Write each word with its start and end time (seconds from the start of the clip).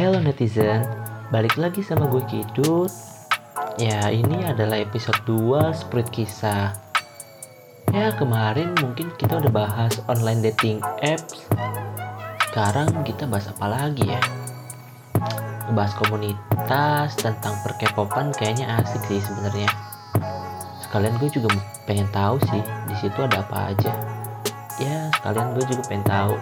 Hello 0.00 0.16
netizen, 0.16 0.80
balik 1.28 1.60
lagi 1.60 1.84
sama 1.84 2.08
gue 2.08 2.24
Kidut. 2.24 2.88
Ya 3.76 4.08
ini 4.08 4.48
adalah 4.48 4.80
episode 4.80 5.20
2 5.28 5.76
Sprint 5.76 6.08
Kisah. 6.08 6.72
Ya 7.92 8.08
kemarin 8.16 8.72
mungkin 8.80 9.12
kita 9.20 9.44
udah 9.44 9.52
bahas 9.52 10.00
online 10.08 10.40
dating 10.40 10.80
apps. 11.04 11.44
Sekarang 12.48 12.88
kita 13.04 13.28
bahas 13.28 13.52
apa 13.52 13.66
lagi 13.68 14.08
ya? 14.08 14.16
Bahas 15.76 15.92
komunitas 16.00 17.20
tentang 17.20 17.60
perkepopan 17.60 18.32
kayaknya 18.32 18.80
asik 18.80 19.04
sih 19.04 19.20
sebenarnya. 19.20 19.68
Sekalian 20.80 21.20
gue 21.20 21.28
juga 21.28 21.52
pengen 21.84 22.08
tahu 22.08 22.40
sih 22.48 22.64
di 22.88 22.96
situ 22.96 23.20
ada 23.20 23.44
apa 23.44 23.76
aja. 23.76 23.92
Ya 24.80 25.12
sekalian 25.20 25.52
gue 25.60 25.64
juga 25.68 25.84
pengen 25.92 26.08
tahu. 26.08 26.34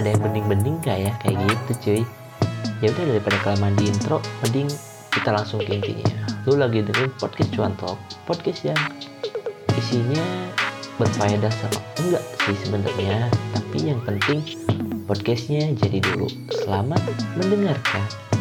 Ada 0.00 0.16
yang 0.16 0.24
bening-bening 0.24 0.80
gak 0.80 1.04
ya? 1.04 1.12
Kayak 1.20 1.36
gitu 1.52 1.72
cuy 1.84 2.21
ya 2.80 2.90
udah 2.90 3.04
daripada 3.16 3.36
kelamaan 3.42 3.74
di 3.78 3.90
intro 3.90 4.18
mending 4.46 4.68
kita 5.12 5.30
langsung 5.30 5.60
ke 5.60 5.76
intinya. 5.76 6.08
Lu 6.48 6.58
lagi 6.58 6.82
dengerin 6.82 7.12
podcast 7.20 7.50
cuan 7.54 7.72
talk 7.78 7.98
podcast 8.24 8.66
yang 8.66 8.80
isinya 9.76 10.24
berfaedah 11.00 11.50
sama 11.50 11.80
enggak 12.02 12.24
sih 12.44 12.56
sebenarnya 12.66 13.30
tapi 13.54 13.78
yang 13.92 14.00
penting 14.04 14.42
podcastnya 15.06 15.72
jadi 15.76 16.00
dulu. 16.02 16.28
Selamat 16.52 17.00
mendengarkan 17.38 18.31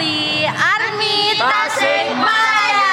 dari 0.00 0.48
Army 0.48 1.36
Tasikmalaya 1.36 2.88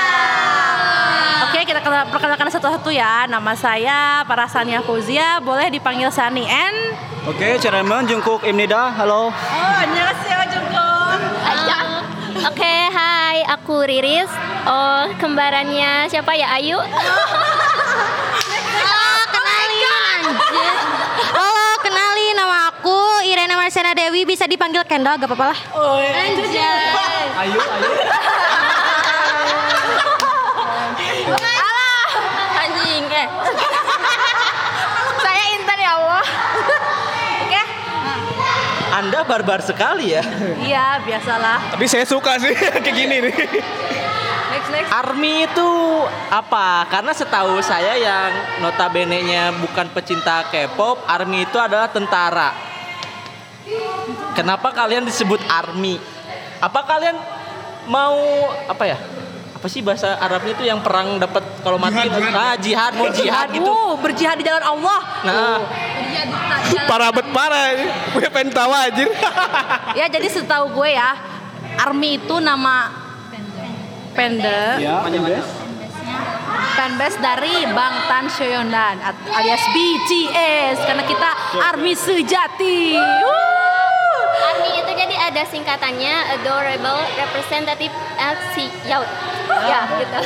Oke, 1.47 1.63
kita 1.63 1.79
kenal- 1.79 2.11
perkenalkan 2.11 2.51
satu-satu 2.51 2.91
ya. 2.91 3.23
Nama 3.23 3.55
saya 3.55 3.99
Parasania 4.27 4.83
Fauzia, 4.83 5.39
boleh 5.39 5.71
dipanggil 5.71 6.11
Sani 6.11 6.43
N. 6.43 6.75
Oke, 7.23 7.55
Chairman 7.63 8.03
Jungkook 8.03 8.43
Imnida. 8.43 8.91
Halo. 8.91 9.31
Oh, 9.31 9.75
annyeonghaseyo 9.79 10.51
Jungkook. 10.51 11.19
Oke, 12.43 12.75
hai, 12.91 13.39
aku 13.47 13.87
Riris 13.87 14.27
Oh, 14.67 15.07
kembarannya 15.15 16.11
siapa 16.11 16.35
ya, 16.35 16.51
Ayu? 16.53 16.75
Halo, 18.83 19.07
kenalin 19.31 20.21
Halo, 21.31 21.67
kenalin 21.79 22.35
nama 22.35 22.67
aku 22.67 22.99
Irena 23.23 23.55
Marsena 23.55 23.95
Dewi, 24.07 24.23
bisa 24.23 24.47
dipanggil 24.47 24.87
Kendall, 24.87 25.19
gak 25.19 25.27
apa-apa 25.27 25.51
lah. 25.51 25.59
Oh, 25.75 25.99
iya. 25.99 26.31
Anjay 26.31 26.63
Ayo, 27.43 27.59
ayo. 27.59 27.89
Alah, 31.35 32.07
anjing 32.55 33.03
eh. 33.11 33.27
Saya 35.19 35.43
Intan 35.59 35.75
ya 35.83 35.91
Allah 35.99 36.23
Oke, 37.43 37.63
Anda 38.95 39.27
barbar 39.27 39.59
sekali 39.59 40.15
ya. 40.15 40.23
Iya, 40.55 41.03
biasalah. 41.03 41.75
Tapi 41.75 41.85
saya 41.91 42.07
suka 42.07 42.39
sih 42.39 42.55
kayak 42.87 42.95
gini 42.95 43.27
nih. 43.27 43.35
Next, 44.55 44.69
next. 44.71 44.87
Army 44.87 45.51
itu 45.51 45.69
apa? 46.31 46.87
Karena 46.87 47.11
setahu 47.11 47.59
saya 47.59 47.99
yang 47.99 48.31
notabene-nya 48.63 49.51
bukan 49.59 49.91
pecinta 49.91 50.47
K-pop, 50.47 51.03
Army 51.11 51.43
itu 51.43 51.59
adalah 51.59 51.91
tentara. 51.91 52.66
Kenapa 54.37 54.69
kalian 54.69 55.01
disebut 55.01 55.41
Army? 55.49 55.97
Apa 56.61 56.85
kalian 56.85 57.17
mau 57.89 58.45
apa 58.69 58.85
ya? 58.85 58.97
Apa 59.57 59.65
sih 59.65 59.81
bahasa 59.81 60.13
Arabnya 60.21 60.53
itu 60.53 60.69
yang 60.69 60.85
perang 60.85 61.17
dapat 61.17 61.41
kalau 61.65 61.81
mati 61.81 62.05
ah 62.37 62.53
jihad 62.61 62.93
mau 62.93 63.09
jihad 63.09 63.49
gitu. 63.49 63.65
Uh, 63.65 63.97
berjihad 63.97 64.37
di 64.37 64.45
jalan 64.45 64.61
Allah. 64.61 64.99
Nah, 65.25 65.57
Parah 66.85 67.09
bet 67.09 67.25
parah. 67.33 67.73
Gue 68.13 68.29
pengen 68.29 68.53
tawa 68.53 68.85
anjir. 68.85 69.09
Ya, 69.97 70.05
jadi 70.05 70.29
setahu 70.29 70.77
gue 70.77 70.93
ya, 70.93 71.17
Army 71.81 72.21
itu 72.21 72.37
nama 72.37 72.93
pendek 74.13 74.77
Ya, 74.77 75.01
fanbase 76.77 77.17
dari 77.17 77.65
Bang 77.73 77.95
Tan 78.05 78.29
Shoyondan 78.29 79.01
alias 79.33 79.65
BTS 79.73 80.85
karena 80.85 81.03
kita 81.09 81.29
Army 81.73 81.97
sejati. 81.97 82.93
Wuh. 82.93 83.56
ARMY 84.39 84.71
itu 84.77 84.91
jadi 84.93 85.15
ada 85.23 85.43
singkatannya 85.43 86.13
Adorable 86.33 87.01
Representative 87.15 87.93
LC 88.15 88.55
Yaut 88.85 89.09
Ya 89.63 89.81
gitu 89.95 90.19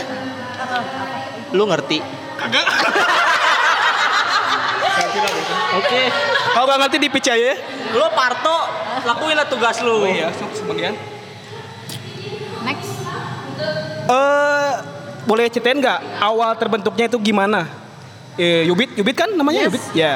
lu 1.52 1.64
ngerti? 1.66 2.00
Oke, 5.74 6.02
Kalau 6.52 6.66
gak 6.66 6.80
ngerti 6.80 6.98
dipercaya 7.00 7.44
ya. 7.44 7.56
lu 7.92 8.06
Parto 8.12 8.58
lakuin 9.04 9.36
lah 9.36 9.46
tugas 9.46 9.80
lu. 9.80 10.04
iya, 10.06 10.32
sebagian. 10.32 10.96
Next 12.62 12.92
Eh, 14.02 14.72
boleh 15.24 15.46
ceritain 15.48 15.78
nggak 15.78 16.00
awal 16.20 16.56
terbentuknya 16.56 17.06
itu 17.06 17.18
gimana? 17.18 17.68
Eh, 18.36 18.66
Yubit, 18.66 18.96
Yubit 18.96 19.14
kan 19.14 19.30
namanya 19.30 19.64
Yes. 19.64 19.68
Yubit? 19.70 19.84
Ya. 19.94 20.14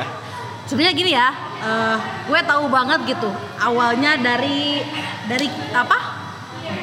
Sebenarnya 0.66 0.94
gini 0.94 1.12
ya, 1.14 1.30
eh, 1.58 1.98
gue 2.26 2.40
tahu 2.42 2.66
banget 2.68 3.00
gitu. 3.08 3.30
Awalnya 3.58 4.18
dari 4.18 4.82
dari 5.26 5.48
apa? 5.72 6.24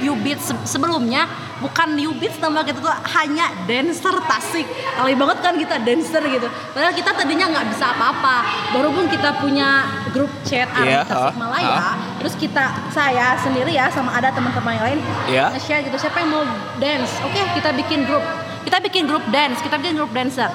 Ubit 0.00 0.38
se- 0.38 0.62
sebelumnya 0.64 1.26
bukan 1.58 1.98
Ubit 2.00 2.38
nama 2.38 2.62
kita 2.62 2.78
tuh 2.78 2.90
hanya 3.12 3.50
dancer 3.66 4.14
Tasik. 4.22 4.62
Kali 4.94 5.14
banget 5.14 5.38
kan 5.40 5.54
kita 5.54 5.78
dancer 5.78 6.22
gitu. 6.22 6.46
Padahal 6.70 6.90
kita 6.92 7.10
tadinya 7.12 7.50
nggak 7.50 7.66
bisa 7.68 7.90
apa-apa. 7.90 8.36
Baru 8.70 8.90
pun 8.90 9.06
kita 9.06 9.38
punya 9.38 9.82
grup 10.10 10.30
chat 10.42 10.70
Army 10.70 10.86
Iya, 10.88 11.02
Tasikmalaya. 11.02 11.66
ah, 11.72 11.94
Terus 12.18 12.34
kita 12.38 12.64
saya 12.90 13.34
sendiri 13.36 13.74
ya 13.74 13.90
sama 13.90 14.14
ada 14.14 14.30
teman-teman 14.30 14.70
yang 14.72 14.86
lain 14.86 15.00
Iya. 15.26 15.46
nge-share 15.50 15.82
gitu 15.82 15.98
siapa 15.98 16.22
yang 16.22 16.30
mau 16.30 16.46
dance. 16.78 17.18
Oke, 17.20 17.42
kita 17.52 17.74
bikin 17.74 18.06
grup. 18.06 18.22
Kita 18.62 18.78
bikin 18.78 19.04
grup 19.04 19.26
dance, 19.28 19.58
kita 19.58 19.74
bikin 19.76 19.98
grup 19.98 20.14
dancer. 20.14 20.46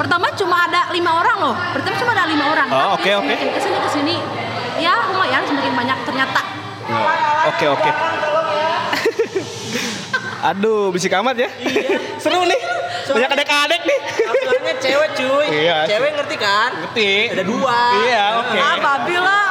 Pertama 0.00 0.32
cuma 0.32 0.64
ada 0.64 0.88
lima 0.96 1.12
orang 1.20 1.36
loh. 1.44 1.56
Pertama 1.76 1.92
cuma 2.00 2.10
ada 2.16 2.24
lima 2.24 2.44
orang. 2.48 2.68
Oh, 2.72 2.96
oke, 2.96 3.10
oke. 3.20 3.34
semakin 3.36 3.52
ke 3.52 3.60
sini 3.60 3.76
ke 3.76 3.90
sini, 3.92 4.16
ya 4.80 4.96
lumayan 5.12 5.44
semakin 5.44 5.72
banyak 5.76 5.98
ternyata. 6.08 6.40
Oke, 7.52 7.68
oke. 7.68 7.90
Aduh, 10.48 10.88
berisik 10.88 11.12
amat 11.20 11.36
ya. 11.36 11.52
Seru 12.22 12.48
nih. 12.48 12.60
Banyak 13.12 13.28
adek-adek 13.28 13.80
nih. 13.84 13.98
Aturannya 14.24 14.74
cewek 14.80 15.10
cuy. 15.20 15.46
Iya. 15.52 15.76
Cewek 15.84 16.10
ngerti 16.16 16.36
kan? 16.40 16.70
Ngerti. 16.80 17.12
Ada 17.36 17.44
dua. 17.44 17.80
Iya, 18.00 18.24
oke. 18.40 18.56
Ah, 18.56 18.76
babi 18.80 19.16
lah. 19.20 19.48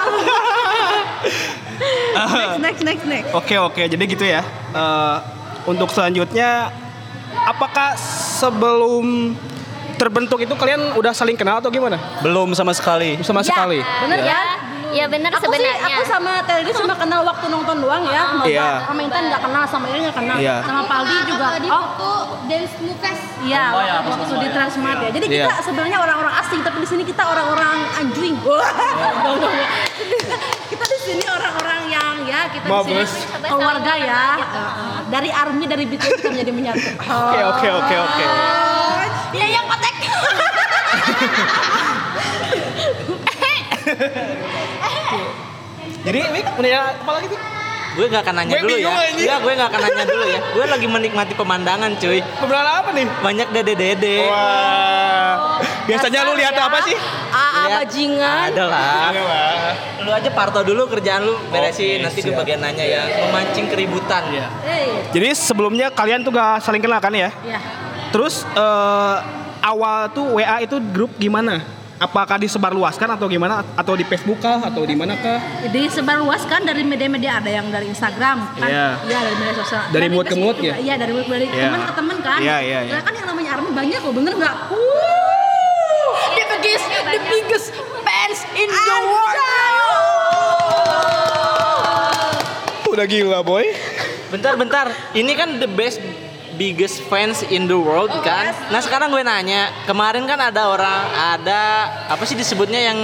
next, 2.33 2.57
next, 2.57 2.81
next, 2.81 3.05
next. 3.05 3.29
Oke 3.37 3.53
oke 3.61 3.81
jadi 3.85 4.03
gitu 4.09 4.25
ya. 4.25 4.41
Eh, 4.73 5.17
untuk 5.69 5.93
selanjutnya, 5.93 6.73
apakah 7.45 7.93
sebelum 8.39 9.37
terbentuk 9.99 10.39
itu 10.39 10.53
kalian 10.55 10.95
udah 10.95 11.11
saling 11.11 11.35
kenal 11.35 11.59
atau 11.59 11.67
gimana? 11.67 11.99
Belum 12.23 12.55
sama 12.55 12.71
sekali. 12.71 13.19
Sama 13.19 13.43
sekali. 13.43 13.83
Bener 13.83 14.23
Ya, 14.23 14.25
ya? 14.25 14.41
ya 14.89 15.05
benar 15.05 15.29
Aku 15.35 15.43
sih, 15.43 15.59
sebenarnya 15.59 15.75
aku 15.85 16.01
sama 16.07 16.31
Telly 16.47 16.71
cuma 16.71 16.95
kenal 16.95 17.21
waktu 17.27 17.45
nonton 17.51 17.75
doang 17.83 18.03
ya. 18.07 18.23
Sama, 18.31 18.43
Iya. 18.47 18.69
sama 18.87 18.99
Intan 19.03 19.23
nggak 19.27 19.41
kenal, 19.43 19.63
sama 19.67 19.85
Iri 19.91 19.99
nggak 20.07 20.17
kenal. 20.17 20.37
Iya. 20.40 20.55
Sama 20.63 20.81
Paldi 20.87 21.17
juga. 21.28 21.47
Oh, 21.69 22.23
Dance 22.47 22.75
Mufes 22.81 23.19
Iya, 23.40 23.63
waktu 24.03 24.35
di 24.35 24.47
Transmart 24.51 24.99
ya. 24.99 25.09
Jadi 25.16 25.25
kita 25.28 25.47
Iya. 25.47 25.63
sebenarnya 25.63 25.97
orang-orang 25.99 26.34
asing, 26.43 26.59
tapi 26.63 26.78
di 26.84 26.87
sini 26.87 27.03
kita 27.03 27.23
orang-orang 27.23 27.78
anjing. 27.99 28.35
Kita 30.69 30.85
di 30.85 30.99
sini 31.02 31.25
orang-orang 31.25 31.81
yang 31.90 32.16
ya 32.23 32.45
kita 32.47 32.66
di 32.69 32.78
sini 32.85 33.03
keluarga 33.41 33.93
ya. 33.97 34.23
Heeh. 34.37 34.93
Dari 35.09 35.29
army 35.34 35.66
dari 35.66 35.84
BTS 35.90 36.22
kita 36.22 36.29
menjadi 36.29 36.52
menyatu. 36.53 36.87
Oke 37.02 37.40
oke 37.41 37.67
oke 37.73 37.95
oke. 37.97 38.25
Iya 39.29 39.47
yang 39.52 39.66
kotek. 39.66 39.96
Jadi 45.99 46.20
Wik 46.31 46.47
punya 46.55 46.78
apa 46.96 47.11
lagi 47.11 47.28
tuh? 47.28 47.40
Gue 47.90 48.05
gak 48.05 48.22
akan 48.22 48.35
nanya 48.37 48.53
Gue 48.53 48.61
dulu 48.70 48.76
ya. 48.79 48.90
Enggak, 49.11 49.37
gue 49.43 49.53
gak 49.58 49.70
akan 49.73 49.81
nanya 49.81 50.05
dulu 50.05 50.23
ya. 50.23 50.40
Gue 50.53 50.66
lagi 50.70 50.87
menikmati 50.87 51.34
pemandangan 51.35 51.91
cuy. 51.97 52.22
Pembelaan 52.22 52.67
apa 52.79 52.90
nih? 52.93 53.05
Banyak 53.20 53.47
dede-dede. 53.49 54.29
Wah. 54.29 55.58
Biasanya 55.84 56.20
lu 56.23 56.37
lihat 56.37 56.53
apa 56.53 56.85
sih? 56.85 56.96
AA 56.96 57.41
Lihat. 57.66 57.78
bajingan. 57.81 58.46
Ada 58.53 58.64
lah. 58.70 59.02
Ada 59.09 59.22
lah. 59.26 59.73
Lu 59.99 60.11
aja 60.14 60.29
parto 60.31 60.61
dulu 60.61 60.85
kerjaan 60.87 61.26
lu 61.26 61.34
beresin. 61.49 61.99
Oke, 61.99 62.03
Nanti 62.08 62.20
gue 62.22 62.31
siap. 62.31 62.40
bagian 62.40 62.59
nanya 62.61 62.85
ya. 62.85 63.03
Memancing 63.26 63.67
keributan. 63.67 64.23
ya. 64.31 64.47
Jadi 65.09 65.28
sebelumnya 65.34 65.90
kalian 65.90 66.22
tuh 66.22 66.31
gak 66.31 66.61
saling 66.61 66.79
kenal 66.79 67.02
kan 67.02 67.11
ya? 67.11 67.34
ya. 67.43 67.59
Terus 68.09 68.46
eh, 68.46 69.16
awal 69.61 70.09
tuh 70.11 70.38
WA 70.38 70.64
itu 70.64 70.78
grup 70.94 71.14
gimana? 71.17 71.79
apakah 72.00 72.40
disebarluaskan 72.40 73.20
atau 73.20 73.28
gimana 73.28 73.59
atau 73.76 73.91
di 73.91 74.08
Facebook 74.08 74.40
kah 74.40 74.64
atau 74.64 74.88
di 74.88 74.96
mana 74.96 75.20
kah? 75.20 75.67
disebarluaskan 75.67 76.64
dari 76.64 76.88
media-media 76.88 77.44
ada 77.44 77.52
yang 77.52 77.67
dari 77.67 77.91
Instagram 77.91 78.56
kan 78.56 78.70
Iya. 78.72 78.88
iya 79.03 79.20
dari 79.20 79.35
media 79.35 79.56
sosial 79.59 79.82
Dari 79.91 80.08
mulut 80.08 80.28
ke 80.32 80.35
mulut 80.40 80.58
ya? 80.64 80.79
iya 80.79 80.96
dari 80.96 81.11
mulut 81.11 81.28
dari 81.28 81.52
Iya. 81.52 81.67
teman 81.67 81.82
ke 81.84 81.94
teman 82.00 82.17
kan 82.23 82.40
Iya, 82.40 82.58
iya, 82.64 82.79
iya. 82.88 82.94
Nah, 82.96 83.02
kan 83.03 83.14
yang 83.20 83.28
namanya 83.28 83.50
army 83.59 83.70
banyak 83.76 84.00
loh 84.00 84.14
bener 84.16 84.34
nggak 84.40 84.55
the 86.40 86.46
biggest 86.47 86.88
the 86.88 87.20
biggest 87.28 87.67
fans 88.08 88.40
in 88.55 88.70
the 88.72 88.97
world 89.03 89.38
Udah 92.90 93.05
gila 93.05 93.40
boy. 93.46 93.64
Bentar, 94.34 94.58
bentar. 94.58 94.91
Ini 95.14 95.32
kan 95.38 95.62
the 95.62 95.70
best 95.70 96.02
biggest 96.59 97.00
fans 97.08 97.40
in 97.47 97.72
the 97.72 97.79
world 97.79 98.11
kan. 98.20 98.52
Nah 98.67 98.84
sekarang 98.84 99.08
gue 99.09 99.23
nanya, 99.23 99.72
kemarin 99.88 100.28
kan 100.28 100.35
ada 100.35 100.67
orang, 100.67 101.00
ada 101.16 101.88
apa 102.11 102.28
sih 102.28 102.35
disebutnya 102.35 102.91
yang 102.91 103.00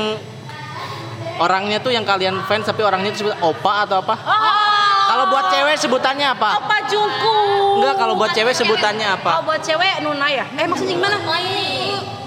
orangnya 1.39 1.79
tuh 1.79 1.95
yang 1.95 2.03
kalian 2.03 2.43
fans 2.45 2.67
tapi 2.67 2.83
orangnya 2.83 3.15
disebut 3.15 3.31
opa 3.39 3.87
atau 3.87 4.03
apa? 4.03 4.15
Kalau 5.05 5.31
buat 5.31 5.47
cewek 5.47 5.79
sebutannya 5.79 6.27
apa? 6.27 6.59
apa 6.59 6.75
jungku 6.91 7.35
Enggak, 7.79 7.95
kalau 7.95 8.13
buat 8.19 8.35
cewek 8.35 8.51
sebutannya 8.51 9.07
oh 9.07 9.15
apa? 9.15 9.31
buat 9.47 9.63
cewek 9.63 10.03
Nuna 10.03 10.27
ya? 10.27 10.43
Eh 10.59 10.67
maksudnya 10.67 10.99
gimana? 10.99 11.15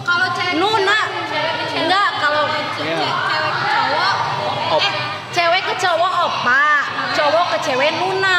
Kalau 0.09 0.27
cewek 0.33 0.55
Nuna. 0.57 0.99
enggak 1.79 2.09
kalau 2.17 2.49
cewek 2.81 3.05
ke 3.53 3.65
cowok 3.69 4.15
eh 4.81 4.93
cewek 5.37 5.63
ke 5.69 5.75
cowok 5.77 6.13
opa. 6.25 6.69
Cowok 7.13 7.47
ke 7.53 7.59
cewek 7.69 7.93
Nuna. 8.01 8.39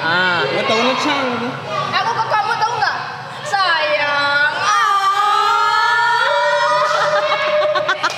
Ah, 0.00 0.40
Gue 0.48 0.62
tau 0.64 0.80
ngecang. 0.80 1.28
Aku 1.92 2.10
ke 2.12 2.24
kamu 2.26 2.52
tahu 2.56 2.72
nggak? 2.80 2.96
Sayang. 3.44 4.52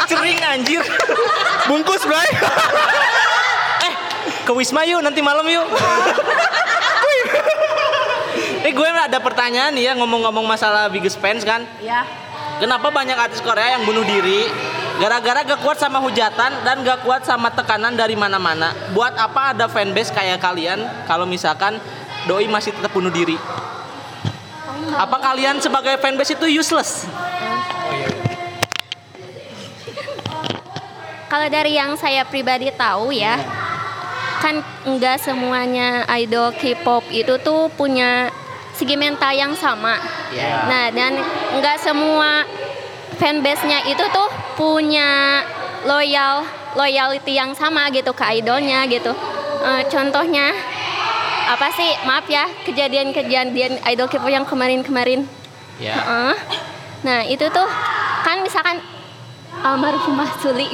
cering 0.04 0.40
anjir. 0.44 0.82
Bungkus 1.66 2.04
bray. 2.04 2.28
eh, 3.88 3.92
ke 4.44 4.52
Wisma 4.52 4.84
yuk 4.84 5.00
nanti 5.00 5.20
malam 5.24 5.48
yuk. 5.48 5.66
eh 8.64 8.72
gue 8.72 8.88
ada 8.88 9.20
pertanyaan 9.20 9.76
nih 9.76 9.92
ya 9.92 9.92
ngomong-ngomong 10.00 10.44
masalah 10.48 10.88
biggest 10.88 11.20
fans 11.20 11.44
kan. 11.44 11.68
ya 11.84 12.04
Kenapa 12.54 12.88
banyak 12.88 13.18
artis 13.18 13.42
Korea 13.42 13.74
yang 13.74 13.82
bunuh 13.82 14.06
diri 14.06 14.46
gara-gara 15.02 15.42
gak 15.42 15.58
kuat 15.58 15.74
sama 15.74 15.98
hujatan 15.98 16.62
dan 16.62 16.86
gak 16.86 17.02
kuat 17.02 17.26
sama 17.26 17.50
tekanan 17.50 17.98
dari 17.98 18.14
mana-mana? 18.14 18.70
Buat 18.94 19.18
apa 19.18 19.50
ada 19.52 19.66
fanbase 19.66 20.14
kayak 20.14 20.38
kalian 20.38 20.86
kalau 21.10 21.26
misalkan 21.26 21.82
doi 22.24 22.48
masih 22.48 22.72
tetap 22.72 22.92
bunuh 22.92 23.12
diri? 23.12 23.36
Apa 24.94 25.16
kalian 25.18 25.58
sebagai 25.58 25.98
fanbase 25.98 26.36
itu 26.38 26.46
useless? 26.60 27.08
Kalau 31.28 31.48
dari 31.50 31.74
yang 31.74 31.98
saya 31.98 32.22
pribadi 32.22 32.70
tahu 32.70 33.10
ya, 33.10 33.42
kan 34.38 34.62
enggak 34.86 35.18
semuanya 35.18 36.06
idol 36.14 36.54
K-pop 36.54 37.10
itu 37.10 37.34
tuh 37.42 37.66
punya 37.74 38.30
segi 38.70 38.94
mental 38.94 39.34
yang 39.34 39.50
sama. 39.58 39.98
Nah, 40.70 40.94
dan 40.94 41.18
enggak 41.58 41.82
semua 41.82 42.46
fanbase-nya 43.18 43.82
itu 43.90 44.04
tuh 44.14 44.28
punya 44.54 45.42
loyal 45.86 46.46
loyalty 46.74 47.38
yang 47.38 47.54
sama 47.54 47.90
gitu 47.90 48.14
ke 48.14 48.24
idolnya 48.38 48.86
gitu. 48.86 49.10
Eh, 49.64 49.82
contohnya 49.90 50.54
apa 51.44 51.68
sih? 51.76 51.90
Maaf 52.08 52.26
ya, 52.26 52.48
kejadian-kejadian 52.64 53.84
idol 53.92 54.08
K-pop 54.08 54.30
yang 54.32 54.48
kemarin-kemarin. 54.48 55.28
Ya. 55.76 55.94
Heeh. 56.00 56.34
Nah, 57.04 57.20
itu 57.28 57.44
tuh 57.52 57.68
kan 58.24 58.40
misalkan 58.40 58.80
almarhumah 59.68 60.28
Suli 60.42 60.66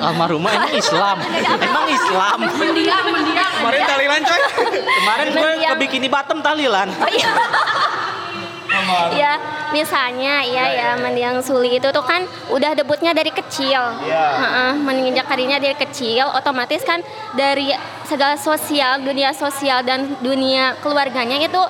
Almarhumah 0.00 0.50
emang 0.52 0.74
Islam. 0.74 1.16
Emang 1.22 1.86
Islam. 1.88 2.38
mendiang 2.60 3.06
mendiang 3.08 3.52
Kemarin 3.62 3.82
talilan 3.86 4.20
coy. 4.26 4.40
Kemarin 4.82 5.26
gue 5.32 5.52
ke. 5.62 5.72
Bikini 5.78 6.08
Bottom 6.10 6.38
tahlilan. 6.42 6.88
Oh 6.92 7.10
iya. 7.12 7.30
Ya, 9.12 9.32
misalnya 9.72 10.44
ya 10.44 10.64
ya 10.72 10.88
mendiang 11.00 11.40
Suli 11.40 11.76
itu 11.76 11.88
tuh 11.90 12.04
kan 12.04 12.24
udah 12.48 12.72
debutnya 12.76 13.12
dari 13.12 13.30
kecil. 13.30 13.80
Heeh, 14.42 14.72
menginjak 14.80 15.26
karirnya 15.26 15.58
dari 15.58 15.76
kecil, 15.76 16.28
otomatis 16.32 16.82
kan 16.84 17.00
dari 17.32 17.72
segala 18.04 18.36
sosial, 18.36 19.00
dunia 19.00 19.32
sosial 19.32 19.80
dan 19.84 20.16
dunia 20.20 20.76
keluarganya 20.84 21.40
itu 21.40 21.62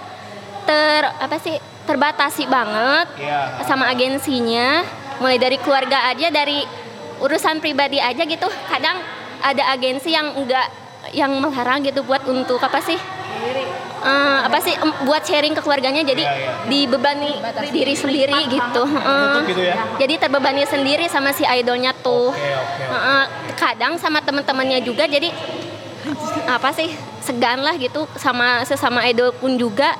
ter 0.63 1.03
apa 1.07 1.37
sih 1.43 1.59
terbatasi 1.87 2.47
banget 2.47 3.07
sama 3.67 3.91
agensinya. 3.91 4.83
Mulai 5.19 5.39
dari 5.39 5.59
keluarga 5.63 6.11
aja 6.11 6.31
dari 6.31 6.67
urusan 7.23 7.63
pribadi 7.63 8.03
aja 8.03 8.27
gitu. 8.27 8.51
Kadang 8.67 8.99
ada 9.43 9.63
agensi 9.71 10.11
yang 10.11 10.35
enggak 10.35 10.67
yang 11.15 11.35
melarang 11.43 11.83
gitu 11.83 12.03
buat 12.07 12.23
untuk 12.27 12.63
apa 12.63 12.79
sih? 12.83 12.99
Eh, 14.03 14.39
apa 14.51 14.59
sih 14.59 14.75
buat 15.07 15.23
sharing 15.23 15.55
ke 15.55 15.63
keluarganya 15.63 16.03
jadi 16.03 16.27
dibebani 16.67 17.39
diri 17.71 17.95
sendiri 17.95 18.35
gitu. 18.51 18.83
Heeh. 18.83 19.35
gitu 19.47 19.63
ya? 19.63 19.75
Jadi 19.95 20.15
terbebani 20.19 20.67
sendiri 20.67 21.07
sama 21.07 21.31
si 21.31 21.47
idolnya 21.47 21.95
tuh. 21.95 22.35
Heeh. 22.35 23.25
kadang 23.53 23.95
sama 23.95 24.19
teman-temannya 24.19 24.83
juga 24.83 25.07
jadi 25.07 25.31
apa 26.51 26.75
sih 26.75 26.91
segan 27.23 27.63
lah 27.63 27.79
gitu 27.79 28.11
sama 28.19 28.67
sesama 28.67 29.07
idol 29.07 29.31
pun 29.31 29.55
juga 29.55 29.95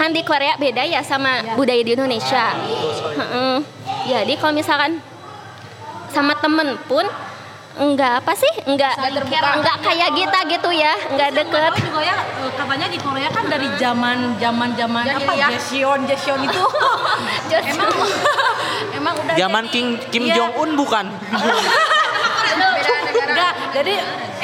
kan 0.00 0.08
di 0.08 0.24
Korea 0.24 0.56
beda 0.56 0.88
ya 0.88 1.04
sama 1.04 1.52
budaya 1.52 1.84
di 1.84 1.92
Indonesia. 1.92 2.56
Heeh. 3.12 3.56
Jadi 4.08 4.40
kalau 4.40 4.56
misalkan 4.56 5.04
sama 6.08 6.32
temen 6.40 6.80
pun 6.88 7.04
enggak 7.74 8.22
apa 8.22 8.32
sih 8.32 8.52
enggak 8.64 8.94
enggak 9.50 9.76
kayak 9.82 10.10
kita 10.14 10.38
gitu 10.46 10.70
ya 10.70 10.94
enggak 11.10 11.30
deket 11.34 11.72
Tahu 11.74 11.82
juga 11.84 12.00
ya 12.00 12.14
eh, 12.14 12.50
katanya 12.54 12.86
di 12.86 12.98
Korea 12.98 13.28
kan 13.28 13.44
dari 13.44 13.66
zaman 13.74 14.16
zaman 14.38 14.68
zaman 14.74 15.04
apa 15.08 15.32
Jaehyun 15.34 16.00
Jaehyun 16.06 16.40
itu 16.44 16.62
emang 17.74 17.90
emang 18.94 19.14
udah 19.18 19.34
Zaman 19.34 19.64
jadi- 19.64 19.72
King 19.74 19.88
Kim 20.08 20.24
Iya. 20.24 20.34
Jong 20.36 20.52
Un 20.56 20.70
bukan? 20.74 21.06
Udah, 23.24 23.50
jadi 23.72 23.94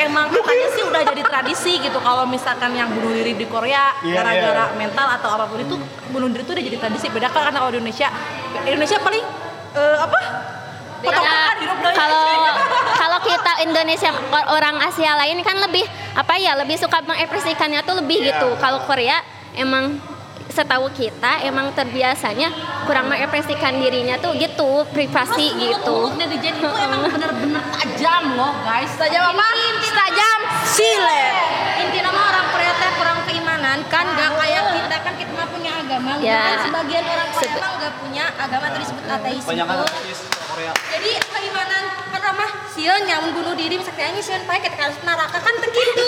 emang 0.01 0.27
katanya 0.29 0.67
sih 0.73 0.83
udah 0.83 1.03
jadi 1.05 1.23
tradisi 1.23 1.73
gitu 1.79 1.99
kalau 2.01 2.25
misalkan 2.25 2.73
yang 2.73 2.91
bunuh 2.91 3.13
diri 3.13 3.37
di 3.37 3.47
Korea 3.47 3.95
Iya, 4.01 4.19
gara-gara 4.19 4.65
iya. 4.67 4.75
mental 4.75 5.07
atau 5.15 5.31
apa 5.31 5.45
pun 5.47 5.61
itu 5.61 5.77
bunuh 6.11 6.27
diri 6.27 6.43
itu 6.43 6.51
udah 6.51 6.65
jadi 6.65 6.79
tradisi. 6.81 7.07
Beda 7.07 7.29
kan 7.29 7.45
karena 7.45 7.61
kalau 7.61 7.71
di 7.71 7.79
Indonesia 7.79 8.09
Indonesia 8.65 8.99
paling 8.99 9.25
eh, 9.75 9.97
apa? 10.01 10.19
Dari- 11.01 11.97
kalau 11.97 12.25
kalau 12.95 13.19
kita 13.21 13.53
Indonesia 13.65 14.11
or- 14.13 14.49
orang 14.53 14.77
Asia 14.81 15.17
lain 15.17 15.41
kan 15.41 15.57
lebih 15.59 15.85
apa 16.13 16.37
ya 16.37 16.53
lebih 16.55 16.77
suka 16.77 17.01
mengekspresikannya 17.01 17.81
tuh 17.83 18.01
lebih 18.01 18.21
gitu 18.21 18.57
kalau 18.57 18.85
Korea 18.85 19.21
emang 19.55 19.99
setahu 20.51 20.91
kita 20.91 21.47
emang 21.47 21.71
terbiasanya 21.71 22.51
kurang 22.83 23.07
mengekspresikan 23.07 23.79
dirinya 23.79 24.19
tuh 24.19 24.35
gitu 24.35 24.83
privasi 24.91 25.55
gitu 25.57 26.11
Mulut 26.11 26.19
netizen 26.19 26.59
itu 26.59 26.71
emang 26.75 27.07
bener-bener 27.07 27.63
tajam 27.71 28.35
loh 28.35 28.51
guys. 28.67 28.91
Tajam 28.99 29.31
apa? 29.31 29.47
Tajam 29.95 30.39
silet. 30.67 31.33
Intinya 31.81 32.11
mah 32.11 32.25
orang 32.29 32.47
Korea 32.51 32.73
teh 32.75 32.91
kurang 32.99 33.19
keimanan 33.25 33.79
kan 33.87 34.05
gak 34.11 34.31
kayak 34.37 34.63
kita 34.75 34.97
kan 35.01 35.15
kita 35.15 35.33
mah 35.33 35.47
punya 35.49 35.73
agama. 35.79 36.11
Ya. 36.19 36.43
Kan 36.43 36.59
sebagian 36.67 37.05
orang 37.07 37.29
Korea 37.31 37.55
emang 37.55 37.75
gak 37.79 37.95
punya 38.03 38.25
agama 38.35 38.65
atau 38.67 38.81
disebut 38.83 39.05
ateis. 39.07 39.45
Banyak 39.47 39.67
itu. 39.71 39.87
Korea. 40.61 40.77
Jadi 40.77 41.11
keimanan 41.33 41.85
kan 42.13 42.37
mah 42.37 42.51
sieun 42.69 43.01
nyamun 43.09 43.33
bunuh 43.33 43.57
diri 43.57 43.81
misalnya 43.81 44.13
nyanyi 44.13 44.21
sieun 44.21 44.45
pae 44.45 44.61
kita 44.61 44.77
harus 44.77 45.01
neraka 45.01 45.41
kan 45.41 45.55
teu 45.57 45.73
kitu. 45.73 46.05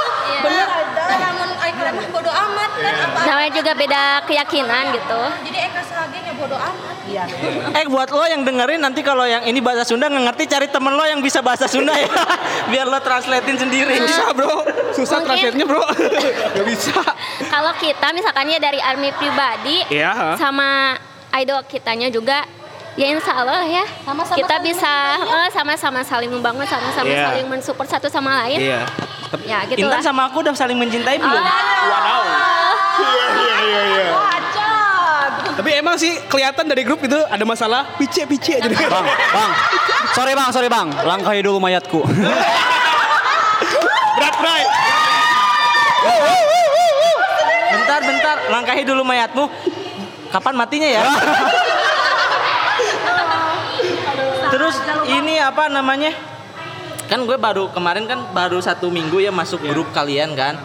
Bener 0.46 0.68
ada. 0.70 1.04
Namun 1.26 1.48
ai 1.58 1.70
Korea 1.74 1.90
mah 1.90 2.06
bodo 2.14 2.30
amat 2.30 2.70
kan 2.78 2.94
apa. 3.02 3.18
namanya 3.26 3.50
juga 3.50 3.72
beda 3.74 4.02
keyakinan 4.30 4.84
gitu 4.94 5.20
Jadi 5.50 5.58
Eka 5.58 5.82
Sage 5.82 6.18
nya 6.22 6.32
bodo 6.38 6.54
amat. 6.54 6.96
Iya. 7.10 7.24
Eh 7.82 7.86
buat 7.90 8.06
lo 8.14 8.24
yang 8.30 8.46
dengerin 8.46 8.78
nanti 8.78 9.02
kalau 9.02 9.26
yang 9.26 9.42
ini 9.42 9.58
bahasa 9.58 9.82
Sunda 9.82 10.06
nggak 10.06 10.24
ngerti 10.30 10.44
cari 10.54 10.66
temen 10.70 10.94
lo 10.94 11.02
yang 11.02 11.18
bisa 11.18 11.42
bahasa 11.42 11.66
Sunda 11.66 11.90
ya 11.98 12.06
biar 12.70 12.86
lo 12.86 13.02
translatein 13.02 13.58
sendiri. 13.58 14.06
Susah 14.06 14.30
bro, 14.30 14.54
susah 14.94 15.18
translate-nya 15.26 15.66
bro. 15.66 15.82
Gak 15.82 16.62
bisa. 16.62 16.94
kalau 17.50 17.74
kita 17.82 18.14
misalkan 18.14 18.54
ya 18.54 18.62
dari 18.62 18.78
army 18.78 19.10
pribadi 19.18 19.82
Iya, 19.90 20.38
sama 20.38 20.94
idol 21.42 21.66
kitanya 21.66 22.06
juga 22.06 22.46
ya 22.96 23.06
insya 23.12 23.32
Allah 23.36 23.60
ya 23.62 23.84
Sama-sama 24.02 24.36
kita 24.36 24.48
saling 24.48 24.64
bisa 24.64 24.92
eh, 25.20 25.48
sama-sama 25.52 26.00
saling 26.00 26.30
membangun 26.32 26.64
sama-sama 26.64 27.06
Iya. 27.06 27.24
saling 27.28 27.46
mensupport 27.46 27.88
satu 27.88 28.08
sama 28.08 28.42
lain 28.44 28.58
Iya. 28.58 28.80
ya 29.44 29.58
gitu 29.68 29.84
Intan 29.84 30.00
sama 30.00 30.26
aku 30.26 30.40
udah 30.40 30.52
saling 30.52 30.74
mencintai 30.74 31.18
belum? 31.18 31.36
Wadaw. 31.36 32.22
Iya 32.96 33.26
iya 33.36 33.56
iya 33.60 33.82
iya. 33.84 34.06
Tapi 35.56 35.70
emang 35.72 35.96
sih 35.96 36.12
kelihatan 36.28 36.68
dari 36.68 36.84
grup 36.84 37.00
itu 37.00 37.16
ada 37.16 37.40
masalah 37.42 37.88
pice-pice 37.96 38.60
jadi. 38.60 38.76
Bang, 38.86 39.08
bang. 39.08 39.50
Sorry 40.12 40.36
bang, 40.36 40.48
sorry 40.52 40.68
bang. 40.68 40.92
Langkahi 41.00 41.40
dulu 41.40 41.56
mayatku. 41.56 42.04
Berat 44.16 44.36
bray. 44.36 44.62
Bentar 47.72 48.00
bentar 48.04 48.36
langkahi 48.52 48.82
dulu 48.84 49.00
mayatmu. 49.00 49.48
Kapan 50.28 50.54
matinya 50.54 50.88
ya? 50.88 51.02
Terus 54.52 54.74
ini 55.10 55.40
apa 55.40 55.66
namanya? 55.70 56.12
Kan 57.06 57.22
gue 57.22 57.38
baru 57.38 57.70
kemarin 57.70 58.10
kan 58.10 58.18
baru 58.34 58.58
satu 58.58 58.90
minggu 58.90 59.22
ya 59.22 59.30
masuk 59.30 59.62
grup 59.62 59.90
kalian 59.94 60.34
kan. 60.34 60.58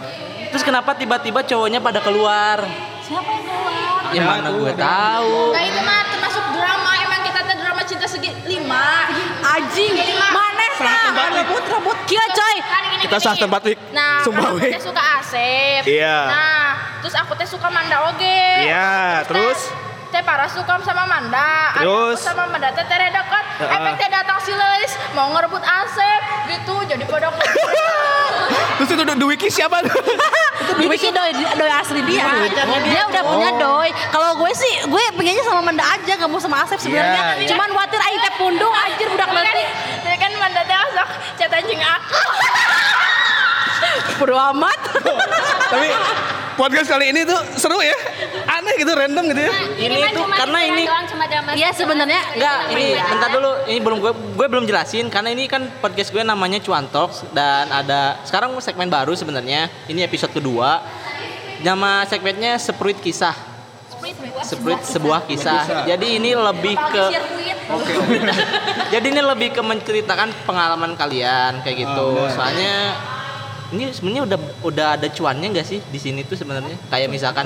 Terus 0.51 0.65
kenapa 0.65 0.97
tiba-tiba 0.97 1.45
cowoknya 1.45 1.79
pada 1.79 2.01
keluar? 2.03 2.65
Siapa 3.05 3.29
yang 3.29 3.45
keluar? 3.45 4.11
Ya 4.11 4.21
mana 4.27 4.49
gue 4.51 4.71
tahu. 4.75 5.55
Nah 5.55 5.63
itu 5.63 5.79
mah 5.85 6.01
termasuk 6.11 6.43
drama 6.51 6.91
emang 6.99 7.21
kita 7.23 7.39
tuh 7.47 7.55
drama 7.55 7.81
cinta 7.87 8.05
segi 8.09 8.29
lima. 8.49 9.07
Anjing, 9.41 9.95
mana 10.19 10.65
sah? 10.75 11.31
Rebut 11.31 11.63
rebut 11.63 11.97
kia 12.09 12.25
coy. 12.35 12.55
Kan 12.59 12.83
Kita 13.01 13.17
sah 13.17 13.33
tempat 13.33 13.61
Wik. 13.65 13.79
Nah, 13.95 14.21
Sumpah, 14.21 14.53
kan 14.53 14.61
aku 14.61 14.67
teh 14.67 14.83
suka 14.83 15.01
Asep. 15.17 15.83
Iya. 15.89 16.19
Nah, 16.29 16.67
terus 17.01 17.15
aku 17.17 17.33
teh 17.33 17.47
suka 17.49 17.67
Manda 17.71 17.97
oge. 18.13 18.45
Iya, 18.67 19.25
terus? 19.25 19.73
Teh, 20.11 20.21
parah 20.21 20.45
suka 20.45 20.77
sama 20.83 21.07
Manda. 21.07 21.81
Terus? 21.81 22.19
Aku 22.21 22.29
sama 22.29 22.45
Manda 22.51 22.69
teh 22.75 22.85
tere 22.85 23.09
dekat. 23.61 23.77
Heeh. 23.77 23.85
Efek 23.85 23.93
teh 24.01 24.09
datang 24.09 24.37
si 24.41 24.51
Lelis 24.51 24.93
mau 25.13 25.29
ngerebut 25.31 25.63
Asep 25.63 26.21
gitu. 26.49 26.75
Jadi 26.89 27.03
pada. 27.05 27.29
Terus 28.81 28.89
itu 28.97 29.03
Dwiki 29.05 29.47
siapa? 29.53 29.77
Dwi 30.81 30.97
sih 30.97 31.13
doi, 31.13 31.31
doi 31.35 31.71
asli 31.71 32.01
dia. 32.09 32.25
Dia 32.89 33.03
udah 33.05 33.23
punya 33.23 33.49
doi. 33.61 33.89
Kalau 34.09 34.33
gue 34.39 34.51
sih, 34.57 34.73
gue 34.89 35.03
pengennya 35.13 35.43
sama 35.45 35.61
Manda 35.61 35.85
aja, 35.85 36.17
gak 36.17 36.29
mau 36.29 36.41
sama 36.41 36.65
Asep 36.65 36.81
sebenarnya. 36.81 37.37
Iya, 37.37 37.45
iya. 37.45 37.49
Cuman 37.53 37.69
khawatir 37.69 38.01
aing 38.01 38.21
teh 38.21 38.33
pundung 38.41 38.73
anjir 38.73 39.09
kan, 39.13 39.29
leutik. 39.29 39.67
tapi 40.01 40.17
kan 40.17 40.31
Manda 40.41 40.61
teh 40.65 40.77
asok 40.77 41.07
chat 41.37 41.51
anjing 41.53 41.81
aku. 41.81 42.21
Bodo 44.21 44.35
amat. 44.53 44.79
Tapi 45.69 45.87
podcast 46.57 46.87
kali 46.89 47.13
ini 47.13 47.21
tuh 47.25 47.39
seru 47.57 47.77
ya. 47.81 47.97
Aneh 48.61 48.73
gitu, 48.77 48.93
random 48.93 49.23
gitu 49.33 49.41
ya. 49.41 49.51
Ini 49.73 49.95
mah 49.97 50.09
tuh 50.13 50.21
cuma 50.21 50.35
karena 50.37 50.59
ini 50.69 50.83
Iya 51.57 51.69
sebenarnya 51.73 52.21
Enggak, 52.37 52.57
ini 52.77 52.85
bentar 52.93 53.29
dulu. 53.33 53.51
Ini 53.65 53.79
belum 53.81 53.97
gue 53.97 54.11
gue 54.13 54.47
belum 54.53 54.65
jelasin 54.69 55.09
karena 55.09 55.33
ini 55.33 55.49
kan 55.49 55.65
podcast 55.81 56.13
gue 56.13 56.21
namanya 56.21 56.61
Cuan 56.61 56.85
Talks 56.93 57.25
dan 57.33 57.65
ada 57.73 58.21
sekarang 58.21 58.53
segmen 58.61 58.85
baru 58.93 59.17
sebenarnya. 59.17 59.65
Ini 59.89 60.05
episode 60.05 60.29
kedua. 60.29 60.85
Nama 61.65 62.05
segmennya 62.05 62.61
Sepruit 62.61 63.01
Kisah. 63.01 63.33
Sepruit 64.41 64.81
sebuah 64.81 65.29
kisah. 65.29 65.85
Jadi 65.85 66.17
ini 66.17 66.33
lebih 66.33 66.73
ke 66.73 67.03
Jadi 68.93 69.05
ini 69.13 69.21
lebih 69.21 69.53
ke 69.53 69.61
menceritakan 69.61 70.33
pengalaman 70.45 70.97
kalian 70.97 71.61
kayak 71.61 71.85
gitu. 71.85 72.25
Soalnya 72.33 72.97
ini 73.71 73.93
sebenarnya 73.93 74.23
udah 74.27 74.39
udah 74.65 74.87
ada 74.99 75.07
cuannya 75.07 75.47
nggak 75.53 75.67
sih 75.67 75.79
di 75.79 75.99
sini 76.01 76.25
tuh 76.25 76.35
sebenarnya? 76.35 76.75
Kayak 76.89 77.13
misalkan 77.13 77.45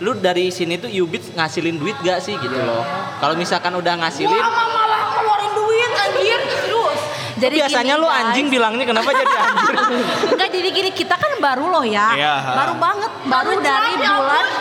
lu 0.00 0.16
dari 0.16 0.48
sini 0.48 0.80
tuh 0.80 0.88
Ubit 0.88 1.36
ngasilin 1.36 1.76
duit 1.76 1.96
gak 2.00 2.24
sih 2.24 2.32
gitu 2.40 2.56
loh. 2.56 2.80
Kalau 3.20 3.36
misalkan 3.36 3.76
udah 3.76 4.00
ngasilin 4.00 4.32
malah 4.40 5.02
keluarin 5.12 5.52
duit 5.52 5.90
anjir. 5.92 6.40
Terus. 6.40 7.00
jadi 7.40 7.56
biasanya 7.64 7.94
gini, 7.96 8.02
lu 8.04 8.08
guys. 8.08 8.20
anjing 8.24 8.46
bilangnya 8.48 8.84
kenapa 8.88 9.10
jadi 9.12 9.34
anjing? 9.44 9.76
Enggak 10.32 10.48
jadi 10.52 10.68
gini 10.72 10.90
kita 10.92 11.14
kan 11.16 11.32
baru 11.36 11.64
loh 11.68 11.84
ya. 11.84 12.16
Iya. 12.16 12.34
Baru 12.56 12.74
banget, 12.80 13.12
baru 13.28 13.52
dari 13.60 13.92
bulan. 13.96 14.46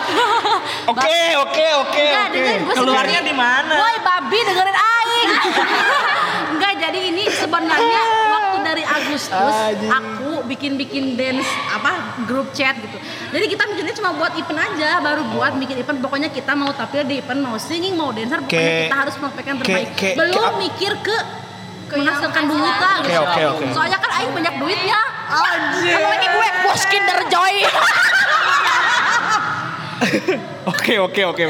Oke, 0.89 1.21
oke, 1.37 1.65
oke, 1.85 2.05
oke. 2.25 2.43
Keluarnya 2.73 3.21
di 3.21 3.29
mana? 3.29 3.77
Woi 3.77 3.97
babi 4.01 4.39
dengerin 4.41 4.73
aing. 4.73 5.29
Enggak 6.57 6.73
jadi 6.81 6.99
ini 7.13 7.23
sebenarnya 7.29 8.01
waktu 8.33 8.48
dari 8.69 8.83
Agustus 8.85 9.55
aku 9.89 10.45
bikin-bikin 10.45 11.17
dance 11.17 11.49
apa 11.69 12.21
grup 12.29 12.53
chat 12.53 12.77
gitu. 12.77 12.97
Jadi 13.33 13.45
kita 13.49 13.63
mikirnya 13.65 13.95
cuma 13.97 14.13
buat 14.13 14.33
event 14.37 14.59
aja, 14.61 15.01
baru 15.01 15.21
buat 15.33 15.57
bikin 15.57 15.81
event. 15.81 15.97
Pokoknya 15.99 16.29
kita 16.29 16.53
mau 16.53 16.69
tampil 16.69 17.05
di 17.05 17.17
event, 17.17 17.41
mau 17.41 17.57
singing, 17.57 17.97
mau 17.97 18.13
dancer, 18.13 18.37
pokoknya 18.41 18.61
Kayak- 18.61 18.81
kita 18.85 18.97
harus 18.97 19.15
kayak- 19.17 19.57
terbaik. 19.61 19.89
kayak- 19.97 20.17
Belum 20.17 20.43
kayak- 20.45 20.59
mikir 20.61 20.93
ke 21.01 21.17
menghasilkan 21.89 22.43
duit 22.45 22.77
lah 22.77 22.95
gitu. 23.01 23.17
oke, 23.17 23.41
oke. 23.49 23.65
Soalnya 23.73 23.97
kan 23.97 24.11
aing 24.21 24.33
banyak 24.33 24.53
duitnya. 24.61 24.99
Anjir. 25.29 25.93
Apalagi 25.97 26.27
gue 26.29 26.47
bos 26.61 26.83
Kinder 26.85 27.19
Joy. 27.33 27.55
Oke, 30.69 30.95
oke, 31.01 31.21
oke. 31.27 31.43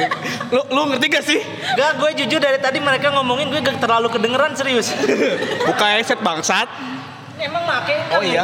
Lu 0.50 0.62
lu 0.72 0.82
ngerti 0.90 1.06
gak 1.12 1.26
sih? 1.28 1.40
Gak, 1.76 2.02
gue 2.02 2.10
jujur 2.24 2.40
dari 2.40 2.58
tadi 2.58 2.80
mereka 2.80 3.12
ngomongin 3.14 3.52
gue 3.52 3.62
gak 3.62 3.78
terlalu 3.78 4.08
kedengeran 4.10 4.56
serius. 4.56 4.90
Buka 5.68 5.86
headset 6.00 6.24
bangsat. 6.24 6.66
Emang 7.40 7.64
make 7.64 7.96
Oh 8.12 8.22
iya. 8.22 8.44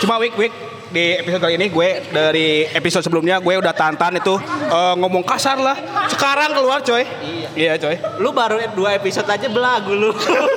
Cuma 0.00 0.16
week 0.18 0.34
week 0.34 0.54
di 0.90 1.14
episode 1.14 1.38
kali 1.38 1.54
ini 1.54 1.70
gue 1.70 1.88
dari 2.10 2.66
episode 2.66 3.06
sebelumnya 3.06 3.38
gue 3.38 3.54
udah 3.54 3.70
tantan 3.70 4.18
itu 4.18 4.34
eh, 4.66 4.94
ngomong 4.98 5.22
kasar 5.22 5.60
lah. 5.62 5.78
Sekarang 6.10 6.50
keluar 6.50 6.82
coy. 6.82 7.06
Iya, 7.54 7.78
coy. 7.78 7.96
Lu 8.18 8.34
baru 8.34 8.58
dua 8.74 8.98
episode 8.98 9.26
aja 9.30 9.46
belagu 9.46 9.94
lu. 9.94 10.10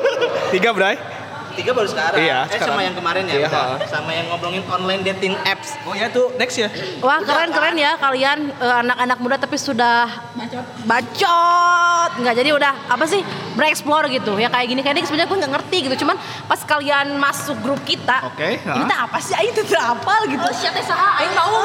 Tiga, 0.54 0.74
Bray. 0.74 1.13
Tiga 1.54 1.72
baru 1.72 1.88
sekarang. 1.90 2.18
Iya, 2.18 2.40
eh 2.46 2.58
sekarang. 2.58 2.68
sama 2.74 2.82
yang 2.82 2.96
kemarin 2.98 3.24
ya. 3.30 3.34
Iya. 3.34 3.48
udah. 3.50 3.68
Sama 3.86 4.12
yang 4.12 4.26
ngobrolin 4.30 4.64
online 4.68 5.02
dating 5.06 5.34
apps. 5.46 5.78
Oh 5.86 5.94
ya 5.94 6.10
tuh 6.10 6.34
next 6.38 6.58
ya. 6.58 6.70
Wah 7.00 7.22
keren 7.22 7.54
keren 7.54 7.76
ya 7.78 7.94
kalian 8.02 8.50
eh, 8.50 8.76
anak-anak 8.84 9.18
muda 9.22 9.36
tapi 9.38 9.58
sudah 9.58 10.10
bacot 10.34 10.66
bacot 10.90 12.12
nggak 12.20 12.36
jadi 12.42 12.50
udah 12.54 12.74
apa 12.90 13.06
sih 13.06 13.22
bereksplor 13.54 14.10
gitu 14.10 14.38
ya 14.38 14.50
kayak 14.50 14.70
gini 14.70 14.82
kayak 14.82 15.02
gini 15.02 15.08
sebenarnya 15.08 15.30
gue 15.30 15.38
nggak 15.46 15.54
ngerti 15.58 15.78
gitu 15.90 15.96
cuman 16.06 16.18
pas 16.50 16.62
kalian 16.62 17.18
masuk 17.18 17.58
grup 17.62 17.82
kita 17.86 18.22
Oke, 18.28 18.60
ha. 18.66 18.74
ini 18.78 18.84
teh 18.86 18.98
apa 18.98 19.18
sih 19.22 19.34
Aing 19.38 19.54
tuh 19.54 19.66
apa 19.78 20.26
gitu 20.30 20.48
siapa 20.58 20.82
saha 20.82 21.22
Aing 21.22 21.34
mau 21.38 21.64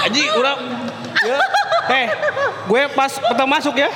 Aji, 0.00 0.24
udah. 0.32 0.56
Ya. 1.20 1.38
Heh, 1.92 2.06
gue 2.64 2.82
pas 2.96 3.12
pertama 3.20 3.60
masuk 3.60 3.76
ya. 3.76 3.90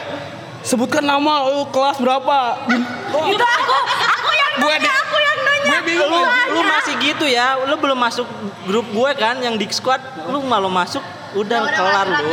Sebutkan 0.65 1.05
nama 1.05 1.45
lu 1.47 1.69
kelas 1.69 2.01
berapa. 2.01 2.39
Oh, 3.13 3.25
itu 3.29 3.45
aku 3.45 3.75
aku 4.01 4.31
yang 4.33 4.53
gue 4.57 4.75
nanya 4.75 4.81
di, 4.81 4.89
aku 4.89 5.17
yang 5.19 5.39
nanya 5.39 5.69
gue 5.69 5.79
bingung. 5.85 6.09
Lu, 6.11 6.25
lu 6.51 6.61
masih 6.65 6.95
gitu 6.99 7.27
ya. 7.27 7.61
Lu 7.61 7.77
belum 7.77 7.95
masuk 7.95 8.25
grup 8.65 8.89
gue 8.89 9.11
kan 9.15 9.37
yang 9.39 9.55
di 9.55 9.69
squad. 9.69 10.01
Lu 10.25 10.41
malu 10.41 10.67
masuk 10.67 11.05
udah 11.35 11.69
kelar 11.69 12.07
lu. 12.09 12.33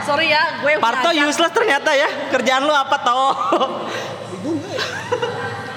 sorry 0.00 0.26
ya 0.26 0.58
gue 0.58 0.78
Parto 0.78 1.10
belajar. 1.10 1.26
useless 1.26 1.50
ternyata 1.50 1.90
ya. 1.92 2.06
Kerjaan 2.30 2.62
lu 2.62 2.72
apa 2.72 2.96
toh? 3.00 3.34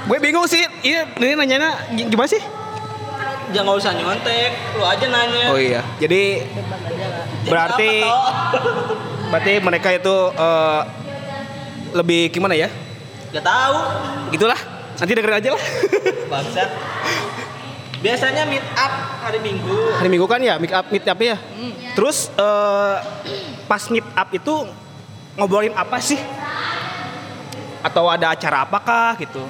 Gue 0.04 0.20
bingung 0.20 0.44
sih. 0.44 0.60
Ini, 0.84 1.16
ini 1.16 1.32
nanyanya 1.34 1.80
gi- 1.90 2.12
gimana 2.12 2.28
sih? 2.28 2.44
Jangan 3.50 3.64
nggak 3.66 3.80
usah 3.80 3.92
nyontek. 3.96 4.52
Lu 4.76 4.84
aja 4.84 5.06
nanya. 5.08 5.48
Oh 5.48 5.56
iya. 5.56 5.80
Jadi 5.98 6.44
berarti? 7.48 8.04
berarti 9.34 9.58
mereka 9.66 9.90
itu 9.90 10.16
eh, 10.38 10.82
lebih 11.98 12.30
gimana 12.30 12.54
ya? 12.54 12.70
Gak 13.34 13.42
tahu. 13.42 13.78
Gitulah. 14.30 14.60
Nanti 14.94 15.12
dengerin 15.18 15.42
aja 15.42 15.50
lah. 15.58 15.64
Bangsat. 16.30 16.70
Biasanya 18.06 18.46
meet 18.46 18.62
up 18.78 18.94
hari 19.26 19.42
Minggu. 19.42 19.74
Hari 19.98 20.10
Minggu 20.14 20.30
kan 20.30 20.38
ya 20.38 20.62
meet 20.62 20.70
up 20.70 20.86
meet 20.94 21.02
up 21.10 21.18
ya. 21.18 21.42
Terus 21.98 22.30
eh, 22.38 22.96
pas 23.66 23.82
meet 23.90 24.06
up 24.14 24.30
itu 24.30 24.54
ngobrolin 25.34 25.74
apa 25.74 25.98
sih? 25.98 26.22
Atau 27.82 28.06
ada 28.06 28.38
acara 28.38 28.70
apakah 28.70 29.18
gitu? 29.18 29.42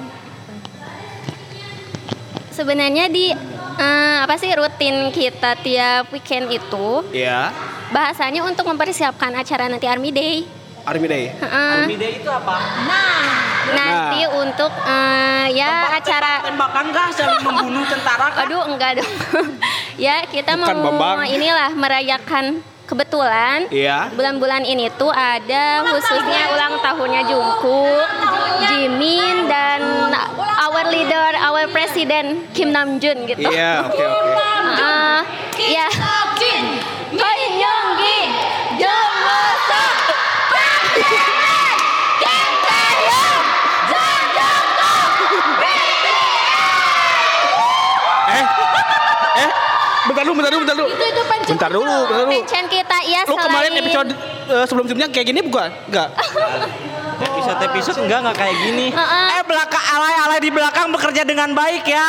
Sebenarnya 2.56 3.12
di 3.12 3.36
eh, 3.76 4.16
apa 4.20 4.34
sih 4.34 4.50
rutin 4.50 5.10
kita 5.10 5.58
tiap 5.58 6.10
weekend 6.10 6.48
itu 6.48 7.02
Iya. 7.10 7.50
bahasanya 7.88 8.42
untuk 8.42 8.64
mempersiapkan 8.64 9.30
acara 9.32 9.66
nanti 9.66 9.84
Army 9.84 10.10
Day. 10.10 10.36
Army 10.84 11.06
Day. 11.06 11.24
Heeh. 11.32 11.74
Army 11.80 11.96
Day 11.96 12.12
itu 12.18 12.28
apa? 12.28 12.56
Nanti 13.66 14.20
untuk 14.28 14.68
eh, 14.70 15.46
ya 15.54 15.96
acara 15.96 16.44
tembakan 16.44 16.84
gak 16.90 17.08
saling 17.10 17.40
membunuh 17.40 17.84
tentara 17.84 18.28
kah? 18.30 18.44
Aduh 18.44 18.62
enggak 18.66 19.00
dong. 19.00 19.12
ya 19.96 20.22
kita 20.26 20.54
Bukan, 20.54 20.76
mau 20.76 20.92
Bambang. 20.92 21.24
inilah 21.26 21.72
merayakan 21.72 22.44
kebetulan 22.84 23.64
Iya. 23.72 24.12
bulan-bulan 24.12 24.60
ini 24.62 24.92
tuh 24.92 25.08
ada 25.08 25.80
khususnya 25.88 26.52
ulang 26.52 26.76
tahunnya 26.78 27.22
Jungkook, 27.24 28.08
Jimin 28.62 29.48
dan 29.48 29.80
our 30.64 30.82
leader, 30.88 31.28
our 31.36 31.68
president 31.68 32.48
Kim 32.56 32.72
Namjoon 32.72 33.28
gitu. 33.28 33.44
Iya, 33.44 33.84
oke 33.92 34.00
oke. 34.00 34.32
Eh, 34.80 35.20
ya. 35.76 35.86
Hoi 37.14 37.42
Younggi, 37.60 38.18
Jongwoo 38.80 39.52
Kim 42.18 42.50
Taehyung, 42.64 43.44
Jung 43.92 44.24
Jungkook. 44.34 45.10
Eh, 48.24 48.44
eh, 49.38 49.50
bentar 50.08 50.22
dulu, 50.24 50.34
bentar 50.40 50.50
dulu, 50.50 50.60
bentar 50.64 50.76
dulu. 50.80 50.88
Itu 50.90 51.04
itu 51.06 51.22
pencet 51.28 51.54
Bentar 51.54 51.70
dulu, 51.70 51.94
bentar 52.08 52.18
dulu. 52.24 52.30
Pencen 52.34 52.64
kita 52.72 52.98
ya 53.04 53.20
Lu 53.28 53.36
kemarin 53.36 53.72
episode 53.78 54.10
eh, 54.48 54.64
sebelum-sebelumnya 54.64 55.08
kayak 55.12 55.26
gini 55.28 55.40
bukan? 55.44 55.70
Enggak. 55.92 56.08
Episode-episode 57.14 57.98
enggak 58.04 58.18
enggak 58.24 58.36
kayak 58.38 58.56
gini. 58.58 58.86
Heeh. 58.90 59.26
Eh 59.38 59.44
belakang 59.46 59.84
alay-alay 59.94 60.40
di 60.42 60.50
belakang 60.50 60.86
bekerja 60.90 61.22
dengan 61.22 61.54
baik 61.54 61.84
ya. 61.86 62.06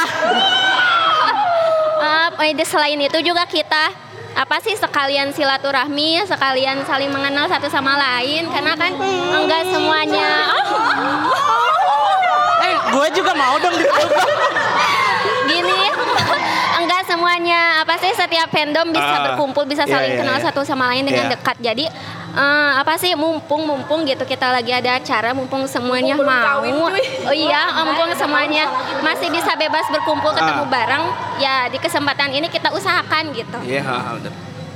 Eh, 2.06 2.54
eh, 2.54 2.66
selain 2.66 2.98
itu 2.98 3.20
juga 3.22 3.46
kita 3.46 3.94
apa 4.36 4.60
sih 4.60 4.76
sekalian 4.76 5.32
silaturahmi, 5.32 6.20
sekalian 6.28 6.84
saling 6.84 7.08
mengenal 7.08 7.48
satu 7.48 7.72
sama 7.72 7.96
lain 7.96 8.52
karena 8.52 8.76
kan 8.76 8.92
enggak 9.32 9.64
semuanya 9.72 10.52
Eh, 12.66 12.76
gue 12.92 13.08
juga 13.16 13.32
mau 13.38 13.56
dong 13.62 13.78
gini 15.46 15.82
enggak 16.82 17.02
semuanya 17.08 17.86
apa 17.86 17.96
sih 18.02 18.12
setiap 18.12 18.50
fandom 18.52 18.92
bisa 18.92 19.06
Ah. 19.08 19.24
berkumpul 19.32 19.64
bisa 19.64 19.86
Iya, 19.86 19.94
saling 19.94 20.12
iya, 20.18 20.20
kenal 20.20 20.38
iya. 20.38 20.46
satu 20.50 20.62
sama 20.66 20.92
lain 20.92 21.06
dengan 21.08 21.30
Iya. 21.30 21.34
dekat 21.38 21.58
jadi 21.62 21.86
eh, 22.36 22.72
apa 22.76 22.94
sih? 22.96 23.16
Mumpung 23.16 23.64
mumpung 23.64 24.04
gitu 24.04 24.22
kita 24.24 24.52
lagi 24.52 24.70
ada 24.70 24.96
acara 24.96 25.32
mumpung 25.32 25.66
semuanya 25.66 26.14
Mumpung 26.14 26.30
mau. 26.30 26.60
kawin, 26.60 26.76
oh 27.26 27.32
iya 27.32 27.62
eh, 27.74 27.84
mumpung 27.84 28.12
semuanya 28.14 28.68
masih 29.02 29.32
bisa 29.32 29.56
bebas 29.56 29.88
berkumpul 29.90 30.32
ketemu 30.32 30.64
Ah. 30.64 30.70
bareng. 30.70 31.04
Ya 31.38 31.56
di 31.68 31.78
kesempatan 31.78 32.30
ini 32.30 32.48
kita 32.48 32.70
usahakan 32.70 33.32
gitu. 33.32 33.58
Iya, 33.62 33.84
bener. 34.20 34.34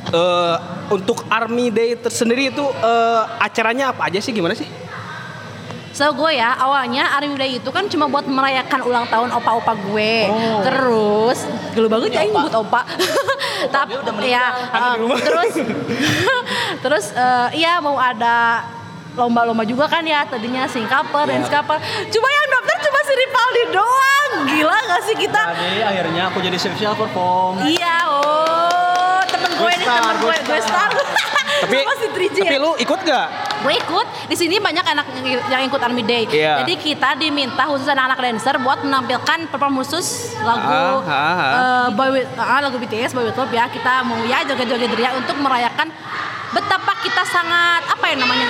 Eh, 0.10 0.56
untuk 0.90 1.28
Army 1.28 1.70
Day 1.70 1.94
tersendiri 1.94 2.50
itu 2.50 2.64
eh, 2.64 3.22
acaranya 3.38 3.92
apa 3.92 4.08
aja 4.08 4.18
sih? 4.18 4.32
Gimana 4.32 4.56
sih? 4.56 4.66
So 5.90 6.14
gue 6.14 6.38
ya 6.38 6.54
awalnya 6.56 7.18
Army 7.18 7.36
Day 7.36 7.58
itu 7.58 7.70
kan 7.74 7.90
cuma 7.90 8.06
buat 8.06 8.26
merayakan 8.30 8.86
ulang 8.86 9.06
tahun 9.10 9.30
opa-opa 9.34 9.74
gue. 9.90 10.14
Terus 10.64 11.40
gelo 11.74 11.88
banget 11.90 12.16
ya 12.16 12.22
buat 12.30 12.54
opa. 12.54 12.82
Tapi 13.74 13.94
ya 14.30 14.46
uh, 14.72 14.96
terus 15.20 15.54
terus 16.84 17.06
uh, 17.18 17.50
iya 17.52 17.82
mau 17.84 17.98
ada 18.00 18.64
lomba-lomba 19.18 19.68
juga 19.68 19.90
kan 19.92 20.06
ya 20.06 20.24
tadinya 20.24 20.64
singkaper 20.70 21.28
dan 21.28 21.42
skaper. 21.44 21.78
Cuma 22.08 22.28
yang 22.30 22.48
daftar 22.48 22.78
cuma 22.88 23.00
si 23.04 23.14
Rivaldi 23.18 23.64
doang. 23.74 24.32
Gila 24.48 24.78
gak 24.88 25.02
sih 25.04 25.16
kita? 25.18 25.44
Jadi 25.58 25.82
akhirnya 25.84 26.24
aku 26.32 26.38
jadi 26.40 26.56
special 26.56 26.94
perform. 26.96 27.66
Iya, 27.66 27.68
oh 27.68 27.79
temen 29.90 30.16
gue 30.22 30.34
ini 30.34 30.44
star, 30.46 30.46
gue, 30.46 30.46
gue 30.46 30.60
star. 30.62 30.90
Tapi 31.60 31.76
tapi 32.40 32.56
ya. 32.56 32.62
lu 32.62 32.72
ikut 32.80 33.00
gak? 33.04 33.28
gue 33.60 33.74
ikut 33.76 34.08
di 34.32 34.36
sini 34.40 34.56
banyak 34.56 34.86
anak 34.88 35.06
yang 35.52 35.68
ikut 35.68 35.82
Army 35.84 36.04
Day 36.08 36.24
Iya. 36.32 36.64
jadi 36.64 36.74
kita 36.80 37.20
diminta 37.20 37.68
khusus 37.68 37.92
anak-anak 37.92 38.20
dancer 38.24 38.56
buat 38.64 38.80
menampilkan 38.80 39.52
perform 39.52 39.84
khusus 39.84 40.40
lagu 40.40 40.64
Ah, 40.64 41.04
ah, 41.04 41.12
ah. 41.12 41.52
eh, 41.52 41.88
boy 41.92 42.10
with, 42.16 42.30
ah, 42.40 42.64
lagu 42.64 42.80
BTS 42.80 43.12
Boy 43.12 43.28
With 43.28 43.36
Love 43.36 43.52
ya 43.52 43.68
kita 43.68 44.08
mau 44.08 44.24
ya 44.24 44.48
joget-joget 44.48 44.96
ria 44.96 45.12
untuk 45.12 45.36
merayakan 45.44 45.92
betapa 46.50 46.92
kita 47.02 47.24
sangat 47.26 47.86
apa 47.86 48.06
ya 48.10 48.16
namanya? 48.18 48.48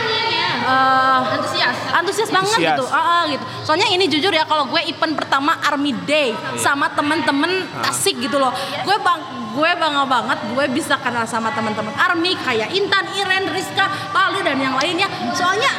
Eh, 0.59 1.19
Antusias. 1.39 1.77
antusias 1.95 2.29
banget 2.29 2.51
Antusias. 2.59 2.77
gitu 2.77 2.85
Ah, 2.91 3.01
ah, 3.01 3.21
gitu. 3.25 3.43
Soalnya 3.63 3.87
ini 3.89 4.05
jujur 4.05 4.29
ya 4.29 4.43
kalau 4.43 4.67
gue 4.67 4.81
event 4.85 5.15
pertama 5.15 5.55
Army 5.63 5.95
Day 6.03 6.35
sama 6.59 6.91
temen-temen 6.93 7.65
Tasik 7.81 8.19
gitu 8.19 8.37
loh. 8.37 8.51
Gue 8.83 8.95
bang 8.99 9.19
gue 9.49 9.71
bangga 9.81 10.05
banget 10.05 10.37
gue 10.45 10.65
bisa 10.71 10.93
kenal 11.01 11.25
sama 11.25 11.49
teman-teman 11.49 11.89
Army 11.97 12.37
kayak 12.37 12.69
Intan, 12.69 13.07
Iren, 13.17 13.49
Rizka, 13.49 13.89
Pali 14.13 14.45
dan 14.45 14.61
yang 14.61 14.77
lainnya. 14.77 15.09
Soalnya 15.33 15.71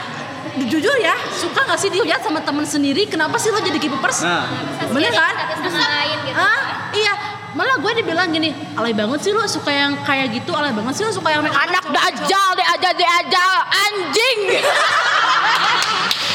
jujur 0.58 0.96
ya 0.98 1.14
suka 1.30 1.62
gak 1.62 1.78
sih 1.78 1.88
dilihat 1.88 2.20
sama 2.20 2.42
temen 2.42 2.66
sendiri? 2.66 3.06
Kenapa 3.06 3.38
sih 3.38 3.54
lo 3.54 3.62
jadi 3.62 3.78
keepers? 3.78 4.26
Nah. 4.26 4.44
bener 4.90 5.12
kan? 5.14 5.34
Lain 5.70 6.18
gitu. 6.26 6.34
ah 6.34 6.90
iya 6.90 7.14
malah 7.54 7.76
gue 7.82 7.92
dibilang 8.02 8.30
gini 8.30 8.54
alay 8.78 8.94
banget 8.94 9.26
sih 9.26 9.32
lo 9.34 9.42
suka 9.46 9.70
yang 9.74 9.92
kayak 10.06 10.30
gitu 10.30 10.54
alay 10.54 10.70
banget 10.70 10.94
sih 10.94 11.04
lo 11.06 11.12
suka 11.12 11.34
yang 11.34 11.42
Anak 11.42 11.84
dajal, 11.90 12.48
diajal, 12.54 12.92
diajal, 12.94 13.56
anjing. 13.68 14.40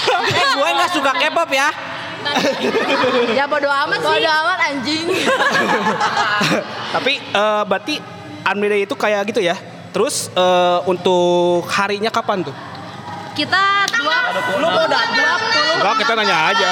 Eh, 0.05 0.53
gue 0.53 0.69
nggak 0.69 0.91
suka 0.95 1.11
K-pop 1.17 1.49
ya. 1.49 1.67
ya 3.33 3.43
bodo 3.49 3.67
amat 3.67 3.99
sih 3.99 4.05
Bodo 4.05 4.31
amat 4.31 4.59
anjing. 4.69 5.07
Tapi 6.95 7.13
eh, 7.19 7.63
berarti 7.65 7.95
Army 8.45 8.67
Day 8.69 8.81
itu 8.85 8.95
kayak 8.95 9.27
gitu 9.33 9.41
ya. 9.41 9.57
Terus 9.91 10.29
eh, 10.29 10.79
untuk 10.85 11.65
harinya 11.73 12.13
kapan 12.13 12.45
tuh? 12.45 12.55
kita 13.35 13.63
dua 13.91 14.17
Lu 14.63 14.67
mau 14.71 14.87
datang? 14.87 15.39
Enggak, 15.75 15.93
kita 15.99 16.11
nanya 16.15 16.37
aja. 16.55 16.71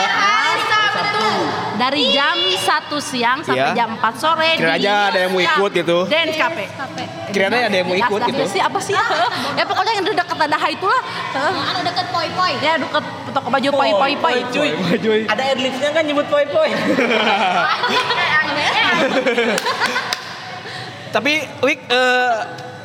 Dari 1.78 2.14
jam 2.14 2.38
1 2.38 3.02
siang 3.02 3.40
sampai 3.42 3.74
Iya. 3.74 3.76
jam 3.76 3.90
4 3.98 4.14
sore 4.18 4.50
Kira 4.56 4.78
aja 4.78 5.10
ada 5.10 5.20
yang 5.26 5.32
mau 5.34 5.42
ikut 5.42 5.72
gitu. 5.74 5.98
Dance 6.06 6.38
Cafe. 6.38 6.66
Kira-kira 7.34 7.68
ada 7.68 7.78
yang 7.78 7.88
mau 7.90 7.98
ikut 7.98 8.22
gitu. 8.30 8.44
sih 8.48 8.62
apa 8.62 8.80
sih? 8.80 8.96
ya 9.60 9.64
pokoknya 9.66 9.92
yang 9.98 10.06
dekat 10.06 10.38
Daha 10.44 10.68
itulah. 10.68 11.00
Anu 11.40 11.88
deket 11.88 12.08
poi-poi. 12.12 12.54
Ya 12.60 12.76
dekat 12.76 13.00
toko 13.32 13.48
baju 13.48 13.70
poi 13.72 13.92
poi 13.96 14.14
poi. 14.20 14.38
cuy. 14.52 14.70
Ada 15.26 15.56
adlibsnya 15.56 15.90
kan 15.96 16.04
nyebut 16.04 16.28
poi 16.28 16.44
poi. 16.52 16.70
Tapi 21.16 21.34
Wik, 21.62 21.80
eh, 21.94 22.34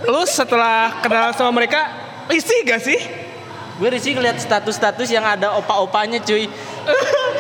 lu 0.05 0.21
setelah 0.29 1.01
kenal 1.01 1.33
sama 1.33 1.49
mereka, 1.57 1.89
risih 2.29 2.61
gak 2.69 2.85
sih? 2.85 3.01
Gue 3.79 3.89
risih 3.89 4.13
ngeliat 4.13 4.37
status-status 4.37 5.07
yang 5.07 5.23
ada 5.23 5.55
opa-opanya 5.55 6.19
cuy. 6.21 6.51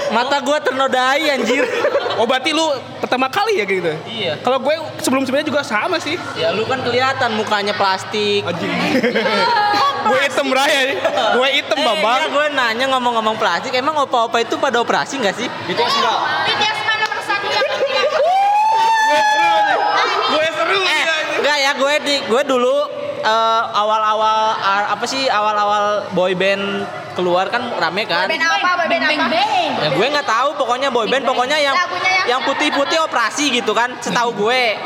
Mata 0.09 0.38
gue 0.38 0.59
ternodai 0.61 1.29
anjir. 1.29 1.66
Oh 2.14 2.24
berarti 2.24 2.51
lu 2.51 2.62
pertama 2.98 3.27
kali 3.27 3.59
ya 3.59 3.64
gitu? 3.64 3.90
Iya. 4.05 4.38
Kalau 4.38 4.59
gue 4.59 4.70
sebelum-sebelumnya 4.98 5.42
juga 5.44 5.62
sama 5.62 5.98
sih. 5.98 6.14
Ya 6.35 6.51
lu 6.51 6.62
kan 6.62 6.79
kelihatan 6.81 7.35
mukanya 7.35 7.74
plastik. 7.74 8.42
Anjing. 8.42 8.70
gue 10.09 10.18
hitam 10.22 10.48
raya 10.48 10.81
nih. 10.87 10.96
Gue 11.35 11.48
hitam 11.53 11.74
Eh, 11.74 11.85
bambang. 11.85 12.16
enggak, 12.16 12.31
gue 12.33 12.46
nanya 12.55 12.87
ngomong-ngomong 12.88 13.37
plastik, 13.37 13.74
emang 13.74 13.98
opa-opa 13.98 14.38
itu 14.38 14.55
pada 14.57 14.79
operasi 14.79 15.18
nggak 15.18 15.35
sih? 15.35 15.51
Gitu 15.66 15.77
enggak. 15.77 16.18
BTS 16.46 16.79
mana 16.81 17.05
nomor 17.05 17.20
satu 17.20 17.46
yang 17.46 17.66
penting. 17.68 18.07
Gue 20.29 20.46
seru 20.51 20.79
Eh, 20.79 21.03
ya. 21.03 21.16
enggak 21.37 21.57
ya, 21.59 21.70
gue 21.74 21.94
di 22.01 22.14
gue 22.22 22.42
dulu 22.44 22.77
eh, 23.18 23.62
awal-awal 23.72 24.38
ah, 24.54 24.94
apa 24.94 25.04
sih 25.04 25.26
awal-awal 25.26 26.09
boy 26.12 26.33
band 26.33 26.87
keluar 27.12 27.50
kan 27.50 27.66
rame 27.74 28.07
kan? 28.07 28.31
Band 28.31 28.42
apa? 28.42 28.87
Band 28.87 29.04
apa? 29.04 29.26
Ya 29.78 29.88
gue 29.90 30.07
nggak 30.07 30.28
tahu 30.28 30.48
pokoknya 30.54 30.88
boy 30.88 31.07
band 31.07 31.26
pokoknya 31.26 31.59
yang 31.59 31.74
Lagunya 31.74 32.11
yang- 32.14 32.28
yang 32.28 32.40
putih-putih 32.46 32.98
operasi 33.02 33.50
gitu 33.52 33.74
kan, 33.74 33.94
setahu 33.98 34.31
gue. 34.46 34.78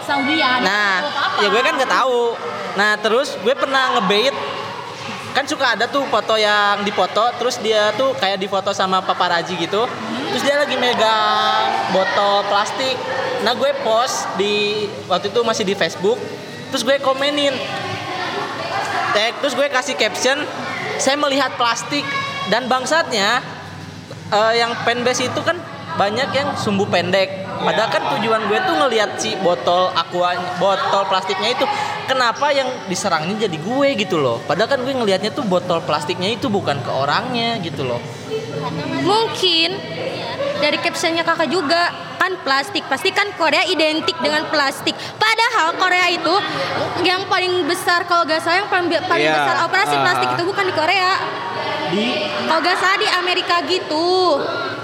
Saudian. 0.00 0.60
Nah, 0.64 1.00
ya 1.38 1.48
gue 1.48 1.62
kan 1.62 1.74
nggak 1.76 1.92
tahu. 1.92 2.34
Nah, 2.74 2.98
terus 2.98 3.36
gue 3.38 3.54
pernah 3.54 3.94
ngebait 3.94 4.34
kan 5.30 5.46
suka 5.46 5.78
ada 5.78 5.86
tuh 5.86 6.02
foto 6.10 6.34
yang 6.34 6.82
dipoto 6.82 7.30
terus 7.38 7.62
dia 7.62 7.94
tuh 7.94 8.10
kayak 8.18 8.34
difoto 8.34 8.74
sama 8.74 8.98
paparazi 8.98 9.54
gitu 9.54 9.86
terus 10.26 10.42
dia 10.42 10.58
lagi 10.58 10.74
megang 10.74 11.70
botol 11.94 12.42
plastik 12.50 12.98
nah 13.46 13.54
gue 13.54 13.70
post 13.80 14.26
di 14.34 14.84
waktu 15.06 15.30
itu 15.30 15.40
masih 15.46 15.62
di 15.62 15.78
Facebook 15.78 16.18
terus 16.70 16.86
gue 16.86 16.96
komenin. 17.02 17.52
Tag 19.10 19.42
terus 19.42 19.58
gue 19.58 19.66
kasih 19.66 19.98
caption 19.98 20.38
saya 20.96 21.18
melihat 21.18 21.54
plastik. 21.58 22.06
Dan 22.50 22.66
bangsatnya 22.66 23.44
eh, 24.30 24.52
yang 24.58 24.74
fanbase 24.82 25.30
itu 25.30 25.40
kan 25.42 25.58
banyak 25.98 26.30
yang 26.32 26.48
sumbu 26.56 26.86
pendek. 26.86 27.46
Padahal 27.60 27.92
kan 27.92 28.02
tujuan 28.16 28.48
gue 28.48 28.58
tuh 28.64 28.74
ngelihat 28.80 29.20
si 29.20 29.36
botol 29.44 29.92
aqua 29.92 30.32
botol 30.56 31.04
plastiknya 31.12 31.52
itu 31.52 31.68
kenapa 32.08 32.48
yang 32.56 32.64
diserangnya 32.88 33.46
jadi 33.46 33.58
gue 33.60 33.88
gitu 34.00 34.16
loh. 34.16 34.40
Padahal 34.48 34.72
kan 34.72 34.80
gue 34.80 34.94
ngelihatnya 34.96 35.28
tuh 35.36 35.44
botol 35.44 35.84
plastiknya 35.84 36.32
itu 36.32 36.48
bukan 36.48 36.80
ke 36.80 36.88
orangnya 36.88 37.60
gitu 37.60 37.84
loh. 37.84 38.00
Mungkin 39.04 39.76
dari 40.60 40.76
captionnya 40.76 41.24
kakak 41.24 41.48
juga 41.48 41.88
kan 42.16 42.36
plastik. 42.40 42.84
Plastik 42.84 43.12
kan 43.12 43.32
Korea 43.34 43.64
identik 43.64 44.14
dengan 44.20 44.44
plastik. 44.46 44.92
Padahal 45.16 45.72
Korea 45.74 46.06
itu 46.06 46.34
yang 47.02 47.24
paling 47.26 47.64
besar 47.64 48.04
kalau 48.04 48.22
gak 48.22 48.38
salah 48.38 48.60
yang 48.60 48.68
paling, 48.68 48.86
paling 49.02 49.24
Iya, 49.24 49.34
besar 49.34 49.56
operasi 49.64 49.94
ah. 49.94 50.00
plastik 50.04 50.28
itu 50.30 50.44
bukan 50.44 50.64
di 50.64 50.74
Korea. 50.76 51.12
Di? 51.90 52.06
Kalau 52.44 52.60
gak 52.60 52.76
salah 52.76 52.98
di 53.00 53.08
Amerika 53.08 53.56
gitu. 53.64 54.38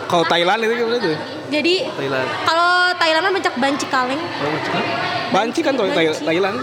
Kalau 0.06 0.24
Thailand 0.24 0.60
itu 0.62 0.74
gimana 0.76 0.98
tuh? 0.98 1.16
jadi 1.46 1.86
Thailand. 1.94 2.26
kalau 2.42 2.90
Thailand 2.98 3.22
mah 3.22 3.32
mencak 3.32 3.54
banci 3.54 3.86
kaleng. 3.86 4.18
Banci 5.30 5.62
kan 5.62 5.74
kalau 5.74 5.90
Thai- 5.90 6.10
Thailand. 6.10 6.58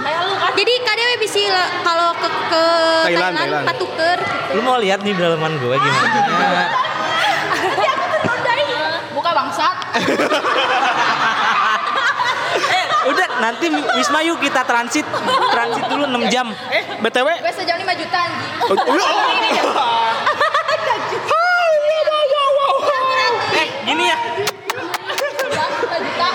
jadi 0.53 0.73
kadang 0.81 1.07
bisa 1.17 1.39
kalau 1.83 2.11
ke, 2.13 2.27
ke 2.27 2.63
Thailand, 3.05 3.31
Thailand, 3.31 3.35
Thailand. 3.37 3.65
patuker 3.65 4.17
lu 4.53 4.61
mau 4.61 4.75
lihat 4.75 4.99
nih 5.01 5.15
dalaman 5.15 5.55
gue 5.55 5.71
gimana 5.73 6.63
Buka 9.13 9.31
bangsat. 9.31 9.75
Eh 12.65 12.83
udah 13.03 13.27
nanti 13.39 13.65
Wisma 13.93 14.19
yuk 14.21 14.39
kita 14.39 14.63
transit 14.63 15.05
transit 15.49 15.83
dulu 15.85 16.05
6 16.07 16.29
jam 16.29 16.47
Eh, 16.69 16.83
BTW. 16.99 17.27
Gue 17.37 17.53
sejam 17.53 17.75
5 17.75 17.83
juta 17.93 18.17
anjing. 18.17 18.41
Oh, 18.63 18.73
oh, 18.73 18.97
eh 23.53 23.67
gini 23.83 24.05
ya 24.05 24.17
Sejam 25.13 25.69
5 25.83 25.93
juta. 25.99 26.27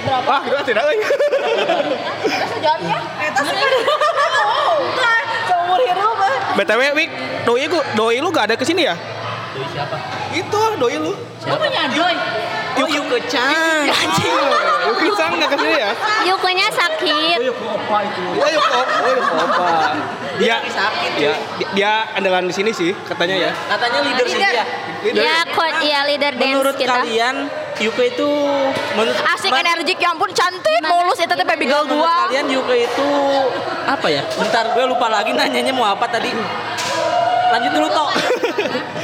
Berapa? 0.00 0.26
Wah, 0.26 0.40
kita 0.40 0.62
tidak 0.64 0.84
lagi. 0.86 1.02
Gue 5.50 5.86
hidup. 5.86 6.16
eh. 6.20 6.36
BTW, 6.56 6.82
Wik, 6.92 7.10
doi 7.42 7.64
lu, 7.64 7.78
doi 7.94 8.16
lu 8.18 8.28
gak 8.30 8.44
ada 8.44 8.56
ke 8.56 8.64
sini 8.64 8.82
ya? 8.82 8.94
Doi 9.50 9.66
siapa 9.74 9.96
Itu 10.30 10.60
doi 10.78 10.96
lu. 11.02 11.12
Gue 11.40 11.56
punya 11.58 11.82
Doy. 11.90 12.16
Oh, 12.80 12.86
Yuko-chan. 12.86 13.90
Yuki 14.88 15.08
Sang 15.18 15.34
nggak 15.36 15.50
ke 15.52 15.56
sini 15.58 15.74
ya? 15.74 15.90
Yukunya 16.22 16.66
sakit. 16.70 17.36
Oh 17.36 17.44
Yuko 17.50 17.64
Opa 17.76 17.96
itu. 18.06 18.22
Oh 18.38 18.48
Yuko 18.48 18.78
oh, 18.78 19.12
Yuko 19.18 19.34
Opa. 19.42 19.68
Dia 20.40 20.56
sakit 20.64 21.10
dia, 21.20 21.34
dia, 21.58 21.68
dia 21.76 21.92
andalan 22.16 22.48
di 22.48 22.54
sini 22.54 22.70
sih 22.72 22.94
katanya 23.04 23.36
ya. 23.36 23.50
Katanya 23.52 23.98
leader 24.06 24.26
sih 24.30 24.38
dia. 24.38 24.64
Ya, 25.12 25.36
coach, 25.52 25.80
ya 25.82 26.04
leader 26.06 26.32
dance 26.36 26.46
Menurut 26.56 26.76
kita. 26.78 26.94
kalian 27.02 27.36
Yuko 27.80 28.00
itu 28.04 28.28
menurut 28.92 29.16
Asik 29.32 29.48
men- 29.48 29.64
energik 29.64 29.96
ya 29.96 30.12
ampun 30.12 30.28
cantik 30.36 30.80
mulus 30.84 31.16
itu 31.16 31.32
teh 31.32 31.46
baby 31.48 31.64
girl 31.64 31.88
menurut 31.88 32.04
dua. 32.04 32.28
kalian 32.28 32.46
Yuko 32.52 32.72
itu 32.76 33.08
apa 33.84 34.06
ya? 34.08 34.22
Bentar 34.36 34.64
gue 34.72 34.84
lupa 34.86 35.10
lagi 35.10 35.34
nanyanya 35.34 35.72
mau 35.74 35.88
apa 35.90 36.06
tadi. 36.08 36.30
Lanjut 37.50 37.72
dulu 37.74 37.88
toh. 37.90 38.08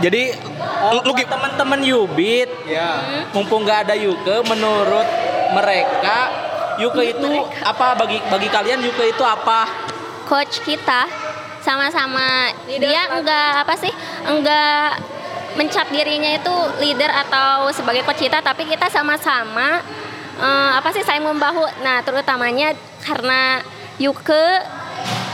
Jadi 0.00 0.32
Oh, 0.80 0.96
lu, 1.04 1.12
teman-teman 1.12 1.76
Yubit, 1.84 2.48
ya. 2.64 3.04
mumpung 3.36 3.68
nggak 3.68 3.84
ada 3.84 3.94
Yuke, 4.00 4.40
menurut 4.48 5.04
mereka 5.52 6.32
Yuke 6.80 7.12
itu 7.12 7.28
apa 7.60 7.92
bagi 8.00 8.16
bagi 8.32 8.48
kalian 8.48 8.80
Yuke 8.80 9.12
itu 9.12 9.20
apa? 9.20 9.90
coach 10.30 10.62
kita 10.62 11.10
sama-sama 11.58 12.54
dia 12.70 13.10
enggak 13.10 13.66
apa 13.66 13.74
sih 13.74 13.90
enggak 14.30 15.02
mencap 15.58 15.90
dirinya 15.90 16.38
itu 16.38 16.54
leader 16.78 17.10
atau 17.10 17.66
sebagai 17.74 18.06
coach 18.06 18.22
kita 18.22 18.38
tapi 18.38 18.62
kita 18.70 18.86
sama-sama 18.86 19.82
eh, 20.38 20.70
apa 20.78 20.94
sih 20.94 21.02
saling 21.02 21.26
membahu 21.26 21.66
nah 21.82 21.98
terutamanya 22.06 22.78
karena 23.02 23.58
Yuke 23.98 24.62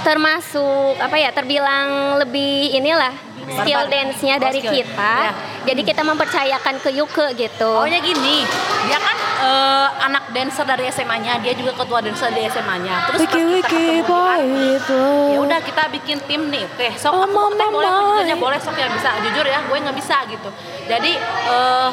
termasuk 0.01 0.97
apa 0.97 1.21
ya 1.21 1.29
terbilang 1.37 2.17
lebih 2.25 2.73
inilah 2.73 3.13
skill 3.47 3.83
dance-nya 3.87 4.35
dari 4.43 4.61
skill. 4.61 4.75
kita 4.83 5.15
Ya. 5.17 5.33
jadi 5.67 5.81
kita 5.87 6.03
mempercayakan 6.03 6.75
ke 6.83 6.91
Yuke 6.95 7.27
gitu 7.39 7.71
Pokoknya 7.79 8.01
gini, 8.03 8.43
dia 8.87 8.99
kan 8.99 9.17
eh, 9.43 9.89
anak 10.07 10.31
dancer 10.35 10.65
dari 10.67 10.89
SMA-nya, 10.91 11.39
dia 11.43 11.53
juga 11.55 11.73
ketua 11.79 12.03
dancer 12.03 12.31
dari 12.35 12.47
SMA-nya. 12.51 13.11
Terus 13.11 13.21
pas 13.23 13.31
kita 13.31 13.69
ketemu 13.69 14.03
dia, 14.03 15.03
ya 15.35 15.39
udah 15.43 15.61
kita 15.63 15.83
bikin 15.93 16.19
tim 16.27 16.51
nih, 16.51 16.65
teh 16.75 16.93
sok 16.99 17.15
aku 17.15 17.55
teh 17.55 17.69
boleh 17.71 17.91
aku 17.91 18.13
juga 18.27 18.37
boleh 18.39 18.59
sok 18.59 18.77
ya 18.79 18.89
bisa. 18.91 19.11
Jujur 19.23 19.47
ya, 19.47 19.59
gue 19.63 19.77
nggak 19.77 19.97
bisa 19.97 20.17
gitu. 20.31 20.49
Jadi 20.87 21.13
eh 21.51 21.91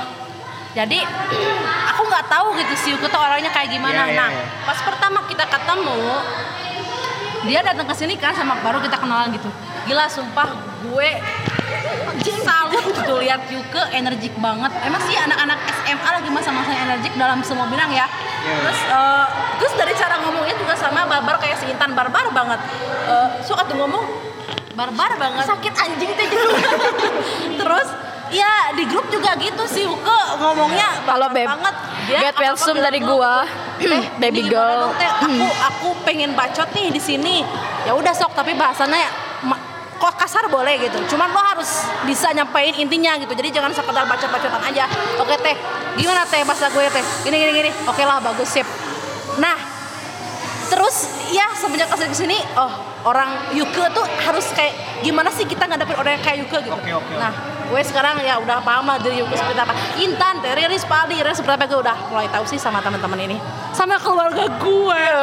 jadi 0.73 0.99
aku 1.93 2.01
nggak 2.09 2.25
tahu 2.33 2.47
gitu 2.57 2.73
si 2.73 2.87
Yuko 2.97 3.05
tuh 3.05 3.21
orangnya 3.21 3.53
kayak 3.53 3.69
gimana. 3.69 4.09
Iya, 4.09 4.13
iya, 4.13 4.17
nah, 4.17 4.29
iya. 4.33 4.45
pas 4.65 4.79
pertama 4.81 5.21
kita 5.29 5.45
ketemu, 5.45 6.01
dia 7.43 7.59
datang 7.59 7.87
ke 7.87 7.95
sini 7.95 8.15
kan 8.15 8.31
sama 8.35 8.59
baru 8.63 8.79
kita 8.79 8.97
kenalan 8.99 9.31
gitu. 9.35 9.49
Gila 9.87 10.05
sumpah 10.07 10.49
gue 10.83 11.09
salut 12.43 12.83
gitu 12.91 13.13
lihat 13.23 13.41
Yuke 13.49 13.81
energik 13.95 14.33
banget. 14.37 14.71
Emang 14.83 15.01
sih 15.07 15.15
anak-anak 15.15 15.57
SMA 15.71 16.09
lagi 16.09 16.29
masa-masa 16.29 16.71
energik 16.75 17.13
dalam 17.15 17.39
semua 17.41 17.65
bidang 17.71 17.89
ya. 17.91 18.05
Terus 18.43 18.79
eh, 18.91 19.27
terus 19.57 19.73
dari 19.79 19.93
cara 19.95 20.19
ngomongnya 20.21 20.55
juga 20.59 20.75
sama 20.75 21.07
barbar 21.07 21.39
kayak 21.39 21.57
si 21.63 21.65
Intan 21.71 21.95
barbar 21.95 22.29
banget. 22.35 22.59
Eh, 23.07 23.27
suka 23.47 23.63
tuh 23.65 23.79
ngomong 23.79 24.03
barbar 24.75 25.11
banget. 25.15 25.45
Sakit 25.47 25.73
anjing 25.73 26.11
teh 26.13 26.27
Terus 27.63 27.87
ya 28.33 28.73
di 28.73 28.83
grup 28.83 29.05
juga 29.07 29.37
gitu 29.37 29.63
sih 29.69 29.85
Yuke 29.85 30.19
ngomongnya 30.41 31.05
Kalau 31.05 31.29
barbar 31.29 31.37
beb, 31.37 31.47
banget. 31.47 31.75
Dia 32.03 32.19
get 32.19 32.35
well 32.35 32.57
soon 32.57 32.77
dari 32.77 32.99
gua. 32.99 33.45
"Teh, 33.79 34.03
Baby 34.17 34.49
girl." 34.49 34.89
dong, 34.89 34.93
Teh? 34.97 35.07
Aku 35.29 35.47
aku 35.63 35.87
pengen 36.03 36.33
bacot 36.33 36.67
nih 36.73 36.89
di 36.89 36.97
sini. 36.97 37.45
Ya 37.85 37.93
udah 37.93 38.11
sok 38.11 38.33
tapi 38.33 38.51
bahasannya 38.53 39.05
ma- 39.45 39.61
kok 39.95 40.17
kasar 40.17 40.49
boleh 40.49 40.75
gitu. 40.81 40.99
Cuman 41.15 41.31
lo 41.31 41.39
harus 41.39 41.85
bisa 42.03 42.33
nyampein 42.33 42.75
intinya 42.75 43.15
gitu. 43.15 43.31
Jadi 43.31 43.53
jangan 43.53 43.71
sekedar 43.71 44.03
bacot-bacotan 44.03 44.61
aja. 44.67 44.83
Oke 45.15 45.37
teh, 45.39 45.55
gimana 45.95 46.27
teh 46.27 46.43
bahasa 46.43 46.67
gue 46.67 46.83
teh? 46.89 47.03
Gini 47.23 47.35
gini 47.39 47.51
gini. 47.55 47.71
Oke 47.87 48.03
lah 48.03 48.19
bagus 48.19 48.51
sip. 48.51 48.67
Nah, 49.39 49.55
terus 50.67 51.07
ya 51.29 51.47
semenjak 51.55 51.87
ke 51.87 51.95
sini 51.95 52.09
ke 52.09 52.17
sini, 52.17 52.37
oh 52.55 52.71
orang 53.03 53.29
Yuke 53.55 53.83
tuh 53.91 54.05
harus 54.23 54.47
kayak 54.55 55.03
gimana 55.03 55.29
sih 55.31 55.43
kita 55.43 55.67
ngadepin 55.67 55.95
orang 55.99 56.19
yang 56.19 56.23
kayak 56.23 56.37
Yuke 56.43 56.57
gitu. 56.63 56.75
Oke, 56.75 56.91
oke, 56.95 57.13
Nah, 57.19 57.31
gue 57.67 57.81
sekarang 57.83 58.19
ya 58.23 58.39
udah 58.39 58.63
paham 58.63 58.87
lah 58.87 58.97
dari 58.99 59.19
Yuke 59.19 59.35
seperti 59.35 59.59
apa. 59.59 59.75
Intan, 59.99 60.39
teh, 60.39 60.51
Riris, 60.55 60.87
Paldi, 60.87 61.19
Riris 61.19 61.37
seperti 61.39 61.55
apa 61.59 61.65
gue 61.67 61.79
udah 61.83 61.97
mulai 62.11 62.27
tahu 62.31 62.45
sih 62.47 62.59
sama 62.59 62.79
teman-teman 62.79 63.19
ini, 63.19 63.37
sama 63.75 63.99
keluarga 63.99 64.47
gue. 64.47 65.03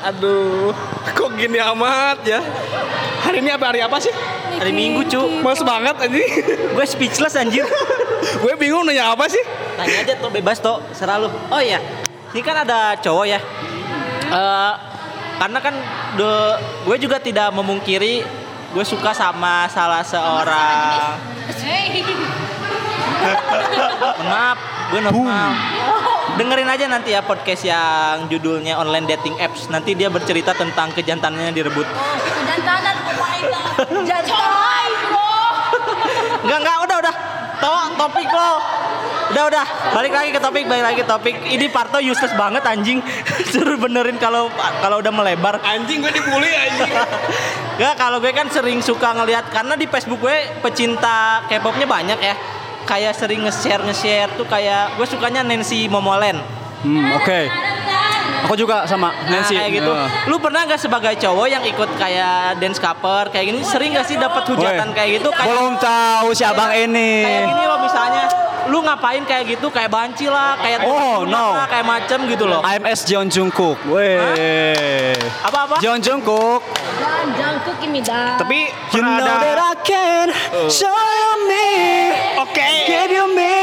Aduh, 0.00 0.72
kok 1.12 1.30
gini 1.36 1.60
amat 1.60 2.24
ya? 2.24 2.40
Hari 3.20 3.44
ini 3.44 3.52
apa 3.52 3.68
hari 3.68 3.84
apa 3.84 4.00
sih? 4.00 4.08
Hari 4.56 4.72
Minggu 4.72 5.04
cu. 5.06 5.44
Males 5.44 5.60
banget 5.60 5.92
anjing. 6.00 6.30
Gue 6.74 6.86
speechless 6.88 7.36
anjir. 7.36 7.68
Gue 8.42 8.52
bingung 8.56 8.88
nanya 8.88 9.12
apa 9.12 9.28
sih? 9.28 9.40
Tanya 9.76 9.96
aja 10.00 10.12
tuh 10.16 10.32
bebas 10.32 10.56
tuh, 10.58 10.80
serah 10.96 11.20
lu. 11.20 11.28
Oh 11.52 11.60
iya, 11.60 11.80
ini 12.30 12.40
kan 12.42 12.56
ada 12.62 12.94
cowok 12.98 13.26
ya. 13.26 13.40
Eh, 14.30 14.72
karena 15.40 15.58
kan 15.58 15.74
de- 16.14 16.58
gue 16.86 16.96
juga 17.00 17.16
tidak 17.18 17.50
memungkiri 17.50 18.22
gue 18.70 18.84
suka 18.86 19.10
sama 19.10 19.66
salah 19.66 20.04
seorang. 20.06 21.18
Maaf, 24.22 24.58
gue 24.94 25.00
normal. 25.02 25.50
Dengerin 26.38 26.70
aja 26.70 26.86
nanti 26.86 27.10
ya 27.10 27.20
podcast 27.26 27.66
yang 27.66 28.30
judulnya 28.30 28.78
online 28.78 29.10
dating 29.10 29.34
apps. 29.42 29.66
Nanti 29.66 29.98
dia 29.98 30.06
bercerita 30.06 30.54
tentang 30.54 30.94
kejantanannya 30.94 31.50
direbut. 31.50 31.84
Jantanan, 32.46 32.96
my 33.18 33.40
god. 33.50 34.06
Jantan. 34.06 34.90
Enggak, 36.40 36.58
enggak, 36.62 36.76
udah, 36.86 36.96
udah. 37.02 37.14
To 37.60 37.72
topik 37.98 38.28
lo. 38.32 38.52
Udah, 39.30 39.44
udah. 39.46 39.64
Balik 39.92 40.10
lagi 40.10 40.30
ke 40.30 40.40
topik, 40.40 40.64
balik 40.66 40.84
lagi 40.84 40.96
ke 40.96 41.06
topik. 41.06 41.34
Ini 41.46 41.66
Parto 41.68 41.98
useless 41.98 42.34
banget 42.34 42.62
anjing. 42.62 42.98
Suruh 43.52 43.78
benerin 43.78 44.18
kalau 44.18 44.50
kalau 44.80 44.98
udah 44.98 45.10
melebar. 45.10 45.62
Anjing 45.62 46.02
gue 46.02 46.10
dibully 46.10 46.50
anjing. 46.50 46.90
Enggak, 47.78 47.94
kalau 47.96 48.18
gue 48.18 48.30
kan 48.30 48.50
sering 48.50 48.82
suka 48.82 49.14
ngelihat 49.14 49.48
karena 49.48 49.74
di 49.74 49.86
Facebook 49.86 50.20
gue 50.20 50.34
pecinta 50.60 51.46
K-popnya 51.46 51.86
banyak 51.86 52.18
ya. 52.18 52.34
Kayak 52.82 53.14
sering 53.14 53.46
nge-share 53.46 53.80
nge-share 53.80 54.34
tuh 54.34 54.44
kayak 54.44 54.98
gue 54.98 55.06
sukanya 55.06 55.40
Nancy 55.40 55.86
Momoland. 55.86 56.42
Hmm, 56.82 57.14
oke. 57.14 57.40
Aku 58.40 58.56
juga 58.56 58.82
sama 58.82 59.12
Nah, 59.12 59.36
Nancy. 59.36 59.52
kayak 59.52 59.78
gitu. 59.78 59.92
Nah. 59.92 60.08
Lu 60.26 60.40
pernah 60.40 60.64
gak 60.64 60.80
sebagai 60.80 61.12
cowok 61.14 61.46
yang 61.46 61.60
ikut 61.62 61.90
kayak 61.94 62.56
dance 62.56 62.80
cover 62.80 63.28
kayak 63.28 63.46
gini 63.46 63.60
sering 63.62 63.92
gak 63.92 64.08
sih 64.08 64.16
dapat 64.16 64.42
hujatan 64.42 64.90
Woi, 64.90 64.96
kayak 64.96 65.10
gitu? 65.20 65.28
Kayak, 65.28 65.44
Belum 65.46 65.74
tahu 65.76 66.28
si 66.32 66.42
abang 66.42 66.72
ini. 66.72 67.20
kayak 67.20 67.42
gini 67.46 67.62
loh 67.62 67.78
misalnya 67.78 68.24
lu 68.70 68.78
ngapain 68.80 69.22
kayak 69.22 69.50
gitu 69.50 69.66
kayak 69.68 69.90
banci 69.90 70.24
lah 70.24 70.54
kayak 70.56 70.80
Oh, 70.80 71.26
no. 71.26 71.34
lah, 71.52 71.66
kayak 71.66 71.82
macem 71.84 72.18
gitu 72.24 72.46
loh 72.46 72.62
AMS 72.62 73.02
Jeon 73.02 73.26
Jungkook. 73.26 73.82
Weh. 73.84 75.18
apa 75.42 75.58
apa 75.66 75.76
Jeon 75.78 75.98
Jungkook. 75.98 76.62
Jangkuk 77.32 77.76
imida 77.80 78.38
Tapi 78.38 78.70
You 78.90 79.02
pernah 79.02 79.18
know 79.18 79.36
that 79.36 79.54
ada 79.54 79.66
I 79.66 79.76
can 79.80 80.26
show 80.68 80.90
you 80.92 81.32
me. 81.44 81.68
Oke. 82.38 82.68
Give 82.84 83.10
you 83.12 83.26
me. 83.28 83.54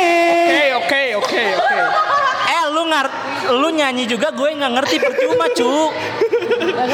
Oke, 0.78 1.02
oke, 1.16 1.18
oke, 1.18 1.42
oke. 1.56 1.76
eh 2.48 2.64
lu 2.70 2.84
ngar 2.86 3.08
lu 3.50 3.68
nyanyi 3.70 4.04
juga 4.06 4.30
gue 4.30 4.50
nggak 4.50 4.72
ngerti 4.74 4.96
percuma 4.98 5.46
cu 5.50 5.72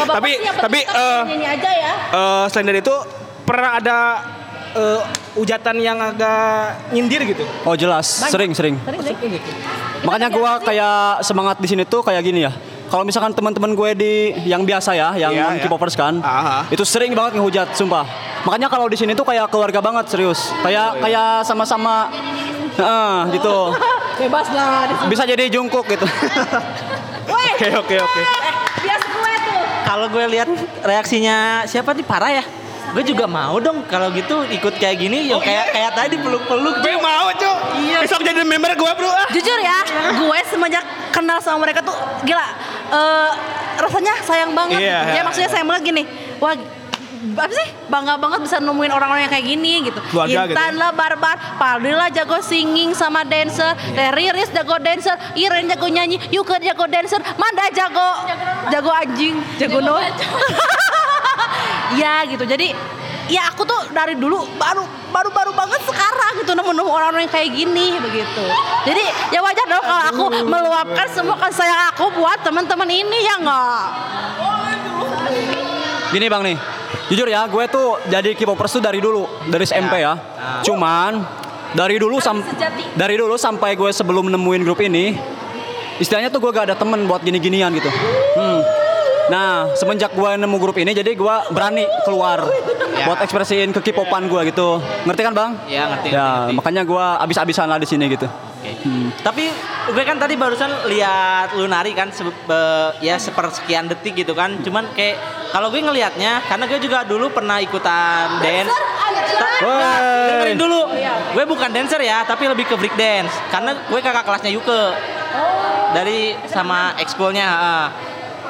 Tapi 0.07 0.31
tapi 0.55 0.79
eh 0.81 1.21
Ini 1.29 1.45
aja 1.47 1.71
ya. 1.71 1.93
eh, 2.09 2.43
selain 2.47 2.67
dari 2.67 2.79
itu 2.79 2.95
pernah 3.43 3.77
ada 3.77 3.97
eh, 4.73 5.01
ujatan 5.35 5.75
yang 5.77 5.97
agak 5.97 6.89
nyindir 6.91 7.21
gitu. 7.25 7.45
Oh 7.63 7.73
jelas, 7.73 8.05
sering 8.27 8.53
sering. 8.53 8.75
Makanya 10.03 10.27
gua 10.27 10.59
kayak 10.59 11.23
semangat 11.23 11.57
di 11.57 11.67
sini 11.67 11.83
tuh 11.83 12.01
kayak 12.01 12.21
gini 12.21 12.43
ya. 12.43 12.53
Kalau 12.83 13.01
misalkan 13.01 13.33
teman-teman 13.33 13.73
gue 13.73 13.89
di 13.97 14.13
yang 14.45 14.61
biasa 14.61 14.93
ya, 14.93 15.17
yang 15.17 15.33
Iya, 15.33 15.41
non 15.49 15.57
iya. 15.57 15.65
K-popers 15.65 15.97
kan, 15.97 16.21
Aha. 16.21 16.69
itu 16.69 16.85
sering 16.85 17.17
banget 17.17 17.41
ngehujat, 17.41 17.73
sumpah. 17.73 18.05
Makanya 18.45 18.69
kalau 18.69 18.85
di 18.85 18.93
sini 18.93 19.17
tuh 19.17 19.25
kayak 19.25 19.49
keluarga 19.49 19.81
banget, 19.81 20.13
serius. 20.13 20.53
Kayak 20.61 21.01
kayak 21.01 21.41
sama-sama, 21.41 22.13
Heeh, 22.77 23.33
gitu. 23.33 23.73
Bebas 24.21 24.45
lah. 24.53 24.85
Bisa 25.09 25.25
jadi 25.25 25.49
jungkuk 25.49 25.89
gitu. 25.89 26.05
Oke 27.53 27.69
oke 27.71 27.95
oke. 27.97 28.21
Bias 28.81 29.03
gue 29.05 29.33
tuh. 29.41 29.61
kalau 29.85 30.05
gue 30.09 30.25
lihat 30.27 30.49
reaksinya 30.83 31.63
siapa 31.65 31.93
nih 31.93 32.03
parah 32.03 32.31
ya 32.33 32.43
gue 32.93 33.03
juga 33.09 33.25
mau 33.25 33.57
dong 33.57 33.81
kalau 33.89 34.13
gitu 34.13 34.45
ikut 34.45 34.77
kayak 34.77 35.01
gini 35.01 35.33
yang 35.33 35.41
kayak 35.41 35.73
kayak 35.73 35.91
tadi 35.97 36.15
peluk-peluk 36.21 36.77
Gue 36.83 36.93
mau, 37.01 37.27
Cuk. 37.33 37.57
Iya. 37.81 37.97
Besok 38.05 38.21
jadi 38.21 38.45
member 38.45 38.77
gue, 38.77 38.91
Bro. 38.93 39.09
Ah. 39.09 39.27
Jujur 39.33 39.57
ya, 39.57 39.77
gue 40.13 40.39
semenjak 40.45 40.85
kenal 41.09 41.41
sama 41.41 41.65
mereka 41.65 41.81
tuh 41.81 41.95
gila. 42.21 42.45
eh, 42.93 43.31
rasanya 43.81 44.13
sayang 44.21 44.53
banget. 44.53 44.77
Iya, 44.85 44.99
ya 45.01 45.11
iya, 45.17 45.21
maksudnya 45.25 45.49
sayang 45.49 45.65
banget 45.65 45.83
gini. 45.89 46.03
Wah, 46.37 46.53
apa 47.23 47.47
sih 47.49 47.67
bangga 47.87 48.19
banget 48.19 48.39
bisa 48.43 48.59
nemuin 48.59 48.91
orang-orang 48.91 49.25
yang 49.25 49.33
kayak 49.33 49.47
gini 49.47 49.73
gitu. 49.89 49.99
Keluarga 50.11 50.43
gitu 50.45 50.53
Intan 50.53 50.73
lah 50.75 50.91
barbar, 50.91 51.37
Paldi 51.55 51.95
lah 51.95 52.11
jago 52.11 52.37
singing 52.43 52.91
sama 52.91 53.23
dancer, 53.23 53.73
Teh 53.95 54.11
Riris 54.11 54.51
jago 54.51 54.75
dancer, 54.77 55.15
Iren 55.39 55.71
jago 55.71 55.87
nyanyi, 55.87 56.19
Yuka 56.29 56.59
jago 56.59 56.85
dancer, 56.85 57.23
Manda 57.39 57.65
jago 57.71 58.07
jago 58.69 58.91
anjing, 58.91 59.39
jago 59.57 59.79
no. 59.79 59.97
ya 61.97 62.25
gitu. 62.27 62.43
Jadi 62.43 62.73
ya 63.31 63.47
aku 63.47 63.63
tuh 63.63 63.79
dari 63.95 64.19
dulu 64.19 64.43
baru 64.59 64.83
baru 65.13 65.29
baru 65.31 65.51
banget 65.55 65.81
sekarang 65.87 66.43
gitu 66.43 66.51
nemu-nemu 66.57 66.89
orang-orang 66.89 67.23
yang 67.29 67.33
kayak 67.33 67.49
gini 67.53 67.95
begitu. 68.01 68.43
Jadi 68.83 69.03
ya 69.31 69.39
wajar 69.39 69.65
dong 69.69 69.83
kalau 69.85 70.03
aku 70.09 70.23
meluapkan 70.43 71.07
semua 71.13 71.37
kasih 71.39 71.63
sayang 71.63 71.81
aku 71.93 72.05
buat 72.17 72.39
teman-teman 72.43 72.89
ini 72.89 73.17
ya 73.23 73.35
enggak. 73.39 73.85
Gini 76.13 76.29
bang 76.29 76.41
nih, 76.45 76.57
jujur 77.09 77.25
ya, 77.25 77.41
gue 77.49 77.63
tuh 77.73 77.97
jadi 78.05 78.37
K-popers 78.37 78.77
tuh 78.77 78.83
dari 78.85 79.01
dulu, 79.01 79.25
dari 79.49 79.65
SMP 79.65 80.05
ya. 80.05 80.13
Cuman 80.61 81.25
dari 81.73 81.97
dulu 81.97 82.21
sam 82.21 82.45
dari 82.93 83.17
dulu 83.17 83.33
sampai 83.33 83.73
gue 83.73 83.89
sebelum 83.89 84.29
nemuin 84.29 84.61
grup 84.61 84.77
ini, 84.85 85.17
istilahnya 85.97 86.29
tuh 86.29 86.37
gue 86.37 86.53
gak 86.53 86.69
ada 86.69 86.77
temen 86.77 87.09
buat 87.09 87.25
gini-ginian 87.25 87.73
gitu. 87.73 87.89
Hmm. 88.37 88.82
Nah, 89.23 89.71
semenjak 89.73 90.11
gue 90.11 90.31
nemu 90.35 90.57
grup 90.57 90.75
ini, 90.75 90.91
jadi 90.91 91.15
gue 91.15 91.35
berani 91.49 91.87
keluar 92.03 92.43
buat 93.03 93.19
ekspresiin 93.19 93.71
ke 93.71 93.79
K-popan 93.81 94.27
gue 94.27 94.41
gitu. 94.47 94.83
Ngerti 95.03 95.21
kan 95.21 95.33
bang? 95.33 95.51
Ya 95.65 95.87
ngerti. 95.87 96.09
Ya, 96.09 96.23
ngerti, 96.23 96.49
ngerti. 96.49 96.53
makanya 96.55 96.81
gue 96.83 97.05
abis-abisan 97.21 97.67
lah 97.67 97.79
di 97.79 97.87
sini 97.87 98.07
gitu. 98.07 98.27
Tapi 99.19 99.43
gue 99.89 100.03
kan 100.03 100.15
tadi 100.15 100.35
barusan 100.35 100.87
lihat 100.87 101.51
lu 101.53 101.67
nari 101.67 101.91
kan 101.91 102.07
se- 102.09 102.23
ya 102.99 103.15
sepersekian 103.15 103.87
detik 103.87 104.15
gitu 104.17 104.31
kan. 104.31 104.59
Cuman 104.59 104.87
kayak 104.91 105.19
kalau 105.51 105.67
gue 105.67 105.79
ngelihatnya 105.79 106.43
karena 106.43 106.63
gue 106.65 106.79
juga 106.79 107.03
dulu 107.03 107.27
pernah 107.29 107.59
ikutan 107.59 108.39
dance. 108.39 108.71
Nah, 109.63 109.99
dengerin 110.27 110.57
dulu. 110.57 110.81
Gue 111.31 111.43
bukan 111.43 111.69
dancer 111.71 111.99
ya, 111.99 112.23
tapi 112.23 112.47
lebih 112.47 112.63
ke 112.65 112.75
break 112.75 112.95
dance. 112.95 113.31
Karena 113.47 113.75
gue 113.75 113.99
kakak 113.99 114.23
kelasnya 114.23 114.51
Yuke. 114.51 114.83
Dari 115.91 116.35
sama 116.47 116.95
ekskulnya. 116.97 117.47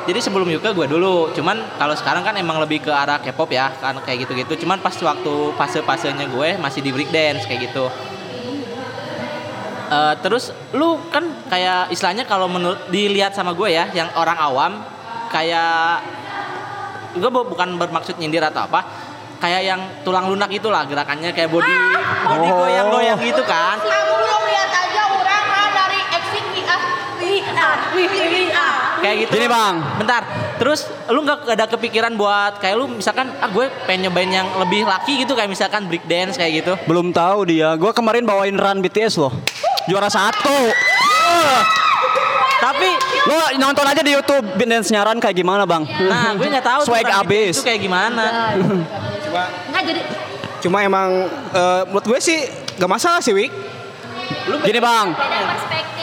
Jadi 0.03 0.19
sebelum 0.19 0.45
Yuke 0.45 0.69
gue 0.69 0.83
dulu. 0.85 1.31
Cuman 1.31 1.77
kalau 1.77 1.95
sekarang 1.95 2.21
kan 2.21 2.35
emang 2.35 2.59
lebih 2.59 2.81
ke 2.81 2.91
arah 2.91 3.17
K-pop 3.17 3.47
ya, 3.49 3.71
kan 3.73 3.95
kayak 3.99 4.27
gitu-gitu. 4.27 4.59
Cuman 4.59 4.77
pas 4.77 4.91
waktu 4.93 5.33
fase-fasenya 5.53 6.27
gue 6.27 6.59
masih 6.59 6.83
di 6.83 6.91
break 6.91 7.07
dance 7.07 7.43
kayak 7.43 7.71
gitu. 7.71 7.87
Eh, 9.85 10.13
terus 10.19 10.49
lu 10.71 10.97
kan 11.07 11.21
kayak 11.47 11.87
istilahnya 11.87 12.25
kalau 12.25 12.47
menurut 12.47 12.89
dilihat 12.89 13.31
sama 13.31 13.53
gue 13.53 13.69
ya 13.69 13.93
yang 13.93 14.09
orang 14.13 14.35
awam 14.35 14.71
kayak 15.29 16.01
gue 17.13 17.29
bu- 17.29 17.45
bukan 17.45 17.77
bermaksud 17.77 18.17
nyindir 18.17 18.41
atau 18.41 18.65
apa 18.65 18.81
kayak 19.37 19.61
yang 19.61 19.81
tulang 20.01 20.25
lunak 20.25 20.49
itulah 20.49 20.81
gerakannya 20.83 21.29
kayak 21.29 21.45
body 21.47 21.69
body 22.25 22.49
Oh. 22.49 22.57
goyang-goyang 22.57 23.19
gitu 23.21 23.43
kan 23.45 23.77
Kamu 23.77 24.13
belum 24.17 24.41
lihat 24.49 24.69
aja 24.71 25.01
orang 25.05 25.45
ah, 25.45 25.69
dari 25.75 25.99
exit 26.09 26.45
WA. 26.57 26.77
WA, 27.91 28.05
WA. 28.25 28.67
kayak 28.99 29.15
gitu 29.21 29.31
Gini, 29.33 29.47
Bang. 29.47 29.75
bentar 29.95 30.21
terus 30.55 30.79
lu 31.07 31.19
nggak 31.19 31.43
ada 31.49 31.65
kepikiran 31.67 32.13
buat 32.13 32.57
kayak 32.57 32.75
lu 32.75 32.87
misalkan 32.89 33.29
ah 33.35 33.47
gue 33.47 33.67
pengen 33.83 34.07
nyobain 34.07 34.29
yang 34.29 34.47
lebih 34.57 34.83
laki 34.83 35.19
gitu 35.19 35.33
kayak 35.33 35.47
misalkan 35.47 35.85
break 35.85 36.03
dance 36.03 36.33
kayak 36.33 36.63
gitu 36.63 36.73
Belum 36.83 37.11
tahu 37.11 37.43
dia. 37.45 37.75
Gue 37.75 37.91
kemarin 37.91 38.23
bawain 38.23 38.53
run 38.53 38.79
BTS 38.79 39.17
loh. 39.17 39.33
Juara 39.85 40.07
satu. 40.07 40.55
tapi 42.55 42.87
Lo 43.23 43.35
nonton 43.57 43.83
aja 43.83 43.99
di 43.99 44.11
YouTube 44.11 44.45
dance 44.57 44.87
nyaran 44.89 45.17
kayak 45.17 45.35
gimana 45.35 45.63
bang? 45.63 45.83
nah 46.01 46.31
gue 46.33 46.47
nggak 46.47 46.63
tahu 46.65 46.81
Swag 46.83 47.07
abis. 47.07 47.59
itu 47.59 47.63
kayak 47.63 47.81
gimana 47.81 48.55
Cuma, 49.21 49.41
Nggak 49.67 49.83
jadi 49.85 50.01
cuma 50.61 50.77
emang 50.79 51.09
eh, 51.51 51.81
menurut 51.85 52.05
gue 52.05 52.19
sih 52.19 52.39
gak 52.73 52.87
masalah 52.87 53.19
sih 53.19 53.31
Wik. 53.31 53.51
Gini 54.63 54.79
bang, 54.79 55.11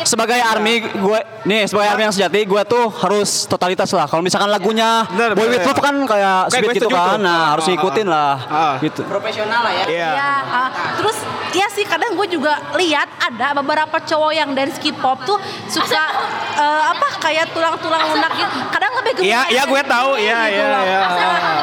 sebagai 0.03 0.39
army 0.39 0.81
gue 0.83 1.19
nih 1.43 1.65
sebagai 1.65 1.89
army 1.91 2.03
yang 2.05 2.15
sejati 2.15 2.45
gue 2.45 2.63
tuh 2.65 2.85
harus 3.01 3.45
totalitas 3.45 3.89
lah. 3.91 4.05
Kalau 4.05 4.21
misalkan 4.21 4.49
lagunya 4.49 5.05
Bener, 5.09 5.33
Boy 5.33 5.47
bener. 5.47 5.61
With 5.61 5.69
Love 5.69 5.81
kan 5.81 5.97
kayak 6.05 6.39
speed 6.49 6.77
gitu 6.77 6.89
kan, 6.89 7.17
tuh. 7.17 7.25
nah 7.25 7.33
Ah, 7.33 7.47
harus 7.57 7.65
ah, 7.65 7.71
ngikutin 7.71 8.07
ah. 8.07 8.13
lah, 8.13 8.35
Ah. 8.47 8.75
gitu. 8.79 9.03
profesional 9.05 9.61
lah 9.65 9.73
ya 9.73 9.85
Iya. 9.89 10.09
Ya, 10.13 10.31
ah, 10.45 10.69
terus 10.97 11.17
ya 11.51 11.67
sih 11.69 11.83
kadang 11.83 12.15
gue 12.15 12.27
juga 12.29 12.53
lihat 12.77 13.09
ada 13.19 13.57
beberapa 13.57 13.97
cowok 13.99 14.33
yang 14.33 14.51
dance 14.53 14.77
K-pop 14.77 15.25
tuh 15.25 15.39
suka 15.67 16.03
eh, 16.63 16.83
apa 16.87 17.07
kayak 17.21 17.51
tulang-tulang 17.51 18.03
lunak 18.11 18.33
gitu. 18.35 18.51
Kadang 18.69 18.93
lebih 18.99 19.13
ke 19.17 19.21
Iya, 19.25 19.41
iya 19.49 19.63
gue 19.65 19.83
tahu. 19.83 20.11
Iya, 20.17 20.39
gitu 20.47 20.57
iya, 20.57 20.67
loh. 20.69 20.83
iya. 20.85 21.01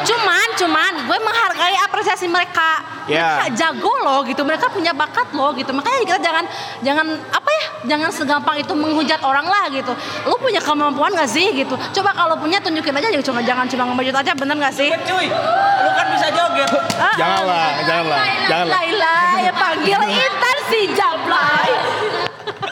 Cuman, 0.04 0.48
cuman 0.56 0.92
gue 1.04 1.18
menghargai 1.18 1.76
apresiasi 1.82 2.26
mereka. 2.26 2.82
Iya. 3.08 3.24
Mereka 3.40 3.46
jago 3.56 3.92
loh 4.04 4.20
gitu. 4.22 4.42
Mereka 4.42 4.68
punya 4.68 4.92
bakat 4.92 5.28
loh 5.32 5.50
gitu. 5.56 5.70
Makanya 5.72 5.98
kita 6.04 6.18
jangan 6.20 6.44
jangan 6.80 7.06
apa 7.28 7.50
ya? 7.50 7.64
Jangan 7.88 8.10
segampang 8.28 8.60
itu 8.60 8.76
menghujat 8.76 9.24
orang 9.24 9.48
lah 9.48 9.72
gitu. 9.72 9.96
Lu 10.28 10.36
punya 10.36 10.60
kemampuan 10.60 11.16
gak 11.16 11.32
sih 11.32 11.48
gitu? 11.56 11.72
Coba 11.96 12.12
kalau 12.12 12.36
punya 12.36 12.60
tunjukin 12.60 12.92
aja 12.92 13.08
jangan 13.08 13.40
jangan 13.40 13.64
cuma 13.64 13.88
ngebajut 13.88 14.12
aja 14.12 14.32
bener 14.36 14.56
gak 14.60 14.74
sih? 14.76 14.92
cuy 15.08 15.32
lu 15.80 15.90
kan 15.96 16.06
bisa 16.12 16.28
joget 16.28 16.68
Ah, 17.00 17.14
Janganlah, 17.16 17.66
janganlah, 17.88 18.18
janganlah. 18.50 18.74
Laila 18.76 19.16
ya 19.40 19.52
panggil 19.56 20.00
Intan 20.04 20.56
si 20.68 20.80
Jablay. 20.92 21.70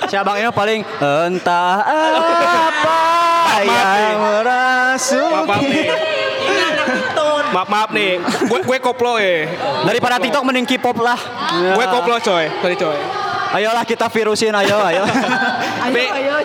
Si 0.05 0.15
abang 0.19 0.37
ini 0.37 0.53
paling 0.53 0.81
entah 1.01 1.81
apa 1.81 3.01
yang 3.65 4.21
merasuki. 4.21 5.33
Maaf, 5.33 5.47
maaf 5.49 5.63
nih. 5.65 5.87
Maaf, 7.55 7.69
maaf 7.73 7.91
nih. 7.97 8.13
Gue 8.51 8.61
gue 8.61 8.79
koplo 8.83 9.17
ya. 9.17 9.49
Daripada 9.89 10.21
TikTok 10.21 10.45
mending 10.45 10.67
K-pop 10.69 11.01
lah. 11.01 11.17
Gue 11.73 11.87
koplo 11.89 12.21
coy. 12.21 12.45
Sorry 12.61 12.77
coy. 12.77 13.26
Ayolah 13.57 13.89
kita 13.89 14.13
virusin, 14.13 14.53
ayo, 14.53 14.77
ayo. 14.85 15.09
Tapi, 15.87 16.03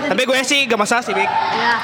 tapi 0.07 0.21
gue 0.23 0.39
sih 0.47 0.63
gak 0.63 0.79
masalah 0.79 1.03
sih 1.03 1.11
Wik. 1.11 1.27
Ya. 1.27 1.75